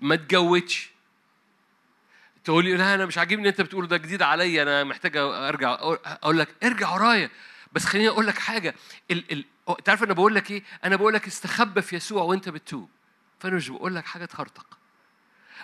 ما 0.00 0.16
تجودش. 0.16 0.90
تقول 2.44 2.64
لي 2.64 2.76
لا 2.76 2.94
أنا 2.94 3.06
مش 3.06 3.18
عاجبني 3.18 3.48
انت 3.48 3.60
بتقول 3.60 3.88
ده 3.88 3.96
جديد 3.96 4.22
عليا 4.22 4.62
أنا 4.62 4.84
محتاج 4.84 5.16
أرجع 5.16 5.72
أقول 6.04 6.38
لك 6.38 6.54
ارجع 6.64 6.94
ورايا. 6.94 7.30
بس 7.74 7.84
خليني 7.84 8.08
أقول 8.08 8.26
لك 8.26 8.38
حاجة. 8.38 8.74
ال 9.10 9.32
ال 9.32 9.44
تعرف 9.84 10.02
أنا 10.02 10.12
بقول 10.14 10.34
لك 10.34 10.50
إيه؟ 10.50 10.62
أنا 10.84 10.96
بقول 10.96 11.14
لك 11.14 11.26
استخبى 11.26 11.82
في 11.82 11.96
يسوع 11.96 12.22
وأنت 12.22 12.48
بتتوب. 12.48 12.88
فأنا 13.38 13.56
مش 13.56 13.68
بقول 13.68 13.94
لك 13.94 14.06
حاجة 14.06 14.24
تهرطق 14.24 14.78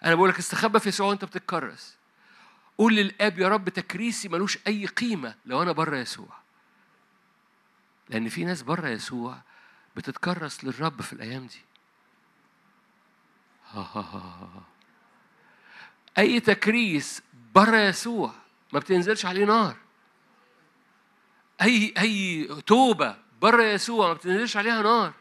أنا 0.05 0.15
بقول 0.15 0.29
لك 0.29 0.39
استخبى 0.39 0.81
في 0.81 0.89
يسوع 0.89 1.07
وأنت 1.07 1.25
بتتكرس. 1.25 1.97
قول 2.79 2.97
للآب 2.97 3.39
يا 3.39 3.49
رب 3.49 3.69
تكريسي 3.69 4.29
ملوش 4.29 4.59
أي 4.67 4.87
قيمة 4.87 5.35
لو 5.47 5.63
أنا 5.63 5.73
بره 5.73 5.97
يسوع. 5.97 6.41
لأن 8.09 8.29
في 8.29 8.45
ناس 8.45 8.63
بره 8.63 8.89
يسوع 8.89 9.43
بتتكرس 9.97 10.65
للرب 10.65 11.03
في 11.03 11.13
الأيام 11.13 11.47
دي. 11.47 11.61
ها 13.71 13.81
ها 13.95 14.01
ها. 14.01 14.63
أي 16.19 16.41
تكريس 16.41 17.23
بره 17.55 17.77
يسوع 17.77 18.33
ما 18.73 18.79
بتنزلش 18.79 19.27
عليه 19.27 19.45
نار. 19.45 19.77
أي 21.63 21.95
أي 21.99 22.49
توبة 22.67 23.17
بره 23.43 23.63
يسوع 23.63 24.09
ما 24.09 24.13
بتنزلش 24.15 24.57
عليها 24.57 24.83
نار. 24.83 25.13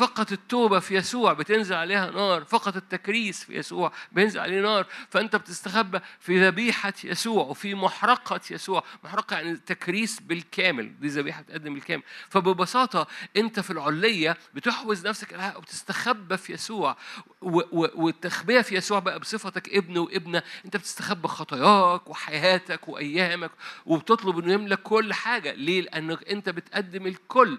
فقط 0.00 0.32
التوبة 0.32 0.78
في 0.78 0.94
يسوع 0.94 1.32
بتنزل 1.32 1.74
عليها 1.74 2.10
نار. 2.10 2.44
فقط 2.44 2.76
التكريس 2.76 3.44
في 3.44 3.54
يسوع 3.54 3.92
بينزل 4.12 4.40
عليه 4.40 4.60
نار. 4.60 4.86
فأنت 5.10 5.36
بتستخبى 5.36 6.00
في 6.20 6.46
ذبيحة 6.46 6.92
يسوع 7.04 7.44
وفي 7.44 7.74
محرقة 7.74 8.40
يسوع. 8.50 8.84
محرقة 9.04 9.36
يعني 9.36 9.56
تكريس 9.56 10.20
بالكامل. 10.20 11.00
دي 11.00 11.08
ذبيحة 11.08 11.42
بتقدم 11.42 11.74
بالكامل. 11.74 12.02
فببساطة 12.28 13.06
أنت 13.36 13.60
في 13.60 13.70
العلية 13.70 14.36
بتحوز 14.54 15.06
نفسك 15.06 15.34
الحق 15.34 15.58
وبتستخبى 15.58 16.36
في 16.36 16.52
يسوع. 16.52 16.96
والتخبية 17.40 18.60
في 18.60 18.74
يسوع 18.74 18.98
بقى 18.98 19.18
بصفتك 19.18 19.68
ابن 19.68 19.98
وابنة. 19.98 20.42
أنت 20.64 20.76
بتستخبى 20.76 21.28
خطاياك 21.28 22.08
وحياتك 22.08 22.88
وأيامك 22.88 23.50
وبتطلب 23.86 24.38
إنه 24.38 24.52
يملك 24.52 24.82
كل 24.82 25.12
حاجة. 25.12 25.52
ليه؟ 25.52 25.80
لأنك 25.80 26.28
أنت 26.28 26.48
بتقدم 26.48 27.06
الكل. 27.06 27.58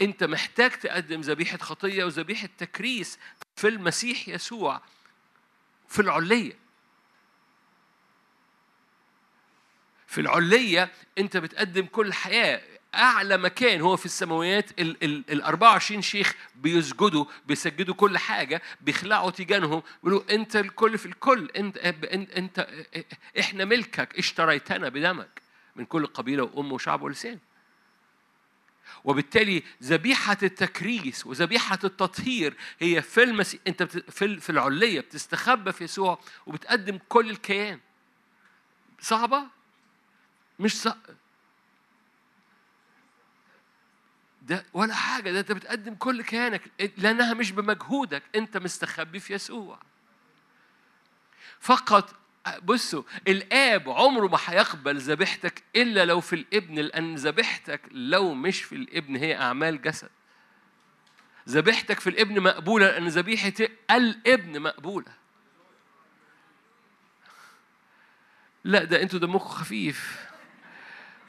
أنت 0.00 0.24
محتاج 0.24 0.70
تقدم 0.70 1.20
ذبيحة 1.20 1.58
خطية 1.78 2.04
وذبيحة 2.04 2.48
تكريس 2.58 3.18
في 3.56 3.68
المسيح 3.68 4.28
يسوع 4.28 4.80
في 5.88 6.02
العلية. 6.02 6.52
في 10.06 10.20
العلية 10.20 10.92
أنت 11.18 11.36
بتقدم 11.36 11.86
كل 11.86 12.12
حياة. 12.12 12.60
أعلى 12.94 13.36
مكان 13.36 13.80
هو 13.80 13.96
في 13.96 14.06
السماويات 14.06 14.80
ال, 14.80 15.04
ال, 15.04 15.24
ال 15.30 15.42
24 15.42 16.02
شيخ 16.02 16.34
بيسجدوا 16.56 17.24
بيسجدوا 17.46 17.94
كل 17.94 18.18
حاجة 18.18 18.62
بيخلعوا 18.80 19.30
تيجانهم 19.30 19.82
بيقولوا 20.02 20.34
أنت 20.34 20.56
الكل 20.56 20.98
في 20.98 21.06
الكل. 21.06 21.50
أنت, 21.56 21.76
أنت, 21.78 22.30
انت 22.30 22.68
إحنا 23.38 23.64
ملكك 23.64 24.18
اشتريتنا 24.18 24.88
بدمك 24.88 25.42
من 25.76 25.84
كل 25.84 26.06
قبيلة 26.06 26.42
وأم 26.42 26.72
وشعب 26.72 27.02
ولسان. 27.02 27.38
وبالتالي 29.04 29.62
ذبيحة 29.82 30.36
التكريس 30.42 31.26
وذبيحة 31.26 31.78
التطهير 31.84 32.56
هي 32.78 33.02
في 33.02 33.22
المسيح 33.22 33.60
أنت 33.66 33.82
بت... 33.82 34.10
في 34.10 34.40
في 34.40 34.50
العلية 34.50 35.00
بتستخبى 35.00 35.72
في 35.72 35.84
يسوع 35.84 36.18
وبتقدم 36.46 36.98
كل 37.08 37.30
الكيان 37.30 37.80
صعبة؟ 39.00 39.42
مش 40.58 40.76
صعب 40.82 40.98
ده 44.42 44.64
ولا 44.72 44.94
حاجة 44.94 45.30
ده 45.30 45.40
أنت 45.40 45.52
بتقدم 45.52 45.94
كل 45.94 46.22
كيانك 46.22 46.62
لأنها 46.96 47.34
مش 47.34 47.52
بمجهودك 47.52 48.22
أنت 48.34 48.56
مستخبي 48.56 49.20
في 49.20 49.34
يسوع 49.34 49.78
فقط 51.60 52.14
بصوا 52.62 53.02
الآب 53.28 53.90
عمره 53.90 54.26
ما 54.26 54.38
هيقبل 54.46 54.98
ذبيحتك 54.98 55.62
إلا 55.76 56.04
لو 56.04 56.20
في 56.20 56.32
الإبن 56.32 56.74
لأن 56.74 57.14
ذبيحتك 57.14 57.80
لو 57.90 58.34
مش 58.34 58.62
في 58.62 58.74
الإبن 58.74 59.16
هي 59.16 59.36
أعمال 59.36 59.82
جسد. 59.82 60.08
ذبيحتك 61.48 62.00
في 62.00 62.10
الإبن 62.10 62.40
مقبولة 62.40 62.86
لأن 62.86 63.08
ذبيحة 63.08 63.52
الإبن 63.90 64.60
مقبولة. 64.60 65.12
لا 68.64 68.84
ده 68.84 69.02
أنتوا 69.02 69.18
دمكم 69.18 69.48
خفيف. 69.48 70.28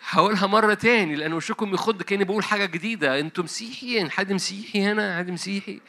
هقولها 0.09 0.47
مرة 0.47 0.73
تاني 0.73 1.15
لأن 1.15 1.33
وشكم 1.33 1.73
يخض 1.73 2.01
كأني 2.01 2.23
بقول 2.23 2.43
حاجة 2.43 2.65
جديدة. 2.65 3.19
أنتوا 3.19 3.43
مسيحيين 3.43 4.11
حد 4.11 4.33
مسيحي 4.33 4.83
هنا؟ 4.83 5.17
حد 5.17 5.31
مسيحي؟ 5.31 5.81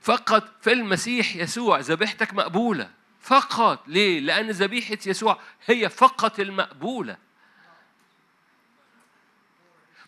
فقط 0.00 0.52
في 0.62 0.72
المسيح 0.72 1.36
يسوع 1.36 1.80
ذبيحتك 1.80 2.34
مقبولة. 2.34 2.90
فقط. 3.24 3.88
ليه؟ 3.88 4.20
لأن 4.20 4.50
ذبيحة 4.50 4.98
يسوع 5.06 5.40
هي 5.66 5.88
فقط 5.88 6.40
المقبولة. 6.40 7.16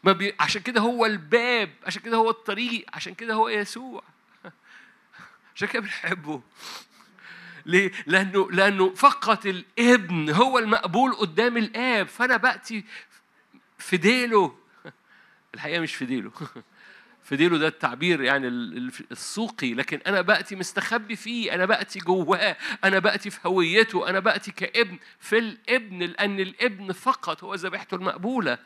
ما 0.05 0.13
بي... 0.13 0.35
عشان 0.41 0.63
كده 0.63 0.81
هو 0.81 1.07
الباب 1.07 1.71
عشان 1.87 2.03
كده 2.03 2.17
هو 2.17 2.31
الطريق 2.31 2.87
عشان 2.95 3.15
كده 3.15 3.35
هو 3.35 3.49
يسوع. 3.49 4.03
عشان 5.55 5.69
كده 5.69 5.83
بنحبه. 5.83 6.43
ليه؟ 7.67 7.93
لأنه 8.07 8.51
لأنه 8.51 8.95
فقط 8.95 9.47
الابن 9.47 10.31
هو 10.31 10.59
المقبول 10.59 11.13
قدام 11.13 11.57
الآب. 11.57 12.09
فأنا 12.09 12.37
بأتي 12.37 12.85
في 13.79 13.97
ديله 13.97 14.59
الحقيقة 15.55 15.81
مش 15.81 15.95
في 15.95 16.05
ديله 16.05 16.33
في 17.27 17.37
ديله 17.37 17.59
ده 17.59 17.69
التعبير 17.69 18.23
يعني 18.23 18.49
السوقي 19.11 19.75
لكن 19.75 20.01
أنا 20.07 20.21
بأتي 20.21 20.57
مستخبي 20.57 21.17
فيه 21.17 21.55
أنا 21.55 21.65
بأتي 21.65 21.99
جواه 21.99 22.57
أنا 22.85 22.99
بأتي 22.99 23.31
في 23.31 23.39
هويته 23.47 24.09
أنا 24.09 24.21
بأتي 24.21 24.51
كابن 24.51 24.99
في 25.21 25.39
الابن 25.39 25.99
لأن 26.03 26.41
الابن 26.41 26.93
فقط 26.93 27.45
هو 27.45 27.55
ذبيحته 27.55 27.95
المقبولة. 27.95 28.59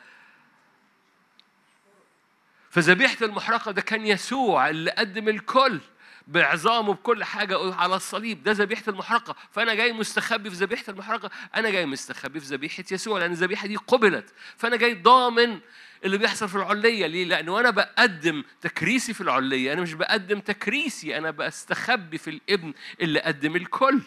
فذبيحة 2.70 3.16
المحرقة 3.22 3.70
ده 3.70 3.82
كان 3.82 4.06
يسوع 4.06 4.68
اللي 4.68 4.90
قدم 4.90 5.28
الكل 5.28 5.80
بعظامه 6.26 6.92
بكل 6.92 7.24
حاجة 7.24 7.74
على 7.74 7.96
الصليب 7.96 8.42
ده 8.42 8.52
ذبيحة 8.52 8.84
المحرقة. 8.88 9.36
فأنا 9.50 9.74
جاي 9.74 9.92
مستخبي 9.92 10.50
في 10.50 10.56
ذبيحة 10.56 10.84
المحرقة 10.88 11.30
أنا 11.54 11.70
جاي 11.70 11.86
مستخبي 11.86 12.40
في 12.40 12.46
ذبيحة 12.46 12.84
يسوع 12.92 13.18
لأن 13.18 13.32
الذبيحة 13.32 13.66
دي 13.66 13.76
قبلت. 13.76 14.34
فأنا 14.56 14.76
جاي 14.76 14.94
ضامن 14.94 15.60
اللي 16.04 16.18
بيحصل 16.18 16.48
في 16.48 16.54
العلية 16.54 17.06
ليه؟ 17.06 17.24
لأنه 17.24 17.60
أنا 17.60 17.70
بقدم 17.70 18.44
تكريسي 18.60 19.14
في 19.14 19.20
العلية 19.20 19.72
أنا 19.72 19.80
مش 19.80 19.94
بقدم 19.94 20.40
تكريسي 20.40 21.18
أنا 21.18 21.30
بستخبي 21.30 22.18
في 22.18 22.30
الإبن 22.30 22.72
اللي 23.00 23.20
قدم 23.20 23.56
الكل. 23.56 24.00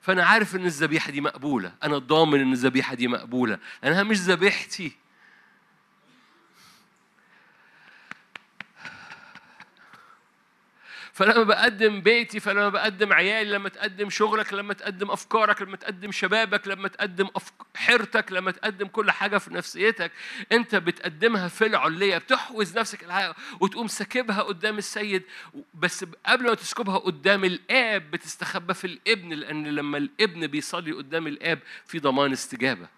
فأنا 0.00 0.24
عارف 0.24 0.56
إن 0.56 0.66
الذبيحة 0.66 1.10
دي 1.10 1.20
مقبولة. 1.20 1.72
أنا 1.82 1.98
ضامن 1.98 2.40
إن 2.40 2.52
الذبيحة 2.52 2.94
دي 2.94 3.08
مقبولة. 3.08 3.58
لأنها 3.82 4.02
مش 4.02 4.16
ذبيحتي. 4.16 4.92
فلما 11.18 11.42
بقدم 11.42 12.00
بيتي 12.00 12.40
فلما 12.40 12.68
بقدم 12.68 13.12
عيالي 13.12 13.50
لما 13.50 13.68
تقدم 13.68 14.10
شغلك 14.10 14.52
لما 14.52 14.74
تقدم 14.74 15.10
أفكارك 15.10 15.62
لما 15.62 15.76
تقدم 15.76 16.12
شبابك 16.12 16.68
لما 16.68 16.88
تقدم 16.88 17.28
أفك... 17.36 17.54
حيرتك 17.76 18.32
لما 18.32 18.50
تقدم 18.50 18.86
كل 18.86 19.10
حاجة 19.10 19.38
في 19.38 19.54
نفسيتك 19.54 20.12
أنت 20.52 20.74
بتقدمها 20.74 21.48
في 21.48 21.66
العليه 21.66 22.18
بتحوز 22.18 22.78
نفسك 22.78 23.06
وتقوم 23.60 23.86
ساكبها 23.86 24.42
قدام 24.42 24.78
السيد 24.78 25.22
بس 25.74 26.04
قبل 26.26 26.44
ما 26.44 26.54
تسكبها 26.54 26.98
قدام 26.98 27.44
الآب 27.44 28.10
بتستخبى 28.10 28.74
في 28.74 28.86
الابن 28.86 29.32
لأن 29.32 29.66
لما 29.66 29.98
الابن 29.98 30.46
بيصلي 30.46 30.92
قدام 30.92 31.26
الآب 31.26 31.58
في 31.86 31.98
ضمان 31.98 32.32
استجابة. 32.32 32.97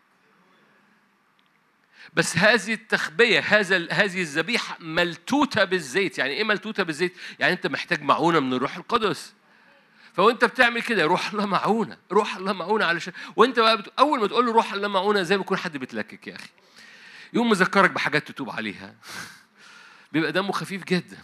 بس 2.14 2.36
هذه 2.36 2.72
التخبية 2.72 3.40
هذا 3.40 3.92
هذه 3.92 4.20
الذبيحة 4.20 4.76
ملتوتة 4.80 5.64
بالزيت. 5.64 6.18
يعني 6.18 6.32
إيه 6.32 6.44
ملتوتة 6.44 6.82
بالزيت؟ 6.82 7.16
يعني 7.38 7.52
أنت 7.52 7.66
محتاج 7.66 8.02
معونة 8.02 8.40
من 8.40 8.52
الروح 8.52 8.76
القدس. 8.76 9.34
فوأنت 10.14 10.44
بتعمل 10.44 10.82
كده 10.82 11.04
روح 11.04 11.30
الله 11.30 11.46
معونة 11.46 11.98
روح 12.12 12.36
الله 12.36 12.52
معونة 12.52 12.84
علشان 12.84 13.12
وأنت 13.36 13.60
بقى 13.60 13.76
بت... 13.76 13.92
أول 13.98 14.20
ما 14.20 14.26
تقول 14.26 14.46
له 14.46 14.52
روح 14.52 14.72
الله 14.72 14.88
معونة 14.88 15.22
زي 15.22 15.36
ما 15.36 15.42
يكون 15.42 15.56
حد 15.56 15.76
بتلكك 15.76 16.26
يا 16.26 16.36
أخي. 16.36 16.48
يقوم 17.32 17.50
مذكرك 17.50 17.90
بحاجات 17.90 18.28
تتوب 18.28 18.50
عليها. 18.50 18.94
بيبقى 20.12 20.32
دمه 20.32 20.52
خفيف 20.52 20.84
جدا. 20.84 21.18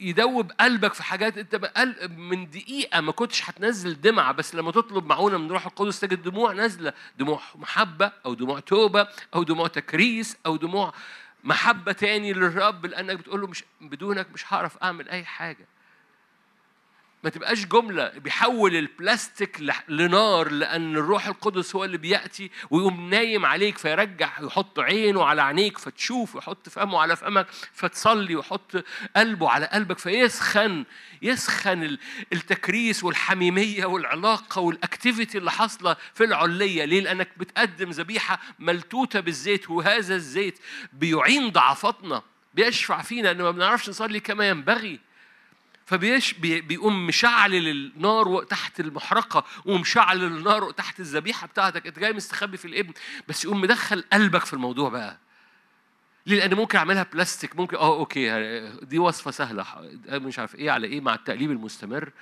يدوب 0.00 0.52
قلبك 0.52 0.94
في 0.94 1.02
حاجات 1.02 1.38
أنت 1.38 1.70
من 2.16 2.50
دقيقة 2.50 3.00
ما 3.00 3.12
كنتش 3.12 3.50
هتنزل 3.50 4.00
دمعة 4.00 4.32
بس 4.32 4.54
لما 4.54 4.70
تطلب 4.72 5.06
معونة 5.06 5.38
من 5.38 5.48
روح 5.50 5.66
القدس 5.66 6.00
تجد 6.00 6.22
دموع 6.22 6.52
نازلة. 6.52 6.92
دموع 7.18 7.40
محبة 7.54 8.12
أو 8.26 8.34
دموع 8.34 8.60
توبة 8.60 9.08
أو 9.34 9.42
دموع 9.42 9.66
تكريس 9.68 10.36
أو 10.46 10.56
دموع 10.56 10.92
محبة 11.44 11.92
تاني 11.92 12.32
للرب 12.32 12.86
لأنك 12.86 13.16
بتقول 13.16 13.40
له 13.40 13.46
مش 13.46 13.64
بدونك 13.80 14.26
مش 14.34 14.52
هعرف 14.52 14.76
أعمل 14.82 15.08
أي 15.08 15.24
حاجة. 15.24 15.66
ما 17.24 17.30
تبقاش 17.30 17.64
جملة 17.64 18.08
بيحول 18.08 18.76
البلاستيك 18.76 19.60
لنار 19.88 20.50
لأن 20.50 20.96
الروح 20.96 21.26
القدس 21.26 21.76
هو 21.76 21.84
اللي 21.84 21.98
بيأتي 21.98 22.50
ويقوم 22.70 23.10
نايم 23.10 23.46
عليك 23.46 23.78
فيرجع 23.78 24.30
يحط 24.40 24.78
عينه 24.78 25.24
على 25.24 25.42
عينيك 25.42 25.78
فتشوف 25.78 26.34
ويحط 26.34 26.68
فمه 26.68 27.00
على 27.00 27.16
فمك 27.16 27.46
فتصلي 27.72 28.36
ويحط 28.36 28.84
قلبه 29.16 29.50
على 29.50 29.66
قلبك 29.66 29.98
فيسخن 29.98 30.84
يسخن 31.22 31.98
التكريس 32.32 33.04
والحميمية 33.04 33.86
والعلاقة 33.86 34.60
والأكتيفيتي 34.60 35.38
اللي 35.38 35.50
حاصلة 35.50 35.96
في 36.14 36.24
العلية. 36.24 36.84
ليه؟ 36.84 37.00
لأنك 37.00 37.28
بتقدم 37.36 37.90
ذبيحة 37.90 38.40
ملتوتة 38.58 39.20
بالزيت 39.20 39.70
وهذا 39.70 40.14
الزيت 40.14 40.58
بيعين 40.92 41.50
ضعفاتنا 41.50 42.22
بيشفع 42.54 43.02
فينا. 43.02 43.30
إن 43.30 43.42
ما 43.42 43.50
بنعرفش 43.50 43.88
نصلي 43.88 44.20
كما 44.20 44.48
ينبغي. 44.48 45.05
فبيش 45.86 46.32
بي 46.32 46.60
بيقوم 46.60 47.06
مشعل 47.06 47.54
النار 47.54 48.42
تحت 48.42 48.80
المحرقة 48.80 49.44
ومشعل 49.64 50.24
النار 50.24 50.70
تحت 50.70 51.00
الذبيحة 51.00 51.46
بتاعتك. 51.46 51.86
أنت 51.86 51.98
جاي 51.98 52.12
مستخبي 52.12 52.56
في 52.56 52.64
الابن. 52.64 52.92
بس 53.28 53.44
يقوم 53.44 53.60
مدخل 53.60 54.04
قلبك 54.12 54.44
في 54.44 54.52
الموضوع 54.52 54.88
بقى. 54.88 55.18
ليه؟ 56.26 56.36
لأن 56.38 56.54
ممكن 56.54 56.78
أعملها 56.78 57.06
بلاستيك. 57.12 57.56
ممكن 57.56 57.76
آه 57.76 57.98
okay. 57.98 58.60
دي 58.82 58.98
وصفة 58.98 59.30
سهلة. 59.30 59.64
مش 60.08 60.38
عارف 60.38 60.54
إيه 60.54 60.70
على 60.70 60.86
إيه 60.86 61.00
مع 61.00 61.14
التقليب 61.14 61.50
المستمر. 61.50 62.12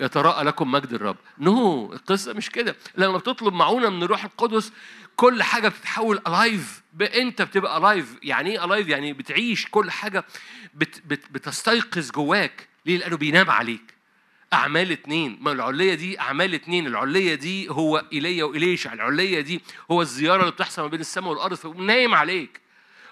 يتراءى 0.00 0.44
لكم 0.44 0.70
مجد 0.70 0.92
الرب. 0.92 1.16
no 1.38 1.88
no. 1.88 1.92
القصة 1.92 2.32
مش 2.32 2.50
كده. 2.50 2.76
لما 2.96 3.18
بتطلب 3.18 3.54
معونة 3.54 3.90
من 3.90 4.02
الروح 4.02 4.24
القدس 4.24 4.72
كل 5.16 5.42
حاجة 5.42 5.68
بتتحول 5.68 6.16
alive 6.26 6.82
انت 7.00 7.42
بتبقى 7.42 7.78
alive 7.78 8.16
يعني 8.22 8.50
إيه 8.50 8.64
alive 8.64 8.88
يعني 8.88 9.12
بتعيش 9.12 9.66
كل 9.70 9.90
حاجة 9.90 10.24
بت 10.74 11.02
بت 11.06 11.24
بتستيقظ 11.30 12.10
جواك. 12.10 12.68
ليه؟ 12.86 12.98
لأنه 12.98 13.16
بينام 13.16 13.50
عليك. 13.50 13.94
أعمال 14.52 14.92
اتنين. 14.92 15.38
ما 15.40 15.52
العلية 15.52 15.94
دي 15.94 16.20
أعمال 16.20 16.54
اتنين. 16.54 16.86
العلية 16.86 17.34
دي 17.34 17.68
هو 17.68 18.04
إيليا 18.12 18.44
وإليشع 18.44 18.92
العلية 18.92 19.40
دي 19.40 19.60
هو 19.90 20.02
الزيارة 20.02 20.40
اللي 20.40 20.52
بتحصل 20.52 20.82
ما 20.82 20.88
بين 20.88 21.00
السماء 21.00 21.30
والأرض. 21.30 21.54
فنايم 21.54 22.14
عليك. 22.14 22.60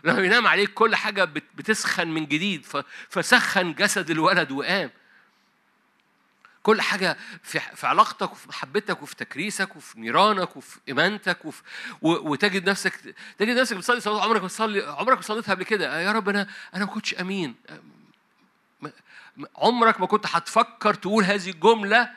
لما 0.05 0.21
بينام 0.21 0.47
عليك 0.47 0.73
كل 0.73 0.97
حاجة 0.97 1.25
بتسخن 1.55 2.09
من 2.09 2.27
جديد. 2.27 2.67
فسخن 3.09 3.73
جسد 3.73 4.11
الولد 4.11 4.53
وقام. 4.53 4.91
كل 6.69 6.81
حاجة 6.81 7.17
في 7.43 7.61
في 7.61 7.87
علاقتك 7.87 8.33
وفي 8.33 8.49
محبتك 8.49 9.03
وفي 9.03 9.17
تكريسك 9.17 9.77
وفي 9.77 10.01
نيرانك 10.01 10.57
وفي 10.57 10.79
إيمانتك 10.89 11.45
وفي 11.45 11.63
وتجد 12.03 12.69
نفسك 12.69 13.15
تجد 13.39 13.59
نفسك 13.59 13.77
بتصلي 13.77 14.01
صلاة 14.01 14.23
عمرك 14.23 14.41
ما 14.41 14.47
بتصلي 14.47 14.83
عمرك 14.83 15.17
ما 15.17 15.23
صليتها 15.23 15.55
قبل 15.55 15.65
كده. 15.65 16.01
يا 16.01 16.13
رب 16.13 16.29
أنا 16.29 16.49
أنا 16.75 16.85
ما 16.85 16.91
كنتش 16.91 17.15
أمين. 17.15 17.55
عمرك 19.57 20.01
ما 20.01 20.07
كنت 20.07 20.27
هتفكر 20.27 20.95
تقول 20.95 21.25
هذه 21.25 21.51
الجملة. 21.51 22.11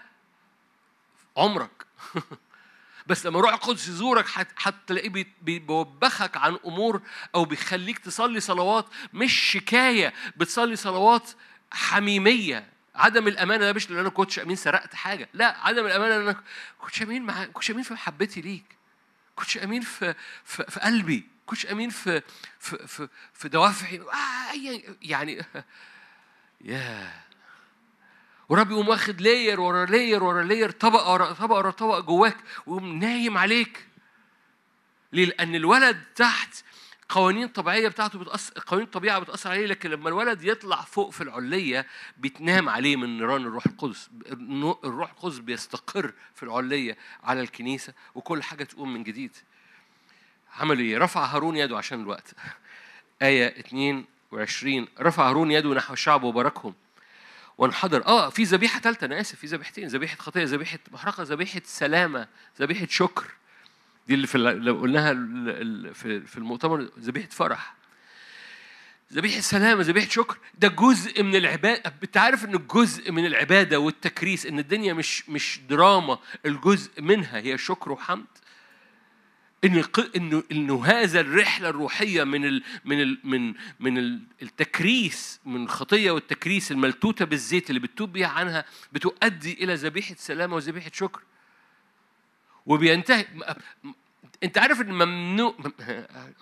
عمرك. 1.38 1.86
بس 3.08 3.26
لما 3.26 3.40
روح 3.40 3.54
القدس 3.54 3.88
يزورك 3.88 4.26
هتلاقيه 4.58 5.26
بيوبخك 5.42 6.38
عن 6.38 6.58
أمور 6.66 7.02
أو 7.36 7.46
بيخليك 7.46 8.00
تصلي 8.00 8.40
صلوات 8.40 8.86
مش 9.14 9.34
شكايه 9.34 10.14
بتصلي 10.38 10.76
صلوات 10.76 11.30
حميمية. 11.72 12.81
عدم 12.96 13.28
الأمانة 13.28 13.66
ده 13.66 13.74
مش 13.74 13.90
لأن 13.90 14.00
أنا 14.00 14.10
كنتش 14.10 14.40
أمين 14.40 14.56
سرقت 14.56 14.96
حاجة. 14.96 15.30
لا 15.34 15.58
عدم 15.58 15.86
الأمانة 15.86 16.16
ان 16.16 16.22
أنا 16.22 16.44
كنتش 16.80 17.02
أمين 17.02 17.24
مع 17.24 17.46
كنتش 17.46 17.72
أمين 17.72 17.84
في 17.84 17.94
محبتي 17.94 18.42
ليك. 18.42 18.76
كنتش 19.36 19.58
أمين 19.58 19.82
في 19.82 20.16
في, 20.44 20.64
في 20.70 20.80
قلبي. 20.80 21.24
كنتش 21.46 21.66
أمين 21.66 21.90
في 21.90 22.22
في 22.60 22.88
في, 22.88 23.08
في 23.34 23.50
دوافعي. 23.50 24.00
آه 24.00 24.96
يعني 25.02 25.46
ياه. 26.62 27.12
ورب 28.50 28.72
يقوم 28.72 28.88
واخد 28.88 29.22
layer 29.22 29.60
ورا 29.60 29.86
layer 29.86 30.24
ورا 30.24 30.44
layer 30.44 30.72
طبقة 30.72 31.14
ورا 31.14 31.34
طبقة 31.34 31.58
ورا 31.58 31.72
طبقة 31.72 32.00
جواك 32.00 32.38
ويقوم 32.66 33.00
نايم 33.00 33.38
عليك. 33.38 33.88
ليه؟ 35.14 35.26
لأن 35.26 35.56
الولد 35.56 36.04
تحت 36.16 36.64
قوانين 37.12 37.48
طبيعية 37.48 37.88
بتاعته 37.88 38.20
بتأثر 38.20 38.54
قوانين 38.68 38.88
الطبيعه 38.88 39.20
بتأثر 39.20 39.50
عليه 39.52 39.66
لكن 39.66 39.90
لما 39.90 40.10
الولد 40.10 40.44
يطلع 40.44 40.82
فوق 40.82 41.10
في 41.10 41.22
العلية 41.22 41.88
بتنام 42.18 42.70
عليه 42.70 42.96
من 42.96 43.18
نيران 43.18 43.42
الروح 43.42 43.66
القدس 43.66 44.10
الروح 44.84 45.12
القدس 45.12 45.38
بيستقر 45.38 46.14
في 46.36 46.44
العلية 46.44 46.98
على 47.24 47.42
الكنيسة 47.42 47.94
وكل 48.16 48.44
حاجة 48.44 48.64
تقوم 48.64 48.94
من 48.94 49.04
جديد. 49.04 49.32
عمل 50.60 50.80
إيه؟ 50.80 50.98
رفع 50.98 51.26
هارون 51.26 51.58
يده 51.58 51.78
عشان 51.78 52.02
الوقت. 52.02 52.34
آية 53.22 53.60
22 53.60 54.88
رفع 55.00 55.30
هارون 55.30 55.52
يده 55.52 55.74
نحو 55.74 55.94
الشعب 55.94 56.24
وباركهم. 56.24 56.74
وانحدر. 57.58 58.08
آه 58.08 58.30
في 58.30 58.44
ذبيحة 58.44 58.80
ثالثه 58.80 59.06
أنا 59.06 59.22
آسف 59.22 59.36
في 59.36 59.48
ذبيحتين 59.48 59.88
ذبيحة 59.88 60.18
خطيه 60.18 60.44
ذبيحة 60.44 60.80
محرقه 60.92 61.24
ذبيحة 61.24 61.62
سلامة 61.66 62.28
ذبيحة 62.60 62.88
شكر. 62.90 63.41
دي 64.08 64.14
اللي 64.14 64.28
في 64.28 64.36
اللي 64.36 64.72
قلناها 64.72 65.14
في 66.26 66.38
المؤتمر 66.38 66.90
ذبيحة 67.00 67.30
فرح. 67.30 67.76
ذبيحة 69.14 69.42
سلامة 69.42 69.82
ذبيحة 69.82 70.10
شكر 70.10 70.38
ده 70.60 70.68
جزء 70.68 71.24
من 71.24 71.36
العبادة 71.36 71.94
أنت 72.04 72.18
عارف 72.18 72.46
إن 72.46 72.56
الجزء 72.56 73.12
من 73.12 73.26
العبادة 73.26 73.80
والتكريس 73.80 74.46
إن 74.46 74.60
الدنيا 74.60 74.94
مش 74.94 75.30
مش 75.30 75.60
دراما 75.70 76.20
الجزء 76.46 77.02
منها 77.02 77.38
هي 77.38 77.58
شكر 77.58 77.92
وحمد؟ 77.92 78.26
إن 79.66 79.84
إنه 80.16 80.44
إنه 80.52 80.86
هذا 80.86 81.20
الرحلة 81.20 81.70
الروحية 81.70 82.24
من 82.24 82.46
ال 82.46 82.64
من 82.86 83.02
ال 83.02 83.20
من 83.24 83.54
من 83.80 83.98
التكريس 84.42 85.40
من 85.46 85.64
الخطية 85.64 86.12
والتكريس 86.12 86.72
الملتوتة 86.72 87.26
بالزيت 87.26 87.70
اللي 87.70 87.80
بتتوب 87.80 88.12
بيها 88.14 88.28
عنها 88.28 88.66
بتؤدي 88.94 89.64
إلى 89.64 89.74
ذبيحة 89.76 90.16
سلامه 90.18 90.56
وذبيحة 90.56 90.92
شكر؟ 90.94 91.22
وبينتهي. 92.66 93.26
أنت 94.44 94.58
عارف 94.58 94.82
إن 94.82 94.94
ممنوع 94.94 95.56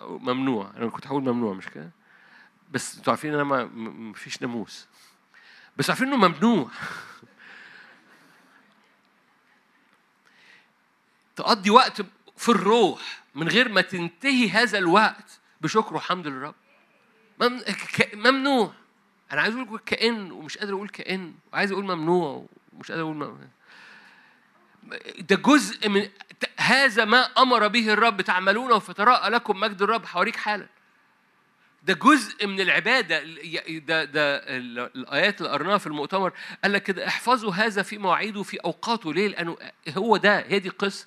ممنوع. 0.00 0.72
أنا 0.76 0.90
كنت 0.90 1.06
هقول 1.06 1.22
ممنوع 1.22 1.54
مش 1.54 1.68
كده؟ 1.68 1.90
بس 2.70 2.96
أنتوا 2.96 3.12
عارفين 3.12 3.34
إن 3.34 3.40
أنا 3.40 3.64
ما 3.64 4.12
فيش 4.12 4.42
ناموس. 4.42 4.86
بس 5.76 5.90
عارفين 5.90 6.06
إنه 6.12 6.28
ممنوع. 6.28 6.70
تقضي 11.36 11.70
وقت 11.70 12.02
في 12.36 12.48
الروح 12.48 13.22
من 13.34 13.48
غير 13.48 13.68
ما 13.68 13.80
تنتهي 13.80 14.50
هذا 14.50 14.78
الوقت 14.78 15.40
بشكر 15.60 15.94
وحمد 15.94 16.26
للرب 16.26 16.54
ممنوع. 18.14 18.72
أنا 19.32 19.40
عايز 19.40 19.56
أقول 19.56 19.78
كأن 19.86 20.32
ومش 20.32 20.58
قادر 20.58 20.72
أقول 20.72 20.88
كأن. 20.88 21.34
وعايز 21.52 21.72
أقول 21.72 21.84
ممنوع 21.84 22.46
ومش 22.72 22.90
قادر 22.90 23.02
أقول 23.02 23.14
ممنوع. 23.16 23.48
ده 25.18 25.36
جزء 25.36 25.88
من 25.88 26.08
هذا 26.58 27.04
ما 27.04 27.18
أمر 27.22 27.68
به 27.68 27.92
الرب 27.92 28.20
تعملونه 28.20 28.78
فتراءى 28.78 29.30
لكم 29.30 29.60
مجد 29.60 29.82
الرب 29.82 30.06
حواليك 30.06 30.36
حالا 30.36 30.66
ده 31.82 31.94
جزء 31.94 32.46
من 32.46 32.60
العبادة 32.60 33.24
ده 33.78 34.04
ده 34.04 34.36
الآيات 34.96 35.40
اللي 35.40 35.52
قرناها 35.52 35.78
في 35.78 35.86
المؤتمر 35.86 36.32
قال 36.64 36.72
لك 36.72 36.82
كده 36.82 37.06
احفظوا 37.06 37.52
هذا 37.52 37.82
في 37.82 37.98
مواعيده 37.98 38.42
في 38.42 38.56
أوقاته 38.56 39.14
ليه؟ 39.14 39.28
لأنه 39.28 39.56
هو 39.88 40.16
ده 40.16 40.38
هي 40.48 40.58
دي 40.58 40.68
القصة 40.68 41.06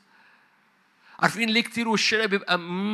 عارفين 1.19 1.49
ليه 1.49 1.61
كتير 1.63 1.87
وشنا 1.87 2.25
بيبقى 2.25 2.53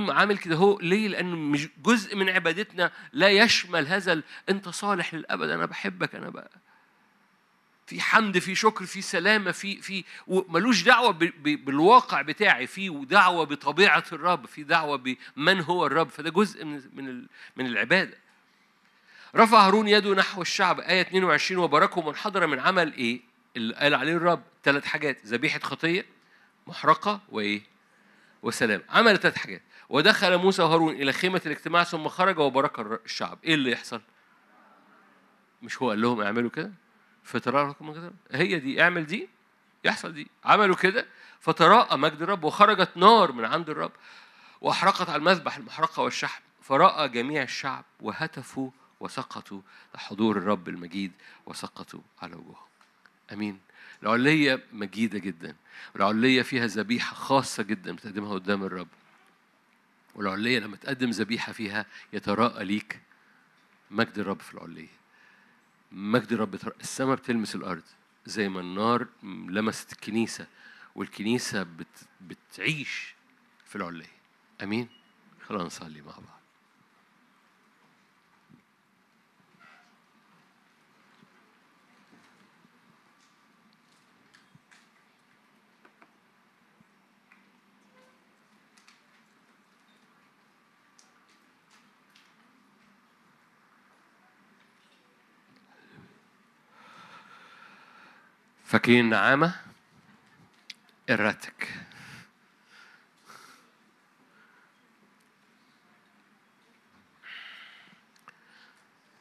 عامل 0.09 0.37
كده 0.37 0.55
هو 0.55 0.79
ليه 0.79 1.07
لأنه 1.07 1.35
مش 1.35 1.69
جزء 1.83 2.15
من 2.15 2.29
عبادتنا 2.29 2.91
لا 3.13 3.29
يشمل 3.29 3.87
هذا. 3.87 4.21
أنت 4.49 4.69
صالح 4.69 5.13
للأبد 5.13 5.49
أنا 5.49 5.65
بحبك 5.65 6.15
أنا 6.15 6.29
بقى 6.29 6.51
في 7.89 8.01
حمد 8.01 8.39
في 8.39 8.55
شكر 8.55 8.85
في 8.85 9.01
سلامة 9.01 9.51
في 9.51 9.81
في 9.81 10.03
ملوش 10.27 10.83
دعوة. 10.83 11.11
بالواقع 11.45 12.21
بتاعي 12.21 12.67
في 12.67 12.89
دعوة 12.89 13.45
بطبيعة 13.45 14.03
الرب 14.11 14.45
في 14.45 14.63
دعوة 14.63 14.97
بمن 15.37 15.61
هو 15.61 15.85
الرب 15.85 16.09
فده 16.09 16.29
جزء 16.29 16.65
من 16.65 16.81
من. 16.93 17.25
من 17.55 17.65
العبادة 17.65 18.17
رفع 19.35 19.67
هارون 19.67 19.87
يده 19.87 20.13
نحو 20.13 20.41
الشعب 20.41 20.79
آية 20.79 21.01
22 21.01 21.63
وباركهم 21.63 22.07
وانحدر 22.07 22.47
من 22.47 22.59
عمل 22.59 22.93
إيه؟ 22.93 23.21
اللي 23.57 23.75
قال 23.75 23.95
عليه 23.95 24.13
الرب 24.13 24.43
ثلاث 24.63 24.85
حاجات 24.85 25.25
ذبيحة 25.25 25.59
خطية 25.59 26.05
محرقة 26.67 27.21
وإيه؟ 27.29 27.61
وسلام 28.43 28.81
عمل 28.89 29.17
ثلاث 29.17 29.37
حاجات 29.37 29.61
ودخل 29.89 30.37
موسى 30.37 30.61
وهارون 30.61 30.93
إلى 30.93 31.13
خيمة 31.13 31.41
الاجتماع 31.45 31.83
ثم 31.83 32.07
خرج 32.07 32.39
وبارك 32.39 32.79
الشعب 32.79 33.39
إيه 33.43 33.53
اللي 33.53 33.71
يحصل؟ 33.71 34.01
مش 35.61 35.81
هو 35.81 35.89
قال 35.89 36.01
لهم 36.01 36.21
اعملوا 36.21 36.49
كده؟ 36.49 36.71
لكم 37.45 37.89
مجد 37.89 38.13
هي 38.31 38.59
دي 38.59 38.81
اعمل 38.81 39.05
دي 39.05 39.29
يحصل 39.83 40.13
دي. 40.13 40.27
عملوا 40.45 40.75
كده 40.75 41.05
فتراءى 41.39 41.97
مجد 41.97 42.21
الرب 42.21 42.43
وخرجت 42.43 42.97
نار 42.97 43.31
من 43.31 43.45
عند 43.45 43.69
الرب 43.69 43.91
واحرقت 44.61 45.09
على 45.09 45.15
المذبح 45.15 45.57
المحرقة 45.57 46.03
والشحم. 46.03 46.41
فرأى 46.61 47.09
جميع 47.09 47.43
الشعب 47.43 47.85
وهتفوا 47.99 48.71
وسقطوا. 48.99 49.61
لحضور 49.95 50.37
الرب 50.37 50.69
المجيد 50.69 51.11
وسقطوا 51.45 52.01
على 52.21 52.35
وجوههم. 52.35 52.67
آمين. 53.31 53.59
العلية 54.03 54.63
مجيدة 54.71 55.19
جدا. 55.19 55.55
والعلية 55.95 56.41
فيها 56.41 56.67
ذبيحة 56.67 57.15
خاصة 57.15 57.63
جدا 57.63 57.95
بتقدمها 57.95 58.33
قدام 58.33 58.63
الرب. 58.63 58.87
والعلية 60.15 60.59
لما 60.59 60.75
تقدم 60.75 61.09
ذبيحة 61.09 61.51
فيها 61.51 61.85
يتراءى 62.13 62.65
ليك 62.65 62.99
مجد 63.91 64.19
الرب 64.19 64.39
في 64.39 64.53
العلية. 64.53 64.98
مجد 65.91 66.33
الرب 66.33 66.55
السماء 66.81 67.15
بتلمس 67.15 67.55
الأرض 67.55 67.83
زي 68.25 68.49
ما 68.49 68.59
النار 68.59 69.07
لمست 69.23 69.91
الكنيسة 69.91 70.47
والكنيسة 70.95 71.63
بت... 71.63 72.07
بتعيش 72.21 73.15
في 73.65 73.75
العلية. 73.75 74.19
أمين؟ 74.63 74.87
خلينا 75.47 75.63
نصلي 75.63 76.01
مع 76.01 76.11
بعض. 76.11 76.38
فاكرين 98.69 99.05
النعامة 99.05 99.61
الرتك 101.09 101.85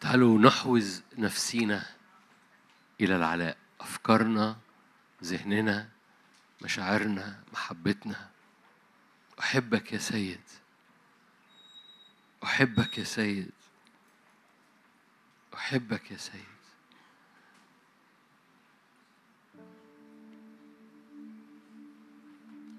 تعالوا 0.00 0.38
نحوز 0.38 1.02
نفسينا 1.18 1.86
إلى 3.00 3.16
العلاء. 3.16 3.56
أفكارنا 3.80 4.56
ذهننا 5.24 5.88
مشاعرنا 6.62 7.42
محبتنا. 7.52 8.30
أحبك 9.40 9.92
يا 9.92 9.98
سيد. 9.98 10.42
أحبك 12.44 12.98
يا 12.98 13.04
سيد. 13.04 13.50
أحبك 15.54 16.10
يا 16.10 16.16
سيد. 16.16 16.57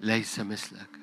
ليس 0.00 0.40
مثلك. 0.40 1.00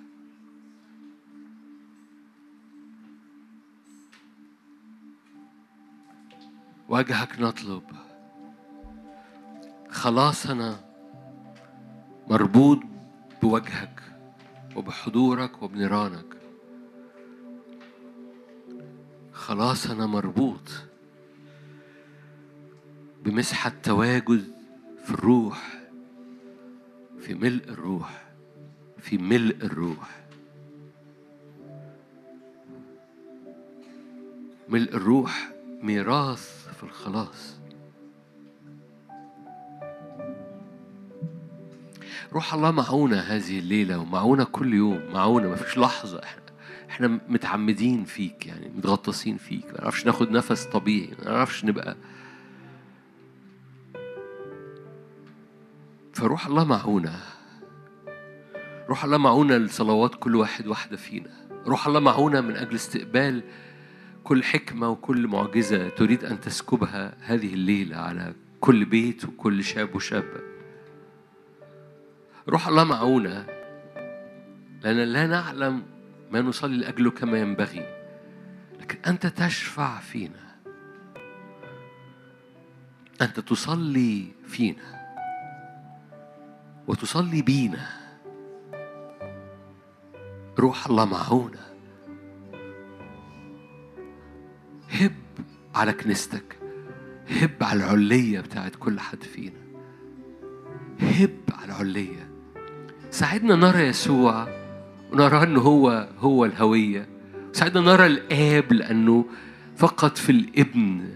وجهك 6.90 7.40
نطلب. 7.40 7.84
خلاصنا 9.90 10.80
مربوط 12.28 12.80
بوجهك 13.42 14.02
وبحضورك 14.76 15.64
وبنيرانك. 15.64 16.38
خلاصنا 19.34 20.06
مربوط 20.06 20.70
بمسحة 23.24 23.72
تواجد 23.84 24.52
في 25.06 25.12
الروح 25.12 25.84
في 27.20 27.34
ملء 27.34 27.70
الروح. 27.70 28.27
في 29.08 29.18
ملء 29.18 29.56
الروح. 29.64 30.26
ملء 34.70 34.94
الروح 34.96 35.50
ميراث 35.82 36.68
في 36.78 36.84
الخلاص. 36.84 37.58
روح 42.34 42.54
الله 42.54 42.72
معونا 42.72 43.20
هذه 43.20 43.60
الليلة 43.60 44.00
ومعونا 44.00 44.44
كل 44.44 44.74
يوم 44.74 45.02
معونا 45.14 45.48
ما 45.48 45.56
فيش 45.56 45.78
لحظة. 45.78 46.24
إحنا 46.24 46.42
إحنا 46.90 47.08
متعمدين 47.08 48.04
فيك 48.04 48.46
يعني 48.46 48.70
متغطسين 48.70 49.38
فيك. 49.38 49.66
ما 49.66 49.82
نعرفش 49.82 50.06
ناخد 50.06 50.32
نفس 50.32 50.64
طبيعي 50.64 51.14
ما 51.20 51.26
نعرفش 51.32 51.66
نبقى. 51.66 51.96
فروح 56.14 56.48
الله 56.48 56.64
معونا 56.64 57.37
روح 58.90 59.04
الله 59.04 59.18
معونا 59.18 59.60
لصلوات 59.60 60.16
كل 60.16 60.36
واحد 60.36 60.68
واحدة 60.68 60.98
فينا. 60.98 61.30
روح 61.66 61.88
الله 61.88 62.00
معونا 62.00 62.42
من 62.42 62.56
أجل 62.56 62.76
استقبال 62.76 63.44
كل 64.24 64.44
حكمة 64.44 64.90
وكل 64.90 65.28
معجزة 65.28 65.90
تريد 65.90 66.24
أن 66.24 66.40
تسكبها 66.40 67.18
هذه 67.20 67.54
الليلة 67.54 67.98
على 67.98 68.34
كل 68.62 68.86
بيت 68.86 69.26
وكل 69.26 69.64
شاب 69.64 69.96
وشابة. 69.96 70.42
روح 72.50 72.68
الله 72.68 72.84
معونا 72.84 73.46
لأن 74.84 74.98
لا 74.98 75.28
نعلم 75.28 75.84
ما 76.32 76.42
نصلي 76.42 76.78
لأجله 76.78 77.12
كما 77.12 77.40
ينبغي 77.40 77.86
لكن 78.80 78.98
أنت 79.08 79.28
تشفع 79.28 80.00
فينا. 80.00 80.48
أنت 83.22 83.40
تصلي 83.40 84.28
فينا 84.48 84.98
وتصلي 86.88 87.42
بينا. 87.42 87.97
روح 90.60 90.88
الله 90.88 91.06
معونا 91.06 91.68
هب 94.92 95.14
على 95.76 95.94
كنيستك. 95.94 96.58
هب 97.30 97.52
على 97.62 97.84
العلية 97.84 98.40
بتاعت 98.40 98.76
كل 98.80 99.00
حد 99.00 99.24
فينا. 99.24 99.62
هب 101.00 101.38
على 101.54 101.66
العلية 101.72 102.30
ساعدنا 103.12 103.56
نرى 103.56 103.80
يسوع 103.80 104.48
ونرى 105.14 105.44
أنه 105.44 105.62
هو 105.62 106.10
هو 106.20 106.46
الهوية. 106.46 107.08
ساعدنا 107.54 107.82
نرى 107.94 108.06
الآب 108.06 108.74
لأنه 108.74 109.26
فقط 109.78 110.18
في 110.18 110.32
الإبن 110.32 111.10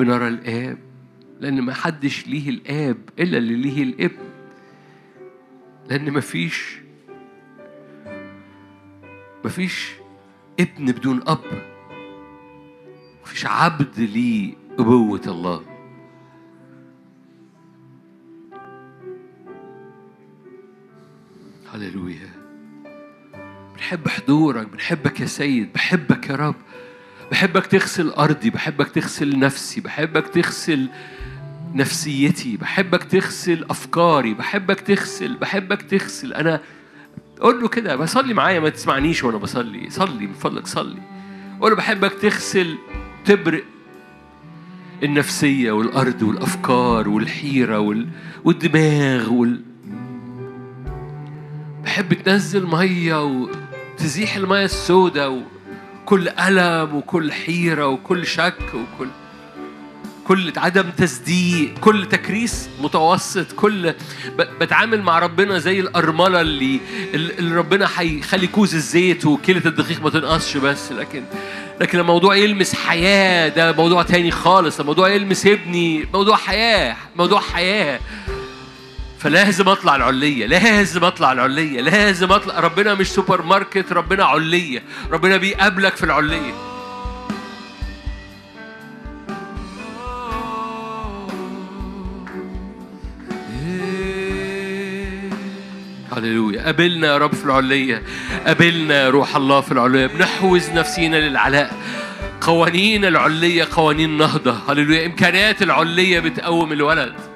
بنرى 0.00 0.28
الآب 0.28 0.78
لأن 1.40 1.60
ما 1.60 1.74
حدش 1.74 2.26
ليه 2.26 2.48
الآب 2.50 2.96
إلا 3.18 3.38
اللي 3.38 3.54
ليه 3.56 3.82
الإبن. 3.82 4.24
لأن 5.88 6.12
مفيش 6.12 6.83
مفيش 9.44 9.92
ابن 10.60 10.92
بدون 10.92 11.22
أب. 11.26 11.44
مفيش 13.22 13.46
عبد 13.46 14.00
ليه 14.00 14.54
أبوة 14.78 15.20
الله. 15.26 15.62
هللويا. 21.72 22.28
بنحب 23.74 24.08
حضورك 24.08 24.66
بنحبك 24.68 25.20
يا 25.20 25.26
سيد 25.26 25.72
بحبك 25.72 26.30
يا 26.30 26.36
رب. 26.36 26.54
بحبك 27.30 27.66
تغسل 27.66 28.10
أرضي 28.10 28.50
بحبك 28.50 28.88
تغسل 28.88 29.38
نفسي 29.38 29.80
بحبك 29.80 30.28
تغسل 30.28 30.88
نفسيتي 31.74 32.56
بحبك 32.56 33.04
تغسل 33.04 33.64
أفكاري 33.70 34.34
بحبك 34.34 34.80
تغسل 34.80 35.36
بحبك 35.36 35.82
تغسل. 35.82 36.32
أنا 36.32 36.60
قول 37.40 37.60
له 37.60 37.68
كده 37.68 37.96
بصلي 37.96 38.34
معايا 38.34 38.60
ما 38.60 38.68
تسمعنيش 38.68 39.24
وأنا 39.24 39.36
بصلي. 39.38 39.90
صلي 39.90 40.26
من 40.26 40.32
فضلك 40.32 40.66
صلي. 40.66 40.98
قول 41.60 41.70
له 41.70 41.76
بحبك 41.76 42.12
تغسل 42.12 42.78
تبرق 43.24 43.64
النفسية 45.02 45.72
والأرض 45.72 46.22
والأفكار 46.22 47.08
والحيرة 47.08 47.78
وال... 47.78 48.08
والدماغ 48.44 49.32
وال... 49.32 49.62
بحب 51.84 52.14
تنزل 52.14 52.66
مية 52.66 53.24
وتزيح 53.24 54.36
المية 54.36 54.64
السوداء 54.64 55.42
وكل 56.02 56.28
ألم 56.28 56.94
وكل 56.94 57.32
حيرة 57.32 57.86
وكل 57.86 58.26
شك 58.26 58.58
وكل 58.74 59.08
كل 60.24 60.52
عدم 60.56 60.90
تصديق 60.90 61.74
كل 61.80 62.06
تكريس 62.06 62.68
متوسط 62.80 63.52
كل 63.52 63.94
بتعامل 64.60 65.02
مع 65.02 65.18
ربنا 65.18 65.58
زي 65.58 65.80
الأرملة 65.80 66.40
اللي 66.40 66.80
اللي 67.14 67.54
ربنا 67.56 67.88
هيخلي 67.96 68.46
كوز 68.46 68.74
الزيت 68.74 69.26
وكيلة 69.26 69.62
الدقيق 69.66 70.02
ما 70.02 70.10
تنقصش 70.10 70.56
بس. 70.56 70.92
لكن 70.92 71.24
لكن 71.80 71.98
الموضوع 71.98 72.36
يلمس 72.36 72.74
حياة 72.74 73.48
ده 73.48 73.72
موضوع 73.72 74.02
تاني 74.02 74.30
خالص. 74.30 74.80
الموضوع 74.80 75.08
يلمس 75.08 75.46
ابني 75.46 76.06
موضوع 76.14 76.36
حياة 76.36 76.96
موضوع 77.16 77.40
حياة. 77.40 78.00
فلازم 79.18 79.68
أطلع 79.68 79.96
العلية 79.96 80.46
لازم 80.46 81.04
أطلع 81.04 81.32
العلية 81.32 81.80
لازم 81.80 82.32
أطلع. 82.32 82.60
ربنا 82.60 82.94
مش 82.94 83.12
سوبر 83.12 83.42
ماركت 83.42 83.92
ربنا 83.92 84.24
علية. 84.24 84.82
ربنا 85.10 85.36
بيقابلك 85.36 85.96
في 85.96 86.04
العلية. 86.04 86.73
هللويا. 96.18 96.64
قابلنا 96.64 97.06
يا 97.06 97.18
رب 97.18 97.34
في 97.34 97.44
العلية. 97.44 98.02
قابلنا 98.46 99.02
يا 99.02 99.10
روح 99.10 99.36
الله 99.36 99.60
في 99.60 99.72
العلية. 99.72 100.06
بنحوز 100.06 100.70
نفسينا 100.70 101.16
للعلاء. 101.16 101.76
قوانين 102.40 103.04
العلية 103.04 103.68
قوانين 103.72 104.16
نهضة. 104.16 104.58
هللويا. 104.68 105.06
إمكانيات 105.06 105.62
العلية 105.62 106.20
بتقوم 106.20 106.72
الولد. 106.72 107.33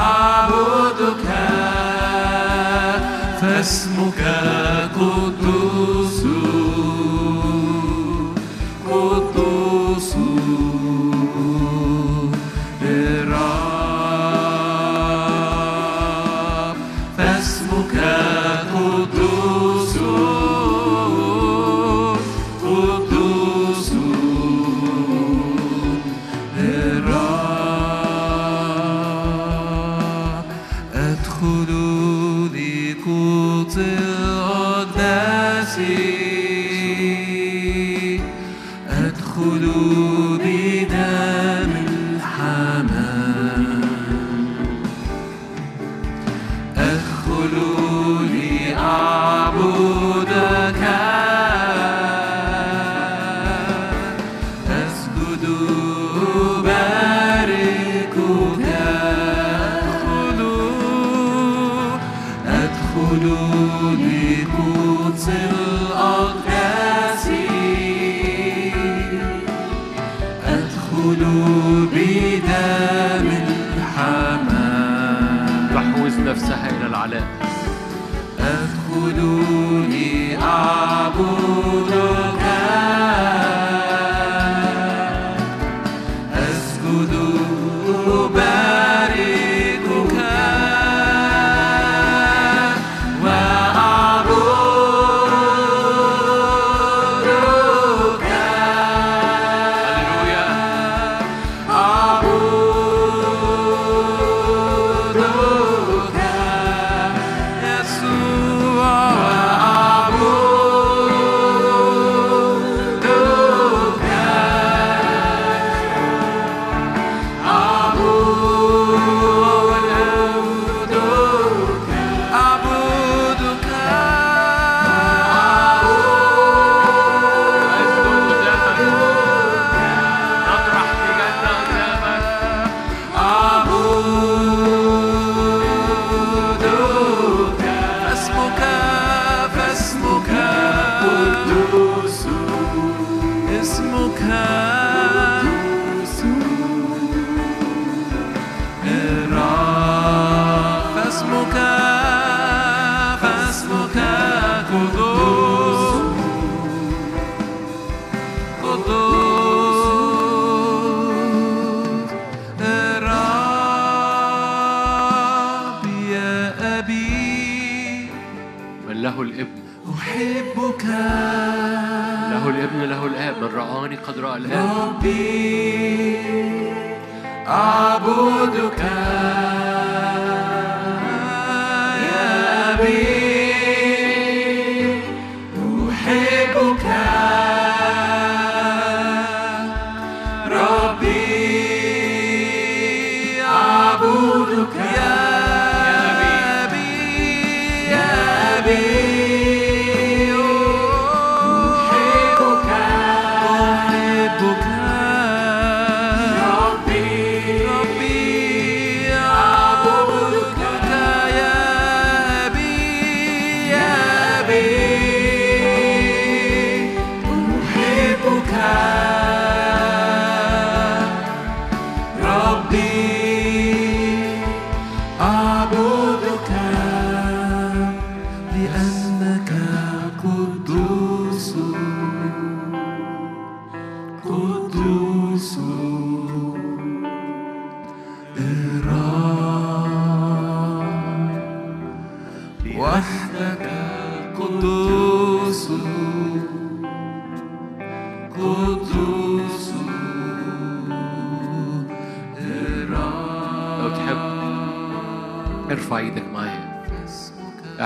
أعبدك 0.00 1.26
فاسمك 3.40 4.20
قدوس 4.94 5.09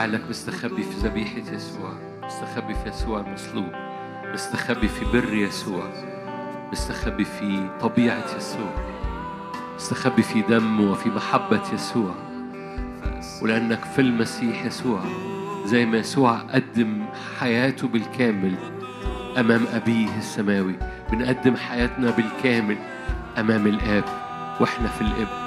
اعلك 0.04 0.22
مستخبي 0.30 0.82
في 0.82 1.08
ذبيحة 1.08 1.52
يسوع 1.52 1.92
مستخبي 2.24 2.74
في 2.74 2.88
يسوع 2.88 3.20
المصلوب 3.20 3.72
مستخبي 4.32 4.88
في 4.88 5.04
بر 5.04 5.34
يسوع 5.34 5.84
مستخبي 6.72 7.24
في 7.24 7.70
طبيعة 7.80 8.24
يسوع 8.36 8.70
مستخبي 9.76 10.22
في 10.22 10.42
دم 10.42 10.90
وفي 10.90 11.08
محبة 11.08 11.62
يسوع. 11.72 12.14
ولأنك 13.42 13.84
في 13.84 14.00
المسيح 14.00 14.64
يسوع 14.64 15.00
زي 15.66 15.86
ما 15.86 15.96
يسوع 15.98 16.38
قدم 16.38 17.06
حياته 17.40 17.88
بالكامل 17.88 18.54
أمام 19.38 19.66
أبيه 19.66 20.18
السماوي 20.18 20.74
بنقدم 21.12 21.56
حياتنا 21.56 22.10
بالكامل 22.10 22.76
أمام 23.38 23.66
الآب 23.66 24.04
وإحنا 24.60 24.88
في 24.88 25.00
الابن 25.00 25.43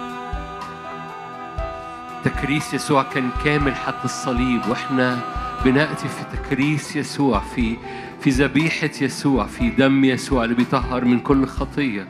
تكريس 2.30 2.74
يسوع 2.74 3.04
كان 3.04 3.30
كامل 3.44 3.76
حتى 3.76 4.06
الصليب 4.06 4.62
وإحنا 4.70 5.20
بنأتي 5.66 6.08
في 6.08 6.38
تكريس 6.38 6.95
يسوع 6.95 7.40
في 7.56 7.76
في 8.22 8.30
ذبيحة 8.30 8.90
يسوع 9.02 9.45
في 9.45 9.70
دم 9.70 10.06
يسوع 10.06 10.44
اللي 10.44 10.56
بيطهر 10.56 11.06
من 11.06 11.20
كل 11.20 11.45
خطية. 11.48 12.08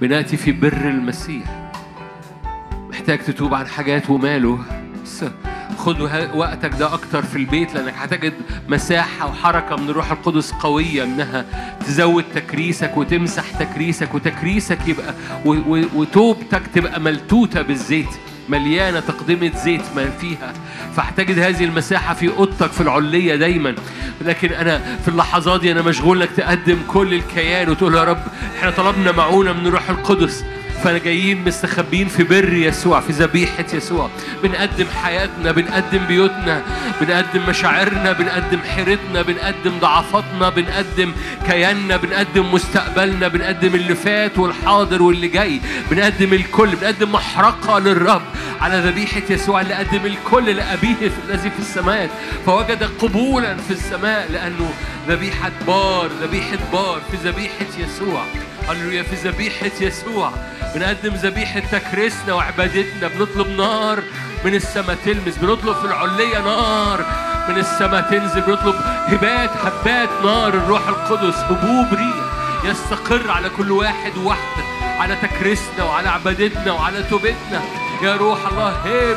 بنأتي 0.00 0.36
في 0.36 0.52
بر 0.52 0.72
المسيح. 0.72 1.70
محتاج 2.90 3.18
تتوب 3.18 3.54
عن 3.54 3.66
حاجات 3.66 4.10
وماله. 4.10 4.58
خد 5.78 6.00
وقتك 6.34 6.70
ده 6.78 6.94
أكتر 6.94 7.22
في 7.22 7.36
البيت 7.36 7.74
لأنك 7.74 7.94
هتجد 7.96 8.32
مساحة 8.68 9.26
وحركة 9.26 9.76
من 9.76 9.88
الروح 9.90 10.10
القدس 10.12 10.52
قوية 10.52 11.04
إنها 11.04 11.44
تزود 11.80 12.24
تكريسك 12.34 12.96
وتمسح 12.96 13.50
تكريسك 13.58 14.14
وتكريسك 14.14 14.88
يبقى 14.88 15.14
وتوبتك 15.94 16.62
تبقى 16.74 17.00
ملتوتة 17.00 17.62
بالزيت. 17.62 18.08
مليانة 18.48 19.00
تقدمة 19.00 19.52
زيت 19.64 19.82
ما 19.96 20.10
فيها. 20.10 20.52
فاحتجد 20.96 21.38
هذه 21.38 21.64
المساحة 21.64 22.14
في 22.14 22.28
أوضتك 22.28 22.72
في 22.72 22.80
العليه 22.80 23.36
دايما. 23.36 23.74
لكن 24.20 24.52
أنا 24.52 24.98
في 25.02 25.08
اللحظات 25.08 25.60
دي 25.60 25.72
أنا 25.72 25.82
مشغول 25.82 26.22
إنك 26.22 26.30
تقدم 26.36 26.78
كل 26.88 27.14
الكيان 27.14 27.70
وتقول 27.70 27.94
يا 27.94 28.04
رب 28.04 28.22
إحنا 28.58 28.70
طلبنا 28.70 29.12
معونة 29.12 29.52
من 29.52 29.66
الروح 29.66 29.90
القدس. 29.90 30.44
فجايين 30.84 31.44
مستخبين 31.44 32.08
في 32.08 32.24
بر 32.24 32.52
يسوع 32.52 33.00
في 33.00 33.12
ذبيحة 33.12 33.64
يسوع. 33.72 34.10
بنقدم 34.42 34.86
حياتنا 35.02 35.52
بنقدم 35.52 36.06
بيوتنا 36.08 36.62
بنقدم 37.00 37.48
مشاعرنا 37.48 38.12
بنقدم 38.12 38.58
حيرتنا 38.62 39.22
بنقدم 39.22 39.78
ضعفاتنا 39.80 40.48
بنقدم 40.48 41.12
كياننا 41.46 41.96
بنقدم 41.96 42.52
مستقبلنا 42.52 43.28
بنقدم 43.28 43.74
اللي 43.74 43.94
فات 43.94 44.38
والحاضر 44.38 45.02
واللي 45.02 45.28
جاي. 45.28 45.60
بنقدم 45.90 46.32
الكل 46.32 46.76
بنقدم 46.76 47.12
محرقة 47.12 47.78
للرب 47.78 48.22
على 48.60 48.80
ذبيحة 48.80 49.22
يسوع. 49.30 49.60
اللي 49.60 49.74
قدم 49.74 50.06
الكل 50.06 50.56
لأبيه 50.56 51.10
الذي 51.28 51.50
في 51.50 51.58
السماوات 51.58 52.10
فوجد 52.46 52.82
قبولا 52.82 53.56
في 53.56 53.70
السماء 53.70 54.30
لأنه 54.32 54.70
ذبيحة 55.08 55.52
بار 55.66 56.10
ذبيحة 56.22 56.58
بار 56.72 57.00
في 57.10 57.16
ذبيحة 57.28 57.66
يسوع. 57.78 58.24
هللويا 58.68 59.02
في 59.02 59.14
ذبيحة 59.28 59.70
يسوع. 59.80 60.32
بنقدم 60.74 61.14
ذبيحة 61.14 61.60
تكريسنا 61.60 62.34
وعبادتنا. 62.34 63.08
بنطلب 63.08 63.48
نار 63.48 64.02
من 64.44 64.54
السماء 64.54 64.96
تلمس. 65.04 65.38
بنطلب 65.38 65.76
في 65.76 65.84
العلية 65.84 66.38
نار 66.38 67.04
من 67.48 67.58
السماء 67.58 68.02
تنزل. 68.10 68.40
بنطلب 68.40 68.74
هبات 69.06 69.50
هبات 69.50 70.08
نار. 70.24 70.48
الروح 70.48 70.88
القدس 70.88 71.38
هبوب 71.38 71.94
ريح 71.94 72.24
يستقر 72.64 73.30
على 73.30 73.48
كل 73.48 73.70
واحد 73.70 74.16
وواحدة. 74.16 74.64
على 75.00 75.16
تكريسنا 75.16 75.84
وعلى 75.84 76.08
عبادتنا 76.08 76.72
وعلى 76.72 77.02
توبتنا. 77.02 77.62
يا 78.02 78.16
روح 78.16 78.46
الله 78.46 78.68
هب 78.68 79.16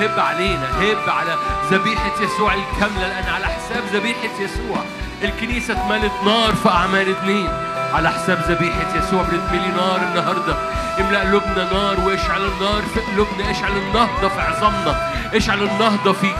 هب 0.00 0.18
علينا. 0.18 0.68
هب 0.80 1.10
على 1.10 1.36
ذبيحة 1.70 2.22
يسوع 2.22 2.54
الكاملة. 2.54 3.08
لأن 3.08 3.28
على 3.34 3.46
حساب 3.46 3.84
ذبيحة 3.92 4.40
يسوع 4.40 4.84
الكنيسة 5.24 5.74
اتملت 5.74 6.12
نار 6.24 6.54
في 6.54 6.68
أعمال 6.68 7.10
اتنين. 7.10 7.48
على 7.94 8.10
حساب 8.10 8.38
ذبيحة 8.48 8.96
يسوع 8.96 9.22
بنتملي 9.22 9.68
نار 9.68 10.00
النهاردة. 10.08 10.56
املأ 11.00 11.20
قلوبنا 11.20 11.72
نار 11.72 12.00
واشعل 12.00 12.44
النار 12.44 12.82
في 12.94 13.00
قلوبنا 13.00 13.50
اشعل 13.50 13.72
النهضة 13.76 14.28
في 14.28 14.40
عظامنا. 14.40 15.12
اشعل 15.34 15.62
النهضة 15.62 16.12
في 16.12 16.30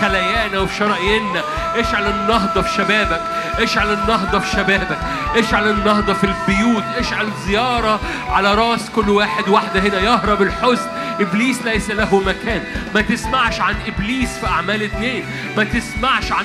خلايانا 0.00 0.58
وفي 0.58 0.76
شراييننا. 0.76 1.42
اشعل 1.76 2.06
النهضة 2.06 2.62
في 2.62 2.74
شبابك. 2.74 3.20
اشعل 3.58 3.92
النهضة 3.92 4.38
في 4.38 4.50
شبابك. 4.50 4.98
اشعل 5.36 5.70
النهضة 5.70 6.12
في 6.14 6.24
البيوت. 6.24 6.84
اشعل 6.98 7.28
زيارة 7.46 8.00
على 8.30 8.54
راس 8.54 8.90
كل 8.90 9.08
واحد. 9.10 9.48
واحدة 9.48 9.80
هنا. 9.80 9.98
يهرب 9.98 10.42
الحزن. 10.42 10.90
إبليس 11.20 11.62
ليس 11.62 11.90
له 11.90 12.22
مكان. 12.26 12.64
ما 12.94 13.00
تسمعش 13.00 13.60
عن 13.60 13.74
إبليس 13.86 14.38
في 14.38 14.46
أعمال 14.46 14.82
اتنين. 14.82 15.24
ما 15.56 15.64
تسمعش 15.64 16.32
عن 16.32 16.44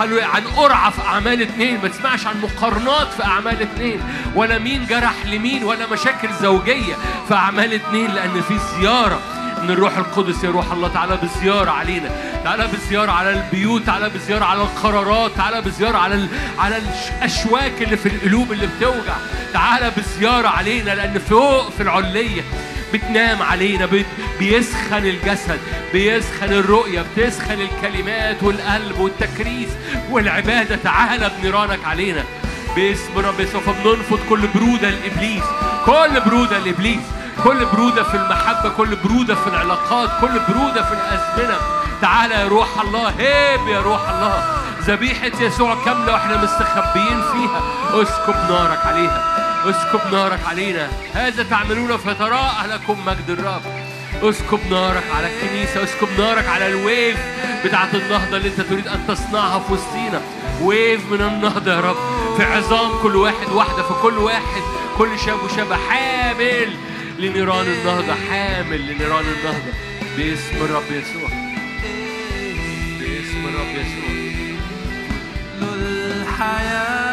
هللويا 0.00 0.26
عن 0.26 0.44
قرعة 0.44 0.90
في 0.90 1.00
أعمال 1.02 1.42
اتنين 1.42 1.80
ما 1.82 1.88
تسمعش 1.88 2.26
عن 2.26 2.40
مقارنات 2.40 3.12
في 3.12 3.24
أعمال 3.24 3.62
اتنين. 3.62 4.00
ولا 4.34 4.58
مين 4.58 4.86
جرح 4.86 5.14
لمين 5.26 5.64
ولا 5.64 5.86
مشاكل 5.86 6.28
زوجية 6.40 6.94
في 7.28 7.34
أعمال 7.34 7.72
اتنين 7.72 8.10
لأن 8.10 8.40
في 8.40 8.58
زيارة 8.58 9.20
من 9.62 9.70
الروح 9.70 9.96
القدس 9.96 10.44
يا 10.44 10.50
روح 10.50 10.72
الله. 10.72 10.88
تعالى 10.88 11.18
بزيارة 11.22 11.70
علينا. 11.70 12.10
تعالى 12.44 12.66
بزيارة 12.66 13.12
على 13.12 13.30
البيوت 13.30 13.82
تعالى 13.82 14.08
بزيارة 14.10 14.44
على 14.44 14.62
القرارات 14.62 15.30
تعالى 15.36 15.60
بزيارة 15.62 15.98
على 15.98 16.14
ال... 16.14 16.28
على 16.58 16.76
الأشواك 16.76 17.82
اللي 17.82 17.96
في 17.96 18.08
القلوب 18.08 18.52
اللي 18.52 18.66
بتوجع. 18.66 19.14
تعالى 19.52 19.92
بزيارة 19.96 20.48
علينا 20.48 20.94
لأن 20.94 21.18
فوق 21.18 21.70
في 21.70 21.82
العلية 21.82 22.42
بتنام 22.92 23.42
علينا 23.42 23.86
بت- 23.86 24.06
بيسخن 24.38 25.06
الجسد 25.06 25.60
بيسخن 25.92 26.52
الرؤية 26.52 27.04
بتسخن 27.16 27.58
الكلمات 27.60 28.42
والقلب 28.42 28.98
والتكريس 28.98 29.68
والعبادة. 30.10 30.76
تعالى 30.84 31.30
بنيرانك 31.40 31.84
علينا. 31.84 32.24
باسم 32.76 33.18
رب 33.18 33.40
يسوع 33.40 33.60
فبننفض 33.60 34.18
كل 34.28 34.46
برودة 34.54 34.90
لإبليس. 34.90 35.44
كل 35.86 36.20
برودة 36.26 36.58
لإبليس. 36.58 37.00
كل 37.44 37.64
برودة 37.64 38.02
في 38.02 38.14
المحبة 38.16 38.68
كل 38.68 38.96
برودة 38.96 39.34
في 39.34 39.46
العلاقات 39.46 40.10
كل 40.20 40.40
برودة 40.48 40.82
في 40.82 40.92
الأزمنة. 40.92 41.56
تعالى 42.02 42.34
يا 42.34 42.48
روح 42.48 42.80
الله 42.80 43.08
هيب 43.18 43.68
يا 43.68 43.80
روح 43.80 44.08
الله. 44.08 44.44
ذبيحة 44.82 45.30
يسوع 45.40 45.84
كاملة 45.84 46.12
وإحنا 46.12 46.42
مستخبيين 46.44 47.22
فيها. 47.32 47.62
اسكب 48.02 48.50
نارك 48.50 48.86
عليها. 48.86 49.45
اسكب 49.70 50.12
نارك 50.12 50.40
علينا. 50.46 50.88
هذا 51.14 51.42
تعملون 51.42 51.96
فتراءى 51.96 52.68
لكم 52.68 53.04
مجد 53.06 53.30
الرب. 53.30 53.62
اسكب 54.22 54.60
نارك 54.70 55.04
على 55.16 55.26
الكنيسة 55.26 55.84
اسكب 55.84 56.08
نارك 56.18 56.48
على 56.48 56.66
ال 56.66 56.76
wave 56.76 57.18
بتاعت 57.64 57.94
النهضة 57.94 58.36
اللي 58.36 58.48
انت 58.48 58.60
تريد 58.60 58.88
أن 58.88 59.06
تصنعها 59.08 59.58
في 59.58 59.72
وسطينا. 59.72 60.20
wave 60.62 61.12
من 61.12 61.20
النهضة 61.20 61.72
يا 61.72 61.80
رب. 61.80 61.96
في 62.36 62.42
عظام 62.42 63.02
كل 63.02 63.16
واحد 63.16 63.48
واحدة 63.48 63.82
في 63.82 63.94
كل 64.02 64.18
واحد. 64.18 64.62
كل 64.98 65.18
شاب 65.18 65.42
وشابة 65.44 65.76
حامل 65.76 66.72
لنيران 67.18 67.66
النهضة 67.66 68.14
حامل 68.30 68.86
لنيران 68.86 69.24
النهضة. 69.24 69.72
باسم 70.16 70.56
الرب 70.56 70.90
يسوع. 70.90 71.28
باسم 73.00 73.46
الرب 73.48 73.74
يسوع. 73.74 74.06
الحياة 75.62 77.05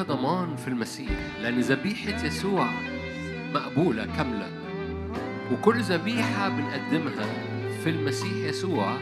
هناك 0.00 0.08
ضمان 0.08 0.56
في 0.56 0.68
المسيح 0.68 1.10
لأن 1.42 1.60
ذبيحة 1.60 2.26
يسوع 2.26 2.68
مقبولة 3.54 4.06
كاملة. 4.16 4.48
وكل 5.52 5.80
ذبيحة 5.80 6.48
بنقدمها 6.48 7.26
في 7.84 7.90
المسيح 7.90 8.32
يسوع 8.32 8.96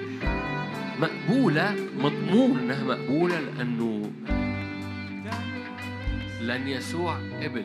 مقبولة 1.00 1.76
مضمون 1.98 2.58
إنها 2.58 2.84
مقبولة 2.84 3.40
لأنه 3.40 4.10
لأن 6.40 6.68
يسوع 6.68 7.18
قبل. 7.42 7.64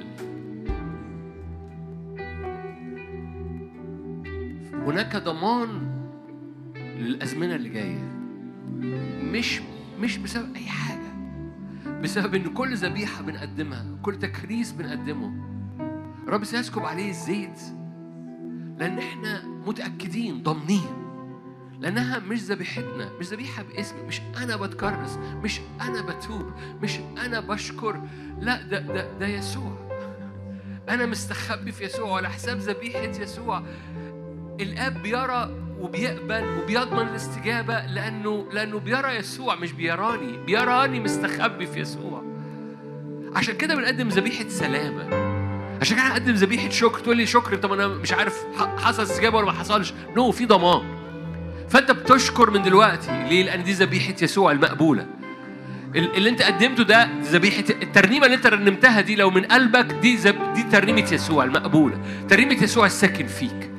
هناك 4.73 5.15
ضمان 5.15 5.67
للأزمنة 6.75 7.55
اللي 7.55 7.69
جاية. 7.69 8.03
مش 9.23 9.61
مش 9.99 10.17
بسبب 10.17 10.55
أي 10.55 10.65
حاجة. 10.65 11.02
بسبب 12.03 12.35
إن 12.35 12.53
كل 12.53 12.75
ذبيحة 12.75 13.21
بنقدمها 13.21 13.85
كل 14.01 14.19
تكريس 14.19 14.71
بنقدمه. 14.71 15.33
رب 16.27 16.43
سيسكب 16.43 16.81
عليه 16.85 17.09
الزيت. 17.09 17.59
لأن 18.77 18.97
إحنا 18.97 19.43
متأكدين 19.67 20.43
ضامنين. 20.43 21.03
لأنها 21.79 22.19
مش 22.19 22.39
ذبيحتنا 22.39 23.09
مش 23.19 23.25
ذبيحة 23.27 23.63
باسمي 23.63 24.01
مش 24.01 24.21
أنا 24.37 24.55
بتكرس 24.55 25.19
مش 25.43 25.59
أنا 25.81 26.01
بتوب 26.01 26.51
مش 26.81 26.99
أنا 27.25 27.39
بشكر. 27.39 28.01
لا 28.41 28.61
ده 28.61 28.79
ده 28.79 29.17
ده 29.19 29.27
يسوع. 29.27 29.89
أنا 30.89 31.05
مستخبي 31.05 31.71
في 31.71 31.83
يسوع 31.83 32.17
على 32.17 32.29
حساب 32.29 32.57
ذبيحة 32.57 32.99
يسوع. 33.21 33.63
الآب 34.59 35.01
بيرى 35.01 35.62
وبيقبل 35.83 36.43
وبيضمن 36.61 37.07
الاستجابة 37.07 37.85
لأنه 37.85 38.45
لأنه 38.51 38.79
بيرى 38.79 39.15
يسوع 39.15 39.55
مش 39.55 39.71
بيراني 39.71 40.37
بيراني 40.45 40.99
مستخبي 40.99 41.65
في 41.67 41.79
يسوع. 41.79 42.23
عشان 43.35 43.55
كده 43.57 43.75
بنقدم 43.75 44.07
ذبيحة 44.07 44.47
سلامة. 44.49 45.03
عشان 45.81 45.97
كده 45.97 46.07
هنقدم 46.07 46.33
ذبيحة 46.33 46.69
شكر. 46.69 46.99
تقول 46.99 47.17
لي 47.17 47.25
شكر 47.25 47.55
طب 47.55 47.73
أنا 47.73 47.87
مش 47.87 48.13
عارف 48.13 48.43
حصل 48.77 49.03
استجابة 49.03 49.37
ولا 49.37 49.45
ما 49.45 49.51
حصلش. 49.51 49.93
نو 50.15 50.31
في 50.31 50.45
ضمان. 50.45 50.81
فأنت 51.69 51.91
بتشكر 51.91 52.49
من 52.51 52.61
دلوقتي. 52.61 53.23
ليه؟ 53.29 53.43
لأن 53.43 53.63
دي 53.63 53.71
ذبيحة 53.71 54.15
يسوع 54.21 54.51
المقبولة. 54.51 55.05
ال- 55.95 56.15
اللي 56.15 56.29
أنت 56.29 56.41
قدمته 56.41 56.83
ده 56.83 57.07
ذبيحة 57.23 57.63
الترنيمة 57.81 58.25
اللي 58.25 58.37
أنت 58.37 58.47
رنمتها 58.47 59.01
دي 59.01 59.15
لو 59.15 59.29
من 59.29 59.45
قلبك 59.45 59.85
دي 59.85 60.17
زب 60.17 60.53
دي 60.53 60.63
ترنيمة 60.63 61.13
يسوع 61.13 61.43
المقبولة. 61.43 61.97
ترنيمة 62.29 62.63
يسوع 62.63 62.85
الساكن 62.85 63.27
فيك. 63.27 63.72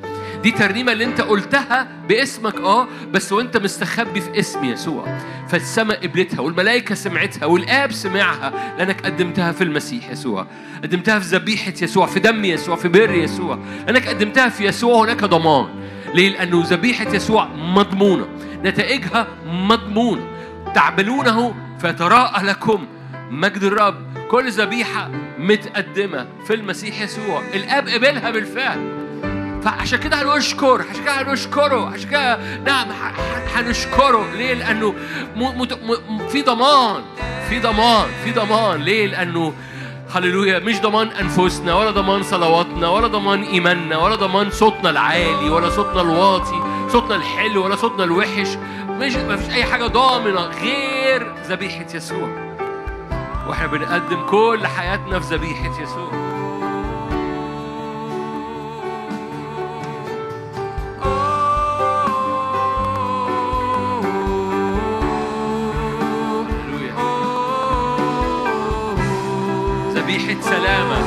دي 0.45 0.51
ترنيمة 0.51 0.91
اللي 0.91 1.03
انت 1.03 1.21
قلتها 1.21 1.87
باسمك 2.09 2.55
آه 2.55 2.87
بس 3.11 3.33
وانت 3.33 3.57
مستخبي 3.57 4.21
في 4.21 4.39
اسم 4.39 4.63
يسوع. 4.63 5.17
فالسماء 5.49 6.07
قبلتها 6.07 6.39
والملائكة 6.39 6.95
سمعتها 6.95 7.45
والآب 7.45 7.91
سمعها 7.91 8.75
لأنك 8.77 9.05
قدمتها 9.05 9.51
في 9.51 9.63
المسيح 9.63 10.09
يسوع. 10.09 10.47
قدمتها 10.83 11.19
في 11.19 11.35
ذبيحة 11.35 11.73
يسوع 11.81 12.05
في 12.05 12.19
دم 12.19 12.45
يسوع 12.45 12.75
في 12.75 12.87
بر 12.87 13.13
يسوع. 13.13 13.59
لأنك 13.87 14.07
قدمتها 14.07 14.49
في 14.49 14.65
يسوع 14.65 15.03
هناك 15.05 15.23
ضمان. 15.23 15.67
ليه؟ 16.13 16.29
لأنه 16.29 16.63
ذبيحة 16.65 17.15
يسوع 17.15 17.47
مضمونة. 17.47 18.27
نتائجها 18.63 19.27
مضمونه 19.45 20.27
تعملونه 20.75 21.55
فيتراءى 21.79 22.45
لكم. 22.45 22.85
مجد 23.31 23.63
الرب. 23.63 23.95
كل 24.31 24.49
ذبيحة 24.49 25.11
متقدمة 25.39 26.27
في 26.47 26.53
المسيح 26.53 27.01
يسوع. 27.01 27.43
الآب 27.53 27.87
قبلها 27.87 28.31
بالفعل. 28.31 28.94
فعشان 29.65 29.99
كده 29.99 30.21
هنشكر 30.21 30.85
عشان 30.91 31.03
كده 31.03 31.21
هنشكره 31.21 31.89
عشان 31.89 32.09
كده 32.09 32.39
نعم 32.65 32.87
هنشكره. 33.55 34.25
ليه؟ 34.33 34.53
لأنه 34.53 34.93
م... 35.35 35.43
م... 36.09 36.27
في 36.27 36.41
ضمان 36.41 37.01
في 37.49 37.59
ضمان 37.59 38.05
في 38.23 38.31
ضمان. 38.31 38.81
ليه؟ 38.81 39.07
لأنه 39.07 39.53
هللويا 40.15 40.59
مش 40.59 40.81
ضمان 40.81 41.07
أنفسنا 41.07 41.75
ولا 41.75 41.91
ضمان 41.91 42.23
صلواتنا 42.23 42.89
ولا 42.89 43.07
ضمان 43.07 43.43
إيماننا 43.43 43.97
ولا 43.97 44.15
ضمان 44.15 44.51
صوتنا 44.51 44.89
العالي 44.89 45.49
ولا 45.49 45.69
صوتنا 45.69 46.01
الواطي 46.01 46.63
صوتنا 46.91 47.15
الحلو 47.15 47.65
ولا 47.65 47.75
صوتنا 47.75 48.03
الوحش. 48.03 48.47
مش 48.89 49.15
ما 49.15 49.35
فيش 49.35 49.53
أي 49.55 49.63
حاجة 49.63 49.87
ضامنة 49.87 50.41
غير 50.41 51.33
ذبيحة 51.47 51.85
يسوع. 51.93 52.29
وإحنا 53.47 53.67
بنقدم 53.67 54.25
كل 54.25 54.67
حياتنا 54.67 55.19
في 55.19 55.35
ذبيحة 55.35 55.81
يسوع. 55.81 56.24
ذبيحة 70.45 71.04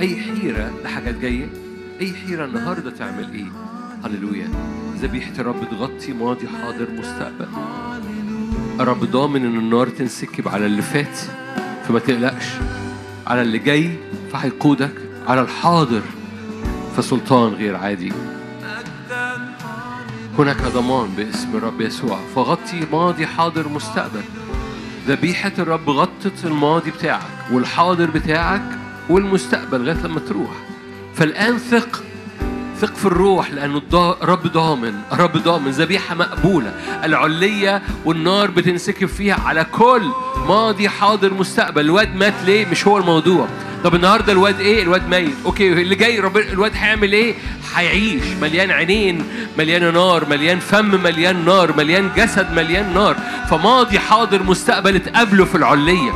أي 0.00 0.16
حيرة 0.16 0.72
لحاجات 0.84 1.14
جاية؟ 1.14 1.48
أي 2.00 2.12
حيرة 2.12 2.44
النهارده 2.44 2.90
تعمل 2.90 3.32
إيه؟ 3.32 3.46
هللويا. 4.04 4.48
ذبيحه 5.00 5.32
الرب 5.38 5.70
تغطي 5.70 6.12
ماضي 6.12 6.48
حاضر 6.48 6.90
مستقبل. 6.90 7.48
الرب 8.80 9.04
ضامن 9.04 9.46
إن 9.46 9.58
النار 9.58 9.88
تنسكب 9.88 10.48
على 10.48 10.66
اللي 10.66 10.82
فات 10.82 11.18
فما 11.88 11.98
تقلقش. 11.98 12.44
على 13.26 13.42
اللي 13.42 13.58
جاي 13.58 13.98
فهيقودك. 14.32 14.92
على 15.26 15.40
الحاضر 15.40 16.02
فسلطان 16.96 17.52
غير 17.52 17.76
عادي. 17.76 18.12
هناك 20.38 20.62
ضمان 20.62 21.08
باسم 21.16 21.56
الرب 21.56 21.80
يسوع. 21.80 22.18
فغطي 22.34 22.86
ماضي 22.92 23.26
حاضر 23.26 23.68
مستقبل. 23.68 24.22
ذبيحة 25.08 25.52
الرب 25.58 25.90
غطت 25.90 26.44
الماضي 26.44 26.90
بتاعك 26.90 27.52
والحاضر 27.52 28.10
بتاعك 28.10 28.78
والمستقبل 29.08 29.80
لغاية 29.84 30.06
لما 30.06 30.20
تروح. 30.20 30.50
فالآن 31.14 31.58
ثق 31.58 32.02
ثق 32.80 32.94
في 32.94 33.04
الروح 33.04 33.50
لأنه 33.50 33.82
الرب 33.94 34.46
ضامن 34.46 34.94
الرب 35.12 35.36
ضامن 35.36 35.70
ذبيحة 35.70 36.14
مقبولة. 36.14 36.72
العلية 37.04 37.82
والنار 38.04 38.50
بتنسكب 38.50 39.06
فيها 39.08 39.36
على 39.44 39.64
كل 39.64 40.02
ماضي 40.48 40.88
حاضر 40.88 41.34
مستقبل. 41.34 41.80
الواد 41.80 42.16
مات 42.16 42.34
ليه؟ 42.46 42.66
مش 42.66 42.86
هو 42.86 42.98
الموضوع. 42.98 43.48
طب 43.86 43.94
النهارده 43.94 44.32
الواد 44.32 44.60
إيه؟ 44.60 44.82
الواد 44.82 45.08
ميت. 45.08 45.34
okay 45.44 45.72
اللي 45.72 45.94
جاي 45.94 46.20
رب 46.20 46.36
الواد 46.36 46.72
هيعمل 46.74 47.12
إيه؟ 47.12 47.34
هيعيش. 47.74 48.22
مليان 48.40 48.70
عينين 48.70 49.24
مليان 49.58 49.92
نار 49.94 50.28
مليان 50.28 50.58
فم 50.58 51.02
مليان 51.02 51.44
نار 51.44 51.76
مليان 51.76 52.10
جسد 52.16 52.52
مليان 52.52 52.94
نار. 52.94 53.16
فماضي 53.50 53.98
حاضر 53.98 54.42
مستقبل 54.42 54.96
اتقابلوا 54.96 55.46
في 55.46 55.54
العلية. 55.54 56.12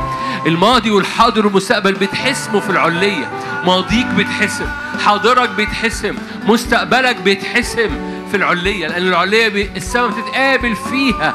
الماضي 0.47 0.91
والحاضر 0.91 1.45
والمستقبل 1.45 1.93
بيتحسموا 1.93 2.59
في 2.59 2.69
العلية. 2.69 3.31
ماضيك 3.65 4.05
بيتحسم 4.05 4.67
حاضرك 5.05 5.49
بيتحسم 5.49 6.15
مستقبلك 6.47 7.15
بيتحسم 7.15 7.89
في 8.31 8.37
العلية. 8.37 8.87
لأن 8.87 9.07
العلية 9.07 9.47
بي... 9.47 9.69
السماء 9.75 10.07
بتتقابل 10.07 10.75
فيها 10.75 11.33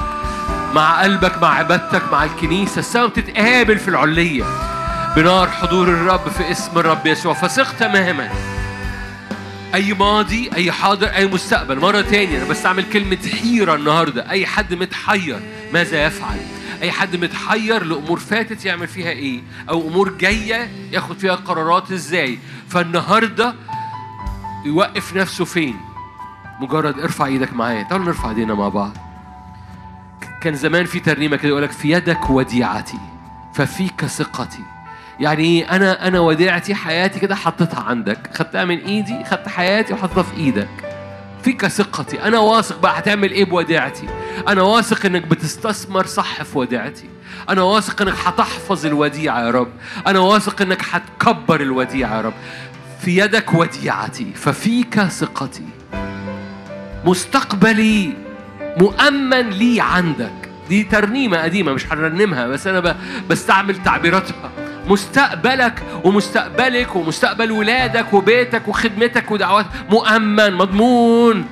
مع 0.75 1.03
قلبك 1.03 1.43
مع 1.43 1.55
عبادتك 1.55 2.03
مع 2.13 2.25
الكنيسة. 2.25 2.79
السماء 2.79 3.07
بتتقابل 3.07 3.79
في 3.79 3.89
العلية. 3.89 4.45
بنار 5.17 5.51
حضور 5.51 5.89
الرب 5.89 6.29
في 6.29 6.51
اسم 6.51 6.79
الرب 6.79 7.07
يسوع. 7.07 7.35
فثق 7.35 7.77
تماما 7.77 8.31
أي 9.75 9.95
ماضي 9.95 10.51
أي 10.55 10.73
حاضر 10.73 11.07
أي 11.07 11.27
مستقبل. 11.27 11.81
مرة 11.81 12.01
تانية 12.01 12.39
أنا 12.39 12.49
بستعمل 12.49 12.85
كلمة 12.93 13.19
حيرة 13.43 13.75
النهارده. 13.75 14.31
أي 14.31 14.47
حد 14.47 14.75
متحير 14.75 15.41
ماذا 15.73 16.07
يفعل؟ 16.07 16.39
أي 16.83 16.93
حد 16.93 17.17
متحير 17.17 17.85
لأمور 17.85 18.19
فاتت 18.19 18.65
يعمل 18.65 18.89
فيها 18.89 19.11
إيه؟ 19.11 19.41
أو 19.69 19.89
أمور 19.89 20.09
جاية 20.09 20.71
ياخد 20.93 21.19
فيها 21.19 21.35
قرارات 21.35 21.93
إزاي؟ 21.93 22.39
فالنهاردة 22.69 23.55
يوقف 24.65 25.17
نفسه 25.17 25.45
فين؟ 25.45 25.77
مجرد 26.61 27.01
ارفع 27.01 27.27
إيدك 27.27 27.53
معايا. 27.53 27.83
تعالوا 27.83 28.07
نرفع 28.07 28.29
ايدينا 28.29 28.55
مع 28.55 28.69
بعض. 28.69 28.97
كان 30.41 30.55
زمان 30.55 30.87
في 30.87 31.01
ترنيمة 31.01 31.37
كده 31.37 31.49
يقول 31.49 31.63
لك 31.63 31.73
في 31.73 31.91
يدك 31.91 32.31
وديعتي 32.31 32.99
ففيك 33.55 34.07
ثقتي. 34.07 34.76
يعني 35.21 35.71
أنا 35.77 36.09
أنا 36.09 36.21
وديعتي 36.21 36.75
حياتي 36.75 37.21
كده 37.21 37.35
حطيتها 37.35 37.81
عندك. 37.81 38.19
خدتها 38.35 38.65
من 38.65 38.79
إيدي 38.79 39.25
خدت 39.25 39.49
حياتي 39.49 39.95
وحطيتها 39.95 40.23
في 40.23 40.37
إيدك. 40.37 40.69
فيك 41.43 41.67
ثقتي. 41.67 42.23
أنا 42.23 42.39
واثق 42.39 42.81
بقى 42.81 42.99
هتعمل 42.99 43.31
إيه 43.31 43.45
بوديعتي؟ 43.45 44.07
أنا 44.49 44.63
واثق 44.63 45.07
إنك 45.07 45.27
بتستثمر 45.27 46.07
صح 46.07 46.43
في 46.43 46.59
وديعتي. 46.59 47.09
أنا 47.49 47.63
واثق 47.63 48.03
إنك 48.03 48.15
هتحفظ 48.25 48.87
الوديعة 48.87 49.41
يا 49.41 49.51
رب. 49.51 49.69
أنا 50.07 50.19
واثق 50.19 50.63
إنك 50.63 50.83
هتكبر 50.91 51.61
الوديعة 51.61 52.17
يا 52.17 52.21
رب. 52.21 52.35
في 53.01 53.17
يدك 53.19 53.55
وديعتي. 53.55 54.33
ففيك 54.35 55.01
ثقتي. 55.01 55.65
مستقبلي 57.05 58.13
مؤمن 58.77 59.51
لي 59.51 59.81
عندك. 59.81 60.33
دي 60.69 60.83
ترنيمة 60.83 61.39
قديمة 61.43 61.73
مش 61.73 61.93
هنرنمها 61.93 62.47
بس 62.47 62.67
أنا 62.67 62.81
ب- 62.81 62.97
بستعمل 63.29 63.83
تعبيراتها. 63.83 64.51
مستقبلك 64.87 65.83
ومستقبلك 66.05 66.97
ومستقبل 66.97 67.53
ولادك 67.53 68.13
وبيتك 68.15 68.69
وخدمتك 68.69 69.31
ودعواتك 69.31 69.69
مؤمن 69.91 70.55
مضمون. 70.55 71.47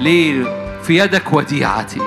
ليه؟ 0.00 0.44
في 0.82 0.98
يدك 0.98 1.32
وديعتي. 1.32 2.00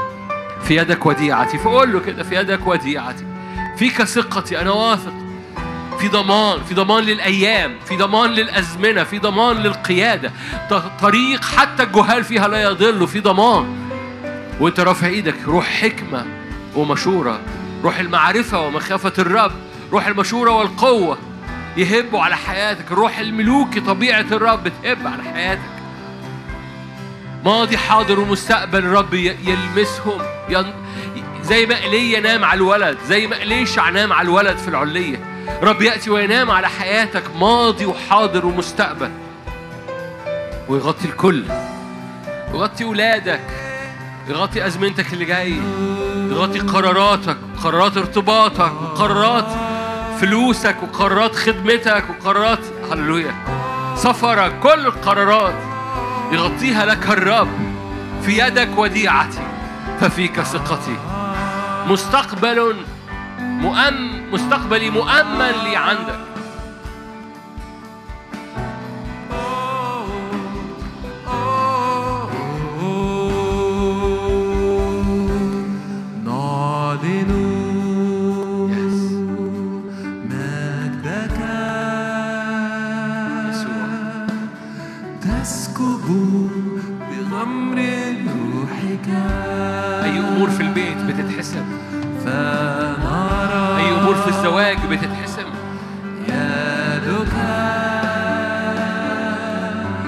في 0.63 0.75
يدك 0.77 1.05
وديعتي. 1.05 1.57
فقول 1.57 1.93
له 1.93 1.99
كده 1.99 2.23
في 2.23 2.35
يدك 2.35 2.67
وديعتي. 2.67 3.25
فيك 3.77 4.03
ثقتي 4.03 4.61
أنا 4.61 4.71
واثق. 4.71 5.13
في 5.99 6.07
ضمان 6.07 6.63
في 6.63 6.73
ضمان 6.73 7.03
للأيام 7.03 7.75
في 7.85 7.97
ضمان 7.97 8.29
للأزمنة 8.29 9.03
في 9.03 9.19
ضمان 9.19 9.57
للقيادة. 9.57 10.31
ط- 10.69 11.01
طريق 11.01 11.43
حتى 11.43 11.83
الجهال 11.83 12.23
فيها 12.23 12.47
لا 12.47 12.61
يضل 12.63 13.07
في 13.07 13.19
ضمان. 13.19 13.75
وانت 14.59 14.79
رافع 14.79 15.07
إيدك 15.07 15.35
روح 15.47 15.65
حكمة 15.81 16.25
ومشورة. 16.75 17.39
روح 17.83 17.99
المعرفة 17.99 18.59
ومخافة 18.61 19.13
الرب. 19.19 19.51
روح 19.91 20.07
المشورة 20.07 20.51
والقوة 20.51 21.17
يهبوا 21.77 22.21
على 22.21 22.35
حياتك. 22.35 22.91
الروح 22.91 23.19
الملوكي 23.19 23.79
طبيعة 23.79 24.25
الرب 24.31 24.71
تهب 24.83 25.07
على 25.07 25.23
حياتك. 25.23 25.69
ماضي 27.45 27.77
حاضر 27.77 28.19
ومستقبل 28.19 28.79
الرب 28.79 29.13
يلمسهم. 29.13 30.21
ين... 30.49 30.73
زي 31.43 31.65
ما 31.65 31.77
ايليا 31.77 32.19
نام 32.19 32.45
على 32.45 32.57
الولد 32.57 32.97
زي 33.05 33.27
ما 33.27 33.43
إليشع 33.43 33.89
نام 33.89 34.13
على 34.13 34.25
الولد 34.25 34.57
في 34.57 34.67
العلية. 34.67 35.17
رب 35.63 35.81
يأتي 35.81 36.09
وينام 36.09 36.51
على 36.51 36.69
حياتك. 36.69 37.23
ماضي 37.39 37.85
وحاضر 37.85 38.45
ومستقبل. 38.45 39.11
ويغطي 40.67 41.05
الكل. 41.05 41.45
يغطي 42.53 42.83
ولادك. 42.83 43.41
يغطي 44.27 44.65
أزمنتك 44.65 45.13
اللي 45.13 45.25
جاي. 45.25 45.61
يغطي 46.31 46.59
قراراتك. 46.59 47.37
قرارات 47.63 47.97
ارتباطك. 47.97 48.81
وقرارات 48.81 49.68
فلوسك 50.21 50.75
وقرارات 50.83 51.35
خدمتك 51.35 52.03
وقرارات 52.09 52.59
هللويا 52.91 53.33
سفرك 53.95 54.59
كل 54.63 54.85
القرارات 54.85 55.53
يغطيها 56.31 56.85
لك 56.85 57.09
الرب 57.09 57.47
في 58.23 58.39
يدك 58.39 58.69
وديعتي 58.77 59.39
ففيك 60.01 60.41
ثقتي. 60.41 60.97
مستقبل 61.87 62.75
مؤمن 63.39 64.31
مستقبلي 64.31 64.89
مؤمن 64.89 65.51
لي 65.63 65.75
عندك. 65.75 66.28
الزواج 94.59 94.77
بتتحسم 94.91 95.49
يدك 96.27 97.33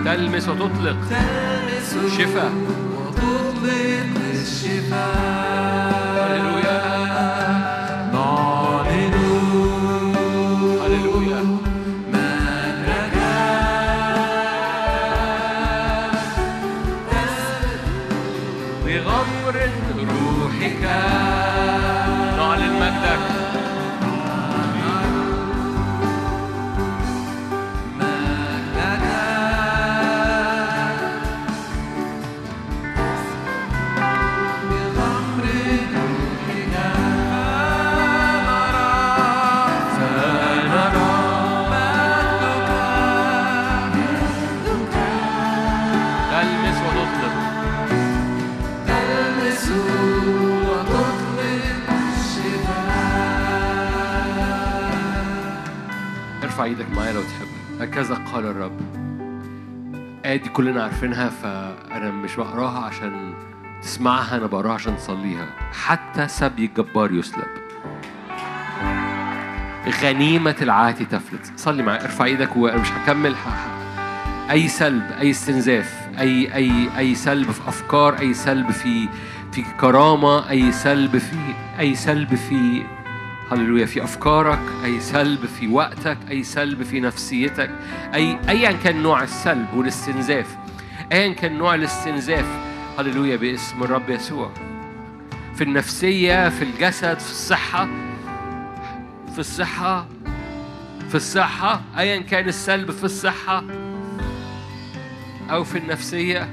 تلمس 0.05 0.49
وتطلق. 0.49 0.97
تلمس 1.09 2.17
شفاء. 2.17 2.51
وتطلق 2.97 4.21
الشفاء. 4.33 5.50
ارفع 56.61 56.69
إيدك 56.71 56.85
معايا 56.97 57.13
لو 57.13 57.21
تحب. 57.21 57.47
هكذا 57.81 58.15
قال 58.15 58.45
الرب. 58.45 58.77
آدي 60.25 60.49
كلنا 60.49 60.83
عارفينها 60.83 61.29
فأنا 61.29 62.11
مش 62.11 62.35
بقراها 62.35 62.79
عشان 62.85 63.33
تسمعها 63.81 64.37
أنا 64.37 64.45
بقراها 64.45 64.73
عشان 64.73 64.97
تصليها. 64.97 65.45
حتى 65.85 66.27
سبي 66.27 66.65
الجبار 66.65 67.11
يسلب. 67.11 67.47
غنيمة 70.03 70.55
العاتي 70.61 71.05
تفلت. 71.05 71.51
صلي 71.57 71.83
معايا 71.83 72.03
ارفع 72.03 72.25
إيدك 72.25 72.55
وأنا 72.57 72.77
مش 72.81 72.91
هكمل. 72.91 73.33
ه- 73.35 74.51
أي 74.51 74.67
سلب 74.67 75.11
أي 75.11 75.29
استنزاف 75.31 76.07
أي 76.19 76.55
أي 76.55 76.89
أي 76.97 77.15
سلب 77.15 77.51
في 77.51 77.67
أفكار 77.67 78.19
أي 78.19 78.33
سلب 78.33 78.71
في 78.71 79.07
في 79.51 79.63
كرامة 79.81 80.49
أي 80.49 80.71
سلب 80.71 81.17
في 81.17 81.35
أي 81.79 81.95
سلب 81.95 82.35
في 82.35 82.83
هللويا 83.51 83.85
في 83.85 84.03
أفكارك 84.03 84.59
أي 84.83 84.99
سلب 84.99 85.45
في 85.45 85.67
وقتك 85.67 86.17
أي 86.29 86.43
سلب 86.43 86.83
في 86.83 86.99
نفسيتك 86.99 87.69
أي 88.13 88.37
ايا 88.49 88.71
كان 88.71 89.03
نوع 89.03 89.23
السلب 89.23 89.67
والاستنزاف 89.73 90.57
ايا 91.11 91.33
كان 91.33 91.57
نوع 91.57 91.75
الاستنزاف 91.75 92.45
هللويا 92.99 93.35
باسم 93.35 93.83
الرب 93.83 94.09
يسوع. 94.09 94.51
في 95.55 95.63
النفسية 95.63 96.49
في 96.49 96.63
الجسد 96.63 97.19
في 97.19 97.31
الصحة 97.31 97.87
في 99.33 99.39
الصحة 99.39 100.07
في 101.09 101.15
الصحة 101.15 101.81
ايا 101.97 102.21
كان 102.21 102.47
السلب 102.47 102.91
في 102.91 103.03
الصحة 103.03 103.63
أو 105.51 105.63
في 105.63 105.77
النفسية. 105.77 106.49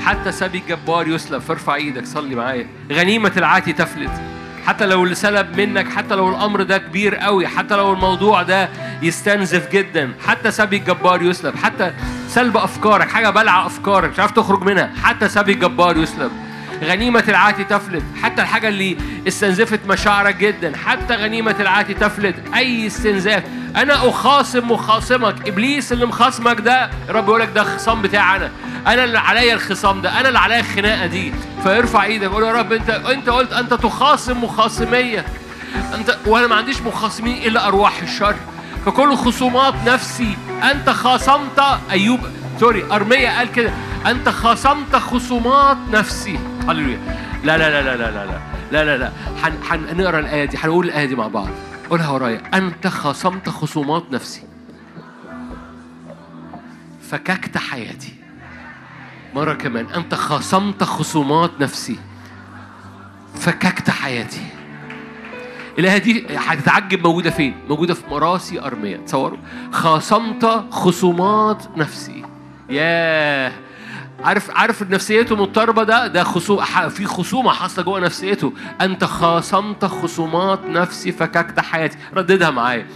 حتى 0.00 0.32
سبي 0.32 0.58
الجبار 0.58 1.08
يسلب 1.08 1.40
فارفع 1.40 1.74
إيدك 1.74 2.06
صلي 2.06 2.34
معايا. 2.34 2.66
غنيمة 2.92 3.32
العاتي 3.36 3.72
تفلت. 3.72 4.39
حتى 4.66 4.86
لو 4.86 5.04
اللي 5.04 5.14
سلب 5.14 5.60
منك 5.60 5.88
حتى 5.88 6.14
لو 6.14 6.28
الأمر 6.28 6.62
ده 6.62 6.78
كبير 6.78 7.14
قوي 7.16 7.46
حتى 7.48 7.76
لو 7.76 7.92
الموضوع 7.92 8.42
ده 8.42 8.68
يستنزف 9.02 9.70
جدا 9.72 10.12
حتى 10.26 10.50
سبي 10.50 10.76
الجبار 10.76 11.22
يسلب 11.22 11.56
حتى 11.56 11.92
سلب 12.28 12.56
أفكارك 12.56 13.08
حاجة 13.10 13.30
بلع 13.30 13.66
أفكارك 13.66 14.10
مش 14.10 14.18
عارف 14.20 14.30
تخرج 14.32 14.62
منها 14.62 14.90
حتى 15.02 15.28
سبي 15.28 15.52
الجبار 15.52 15.96
يسلب. 15.96 16.32
غنيمة 16.84 17.24
العاتي 17.28 17.64
تفلت 17.64 18.02
حتى 18.22 18.42
الحاجة 18.42 18.68
اللي 18.68 18.96
استنزفت 19.28 19.80
مشاعرك 19.88 20.36
جدا 20.36 20.72
حتى 20.86 21.14
غنيمة 21.14 21.56
العاتي 21.60 21.94
تفلت 21.94 22.34
أي 22.54 22.86
استنزاف 22.86 23.42
أنا 23.76 24.08
أخاصم 24.08 24.70
مخاصمك. 24.70 25.48
إبليس 25.48 25.92
اللي 25.92 26.06
مخاصمك 26.06 26.60
ده 26.60 26.90
رب 27.08 27.24
يقول 27.28 27.40
لك 27.40 27.48
ده 27.54 27.64
خصام 27.64 28.02
بتاعي 28.02 28.36
أنا. 28.36 28.50
أنا 28.86 29.04
اللي 29.04 29.18
عليا 29.18 29.54
الخصام 29.54 30.00
ده. 30.02 30.20
أنا 30.20 30.28
اللي 30.28 30.38
عليا 30.38 30.60
الخناقة 30.60 31.06
دي. 31.06 31.32
فيرفع 31.62 32.04
إيدك. 32.04 32.22
يقول 32.24 32.42
يا 32.42 32.52
رب 32.52 32.72
أنت 32.72 32.90
أنت 32.90 33.28
قلت 33.28 33.52
أنت 33.52 33.74
تخاصم 33.74 34.44
مخاصمية. 34.44 35.24
أنت 35.94 36.16
وأنا 36.26 36.46
ما 36.46 36.54
عنديش 36.54 36.80
مخاصمين 36.82 37.36
إلا 37.46 37.66
أرواح 37.66 38.02
الشر. 38.02 38.34
فكل 38.86 39.16
خصومات 39.16 39.74
نفسي 39.86 40.36
أنت 40.70 40.90
خاصمت 40.90 41.62
أيوب 41.90 42.20
سوري 42.60 42.84
أرمية 42.92 43.28
قال 43.38 43.52
كده. 43.52 43.70
أنت 44.06 44.28
خاصمت 44.28 44.96
خصومات 44.96 45.76
نفسي. 45.92 46.38
هللويا. 46.68 46.98
لا 47.44 47.58
لا 47.58 47.70
لا 47.70 47.82
لا 47.82 47.96
لا 47.96 48.10
لا 48.10 48.24
لا 48.72 48.84
لا 48.84 48.84
لا. 48.84 48.98
لا 48.98 49.10
هن- 49.42 49.86
هنقرا 49.90 50.18
الآية 50.18 50.44
دي. 50.44 50.56
هنقول 50.56 50.86
الآية 50.86 51.04
دي 51.06 51.14
مع 51.14 51.26
بعض. 51.28 51.48
قولها 51.90 52.10
ورايا. 52.10 52.42
أنت 52.54 52.86
خاصمت 52.86 53.48
خصومات 53.48 54.04
نفسي. 54.12 54.42
فككت 57.02 57.58
حياتي. 57.58 58.12
مرة 59.34 59.54
كمان. 59.54 59.86
أنت 59.86 60.14
خاصمت 60.14 60.84
خصومات 60.84 61.50
نفسي. 61.60 61.98
فككت 63.34 63.90
حياتي. 63.90 64.46
الآية 65.78 65.98
دي 65.98 66.26
هتتعجب 66.36 67.06
موجودة 67.06 67.30
فين؟ 67.30 67.54
موجودة 67.68 67.94
في 67.94 68.10
مراسي 68.10 68.60
أرمية 68.60 68.96
تصوروا؟ 68.96 69.38
خاصمت 69.72 70.64
خصومات 70.70 71.78
نفسي. 71.78 72.24
ياه. 72.70 73.52
عارف 74.24 74.50
عارف 74.50 74.82
نفسيته 74.82 75.36
مضطربة؟ 75.36 75.82
ده 75.82 76.06
ده 76.06 76.22
خصوم 76.24 76.64
في 76.88 77.04
خصومة 77.04 77.50
حاصلة 77.52 77.84
جوه 77.84 78.00
نفسيته. 78.00 78.52
أنت 78.80 79.04
خاصمت 79.04 79.84
خصومات 79.84 80.64
نفسي 80.66 81.12
فككت 81.12 81.60
حياتي. 81.60 81.98
رددها 82.14 82.50
معايا. 82.50 82.86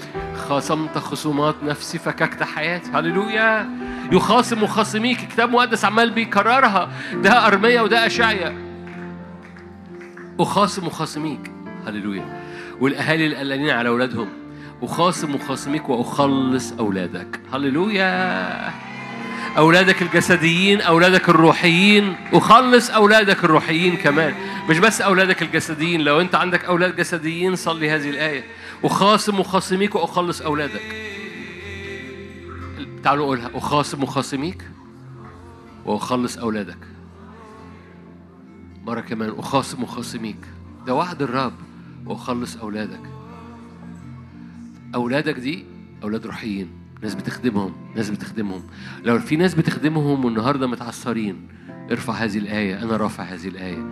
خاصمت 0.49 0.99
خصومات 0.99 1.55
نفسي 1.63 1.99
فككت 1.99 2.43
حياتي. 2.43 2.91
هللويا. 2.95 3.69
يخاصم 4.13 4.67
خاصميك 4.67 5.19
كتاب 5.19 5.51
مقدس 5.51 5.85
عمال 5.85 6.11
بيكررها. 6.11 6.91
ده 7.15 7.47
أرمية 7.47 7.81
وده 7.81 8.07
أشعيا 8.07 8.55
أخاصم 10.41 10.89
خاصميك 10.91 11.53
هللويا. 11.87 12.43
والأهالي 12.81 13.27
القلقانين 13.27 13.71
على 13.71 13.89
أولادهم. 13.89 14.29
أخاصم 14.83 15.39
خاصميك 15.39 15.89
وأخلص 15.89 16.73
أولادك. 16.73 17.41
هللويا. 17.53 18.94
أولادك 19.59 20.03
الجسديين 20.03 20.81
أولادك 20.81 21.29
الروحيين 21.29 22.17
أخلص 22.33 22.91
أولادك 22.91 23.45
الروحيين 23.45 23.97
كمان. 23.97 24.35
مش 24.69 24.79
بس 24.79 25.01
أولادك 25.01 25.43
الجسديين 25.43 26.01
لو 26.01 26.21
أنت 26.21 26.35
عندك 26.35 26.65
أولاد 26.65 26.97
جسديين 26.97 27.57
صلي 27.57 27.91
هذه 27.91 28.11
الآية. 28.11 28.45
أخاصم 28.85 29.43
خاصميك 29.43 29.95
وأخلص 29.95 30.43
أولادك. 30.43 30.83
تعالوا 33.05 33.27
قولها. 33.27 33.51
أخاصم 33.55 34.07
خاصميك 34.07 34.63
وأخلص 35.85 36.39
أولادك. 36.39 36.79
مرة 38.85 39.01
كمان. 39.01 39.35
أخاصم 39.39 39.87
خاصميك 39.87 40.47
ده 40.87 40.95
وعد 40.95 41.23
الرب. 41.23 41.55
وأخلص 42.07 42.57
أولادك. 42.57 43.03
أولادك 44.95 45.35
دي 45.35 45.65
أولاد 46.03 46.27
روحيين. 46.27 46.84
ناس 47.05 47.15
بتخدمهم 47.15 47.73
ناس 47.97 48.11
بتخدمهم. 48.11 48.63
لو 49.03 49.19
في 49.19 49.37
ناس 49.37 49.55
بتخدمهم 49.55 50.25
والنهاردة 50.25 50.67
متعثرين 50.67 51.49
ارفع 51.91 52.13
هذه 52.13 52.39
الآية 52.39 52.83
أنا 52.83 52.97
رافع 52.97 53.23
هذه 53.25 53.49
الآية. 53.49 53.87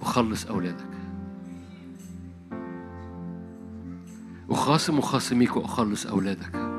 وخلص 0.00 0.46
أولادك. 0.46 0.90
أخاصم 4.50 5.00
خاصميك 5.00 5.56
وأخلص 5.56 6.06
أولادك. 6.06 6.70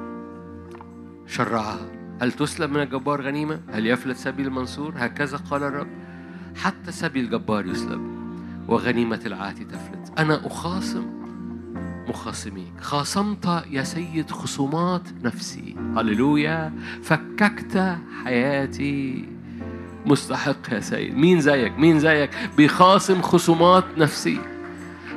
شرعها. 1.28 1.80
هل 2.22 2.32
تسلب 2.32 2.72
من 2.72 2.82
الجبار 2.82 3.22
غنيمة؟ 3.22 3.60
هل 3.70 3.88
يفلت 3.88 4.18
سبيل 4.18 4.48
المنصور؟ 4.48 4.94
هكذا 4.98 5.38
قال 5.38 5.64
الرب. 5.64 5.88
حتى 6.56 6.92
سبيل 6.92 7.26
الجبار 7.26 7.66
يسلب 7.66 8.02
وغنيمة 8.68 9.22
العاتي 9.26 9.66
تفلت. 9.66 10.20
أنا 10.20 10.48
أخاصم 10.48 11.21
مخاصميك. 12.08 12.74
خاصمت 12.82 13.64
يا 13.72 13.84
سيد 13.84 14.32
خصومات 14.32 15.02
نفسي. 15.24 15.76
هللويا. 15.98 16.74
فككت 17.04 17.98
حياتي. 18.24 19.26
مستحق 20.06 20.74
يا 20.74 20.80
سيد. 20.80 21.16
مين 21.16 21.42
زيك؟ 21.42 21.80
مين 21.80 22.00
زيك؟ 22.00 22.30
بيخاصم 22.58 23.22
خصومات 23.22 23.84
نفسي. 23.98 24.40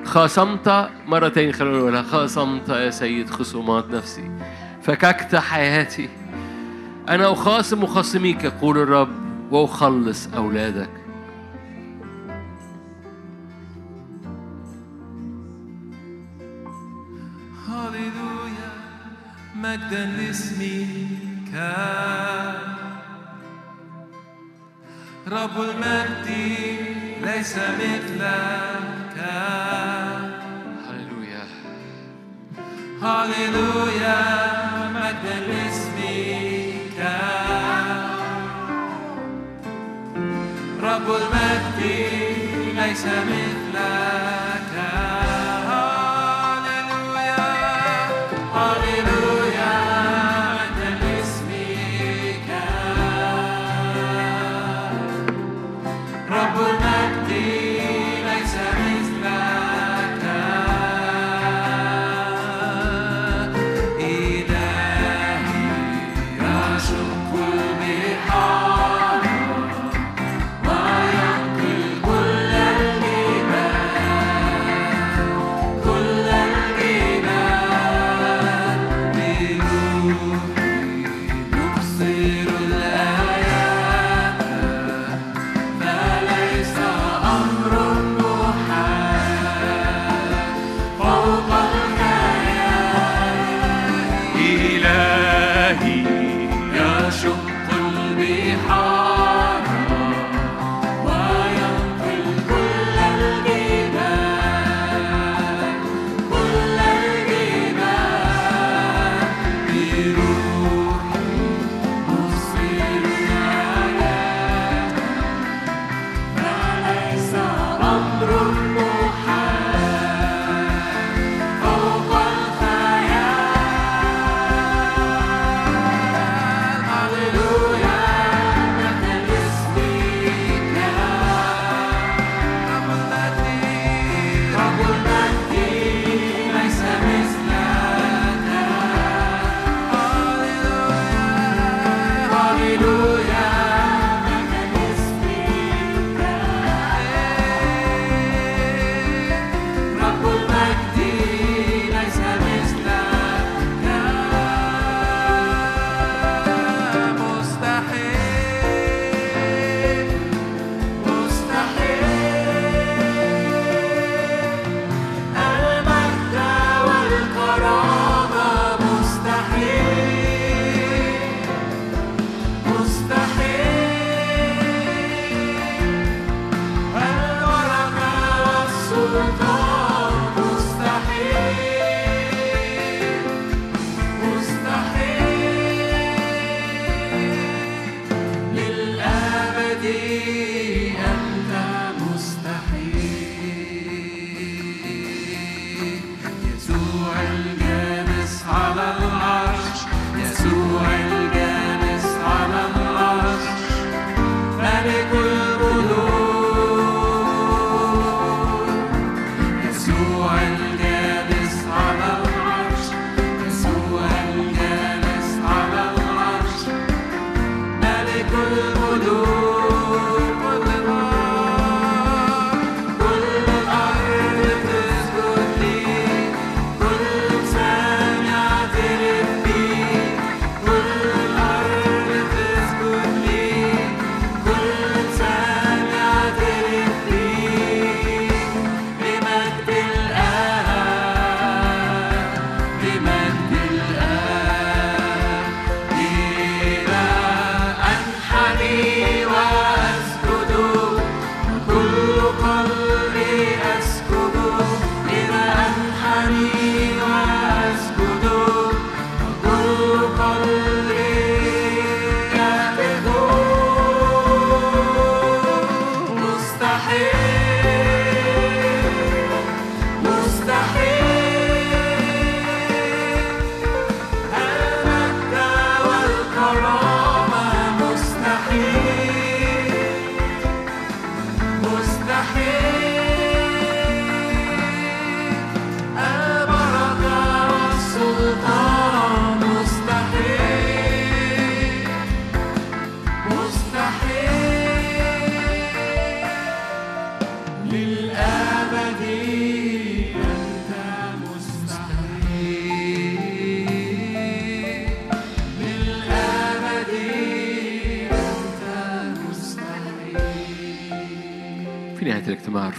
خاصمت 0.05 0.89
مرة 1.07 1.29
تاني 1.29 1.53
خلونا 1.53 1.79
نقولها 1.79 2.03
خاصمت 2.03 2.69
يا 2.69 2.91
سيد 2.91 3.31
خصومات 3.31 3.91
نفسي. 3.91 4.31
فككت 4.83 5.37
حياتي. 5.37 6.09
أنا 7.09 7.33
أخاصم 7.33 7.83
مخاصميك 7.83 8.45
يقول 8.45 8.79
الرب. 8.79 9.25
وأخلص 9.51 10.29
أولادك. 10.37 11.04
مجدا 19.65 20.05
لاسمك 20.07 21.55
رب 25.29 25.57
المجد 25.61 26.29
ليس 27.23 27.57
مثلك. 27.57 29.17
هللويا. 30.89 31.45
هللويا 33.03 34.21
مجدا 34.97 35.37
لاسمك 35.49 36.99
رب 40.83 41.09
المجد 41.21 41.81
ليس 42.77 43.05
مثلك. 43.07 44.54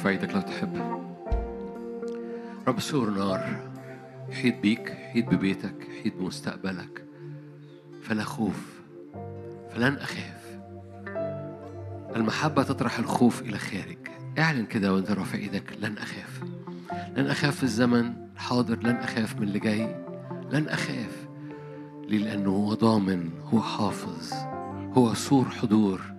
ارفع 0.06 0.22
إيدك 0.22 0.36
لو 0.36 0.41
تحب. 0.41 1.02
رب 2.68 2.80
سور 2.80 3.10
نار. 3.10 3.72
يحيط 4.30 4.60
بيك 4.60 4.90
يحيط 4.90 5.26
ببيتك 5.26 5.76
يحيط 5.90 6.14
بمستقبلك. 6.15 7.06
فلا 8.02 8.23
خوف 8.23 8.82
فلن 9.69 9.98
أخاف. 9.98 10.60
المحبة 12.15 12.64
تطرح 12.64 12.99
الخوف 12.99 13.41
إلى 13.41 13.57
خارج. 13.57 13.98
اعلن 14.40 14.65
كده 14.65 14.94
وأنت 14.94 15.11
رافع 15.11 15.38
إيدك 15.38 15.77
لن 15.82 15.98
أخاف. 15.98 16.44
لن 17.18 17.27
أخاف 17.27 17.56
في 17.56 17.64
الزمن 17.64 18.14
الحاضر 18.36 18.80
لن 18.84 18.95
أخاف 18.95 19.36
من 19.36 19.44
اللي 19.44 19.60
جاي. 19.60 20.06
لن 20.52 20.68
أخاف 20.68 21.27
ليه 22.07 22.18
لأنه 22.18 22.49
هو 22.49 22.73
ضامن 22.73 23.30
هو 23.53 23.61
حافظ 23.61 24.34
هو 24.98 25.14
سور 25.14 25.45
حضور. 25.45 26.15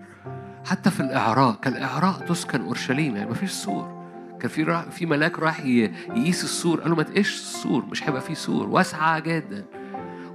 حتى 0.66 0.90
في 0.90 1.01
الأعراء 1.01 1.55
كالأعراء 1.62 2.12
تسكن 2.28 2.60
أورشليم 2.60 3.16
يعني 3.16 3.30
مفيش 3.30 3.51
سور. 3.51 3.97
كان 4.40 4.48
في 4.51 4.62
را... 4.62 4.80
في 4.90 5.06
ملاك 5.06 5.38
راح. 5.38 5.60
يقيس 5.60 6.44
السور 6.44 6.80
قال 6.80 6.90
له 6.90 6.97
ما 6.97 7.02
تقيش 7.02 7.34
السور 7.34 7.84
مش 7.84 8.02
هيبقى 8.05 8.20
فيه 8.20 8.34
سور. 8.34 8.68
واسعة 8.68 9.18
جدا. 9.18 9.64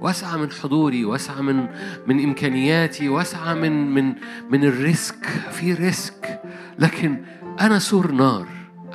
واسعة 0.00 0.36
من 0.36 0.50
حضوري 0.50 1.04
واسعة 1.04 1.40
من 1.40 1.66
من 2.06 2.24
إمكانياتي 2.24 3.08
واسعة 3.08 3.54
من 3.54 3.94
من 3.94 4.14
من 4.50 4.64
ال 4.64 4.74
risk. 4.74 5.26
في 5.50 5.74
risk. 5.74 6.40
لكن 6.78 7.24
أنا 7.60 7.78
سور 7.78 8.12
نار 8.12 8.46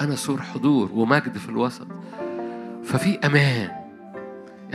أنا 0.01 0.15
سور 0.15 0.41
حضور 0.41 0.89
ومجد 0.93 1.37
في 1.37 1.49
الوسط. 1.49 1.87
ففي 2.83 3.19
أمان. 3.25 3.69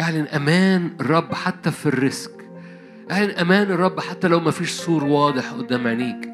اعلن 0.00 0.26
أمان 0.26 0.90
الرب 1.00 1.34
حتى 1.34 1.70
في 1.70 1.86
ال 1.86 1.97
risk. 1.97 2.48
اعلن 3.10 3.30
أمان 3.30 3.70
الرب 3.70 4.00
حتى 4.00 4.28
لو 4.28 4.40
ما 4.40 4.50
فيش 4.50 4.70
سور 4.70 5.04
واضح 5.04 5.50
قدام 5.50 5.86
عينيك. 5.86 6.32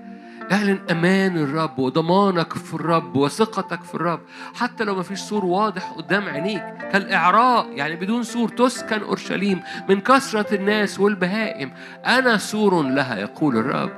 اعلن 0.53 0.79
أمان 0.91 1.37
الرب 1.37 1.79
وضمانك 1.79 2.53
في 2.53 2.75
الرب 2.75 3.17
وثقتك 3.17 3.83
في 3.83 3.95
الرب. 3.95 4.21
حتى 4.55 4.85
لو 4.85 4.95
ما 4.95 5.03
فيش 5.03 5.21
سور 5.21 5.45
واضح 5.45 5.91
قدام 5.91 6.29
عينيك 6.29 6.63
كالأعراء 6.93 7.67
يعني 7.73 7.97
بدون 7.97 8.23
سور 8.23 8.49
تسكن 8.49 9.03
أورشليم 9.03 9.61
من 9.89 10.01
كثرة 10.01 10.55
الناس 10.55 11.01
والبهائم. 11.01 11.73
أنا 12.07 12.37
سور 12.37 12.83
لها 12.83 13.19
يقول 13.19 13.57
الرب 13.57 13.91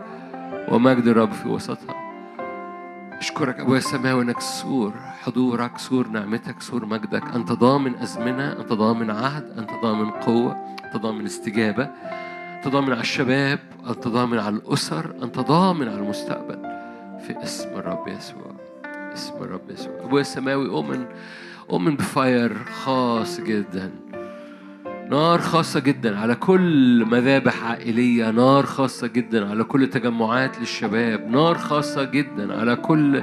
ومجد 0.68 1.06
الرب 1.06 1.32
في 1.32 1.48
وسطها. 1.48 1.94
أشكرك 3.18 3.60
ابويا 3.60 3.78
السماوي 3.78 4.22
إنك 4.22 4.40
سور 4.40 4.92
حضورك 5.22 5.78
سور 5.78 6.08
نعمتك 6.08 6.62
سور 6.62 6.86
مجدك. 6.86 7.24
أنت 7.34 7.52
ضامن 7.52 7.94
أزمنة 7.94 8.52
أنت 8.52 8.72
ضامن 8.72 9.10
عهد 9.10 9.58
أنت 9.58 9.70
ضامن 9.82 10.10
قوة 10.10 10.76
أنت 10.84 10.96
ضامن 11.02 11.24
استجابة. 11.24 11.90
انت 12.60 12.68
ضامن 12.68 12.92
على 12.92 13.00
الشباب 13.00 13.58
انت 13.88 14.08
ضامن 14.08 14.38
على 14.38 14.56
الأسر 14.56 15.14
انت 15.22 15.38
ضامن 15.38 15.88
على 15.88 15.98
المستقبل. 15.98 16.58
في 17.26 17.42
اسم 17.42 17.68
الرب 17.68 18.08
يسوع 18.08 18.52
اسم 18.88 19.34
الرب 19.40 19.70
يسوع. 19.70 19.92
أبويا 20.04 20.20
السماوي 20.20 20.68
أؤمن 20.68 21.04
أؤمن 21.70 21.96
بفاير 21.96 22.56
خاص 22.64 23.40
جدا. 23.40 23.90
نار 25.10 25.38
خاصة 25.38 25.80
جدا 25.80 26.18
على 26.18 26.34
كل 26.34 27.04
مذابح 27.04 27.64
عائلية. 27.64 28.30
نار 28.30 28.66
خاصة 28.66 29.06
جدا 29.06 29.50
على 29.50 29.64
كل 29.64 29.86
تجمعات 29.86 30.58
للشباب. 30.58 31.30
نار 31.30 31.58
خاصة 31.58 32.04
جدا 32.04 32.60
على 32.60 32.76
كل 32.76 33.22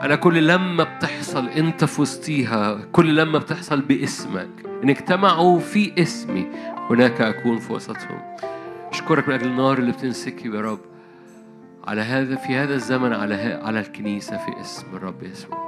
على 0.00 0.16
كل 0.16 0.46
لمة 0.46 0.84
بتحصل 0.84 1.48
أنت 1.48 1.84
في 1.84 2.00
وسطيها 2.00 2.78
كل 2.92 3.16
لمة 3.16 3.38
بتحصل 3.38 3.80
باسمك. 3.80 4.48
إن 4.82 4.90
اجتمعوا 4.90 5.60
في 5.60 6.02
اسمي 6.02 6.46
هناك 6.90 7.20
أكون 7.20 7.58
في 7.58 7.72
وسطهم. 7.72 8.36
أشكرك 8.92 9.28
من 9.28 9.34
أجل 9.34 9.46
النار 9.46 9.78
اللي 9.78 9.92
بتنسكب 9.92 10.54
يا 10.54 10.60
رب. 10.60 10.80
على 11.84 12.00
هذا 12.00 12.36
في 12.36 12.54
هذا 12.56 12.74
الزمن 12.74 13.12
على 13.12 13.60
على 13.62 13.80
الكنيسة 13.80 14.36
في 14.36 14.60
اسم 14.60 14.96
الرب 14.96 15.22
يسوع. 15.22 15.66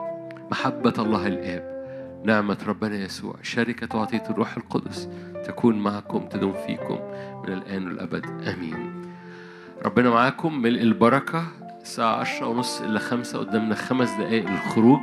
محبة 0.51 0.95
الله 0.99 1.27
الآب 1.27 1.79
نعمة 2.25 2.59
ربنا 2.67 2.97
يسوع 2.97 3.35
شركة 3.43 3.99
وعطية 3.99 4.23
الروح 4.31 4.57
القدس 4.57 5.09
تكون 5.47 5.79
معكم 5.79 6.29
تدوم 6.29 6.55
فيكم 6.67 6.99
من 7.45 7.53
الآن 7.53 7.87
والأبد. 7.87 8.27
آمين. 8.27 8.93
ربنا 9.85 10.11
معاكم 10.11 10.63
ملء 10.63 10.83
البركة 10.83 11.45
الساعة 11.83 12.17
عشرة 12.17 12.47
ونص 12.47 12.81
إلا 12.81 12.99
خمسة 12.99 13.39
قدامنا 13.39 13.75
خمس 13.75 14.11
دقائق 14.11 14.51
للخروج. 14.51 15.01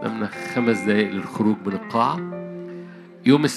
قدامنا 0.00 0.26
خمس 0.26 0.78
دقائق 0.80 1.10
للخروج 1.12 1.56
من 1.66 1.72
القاعة 1.72 2.16
يوم 3.26 3.44
الس... 3.44 3.56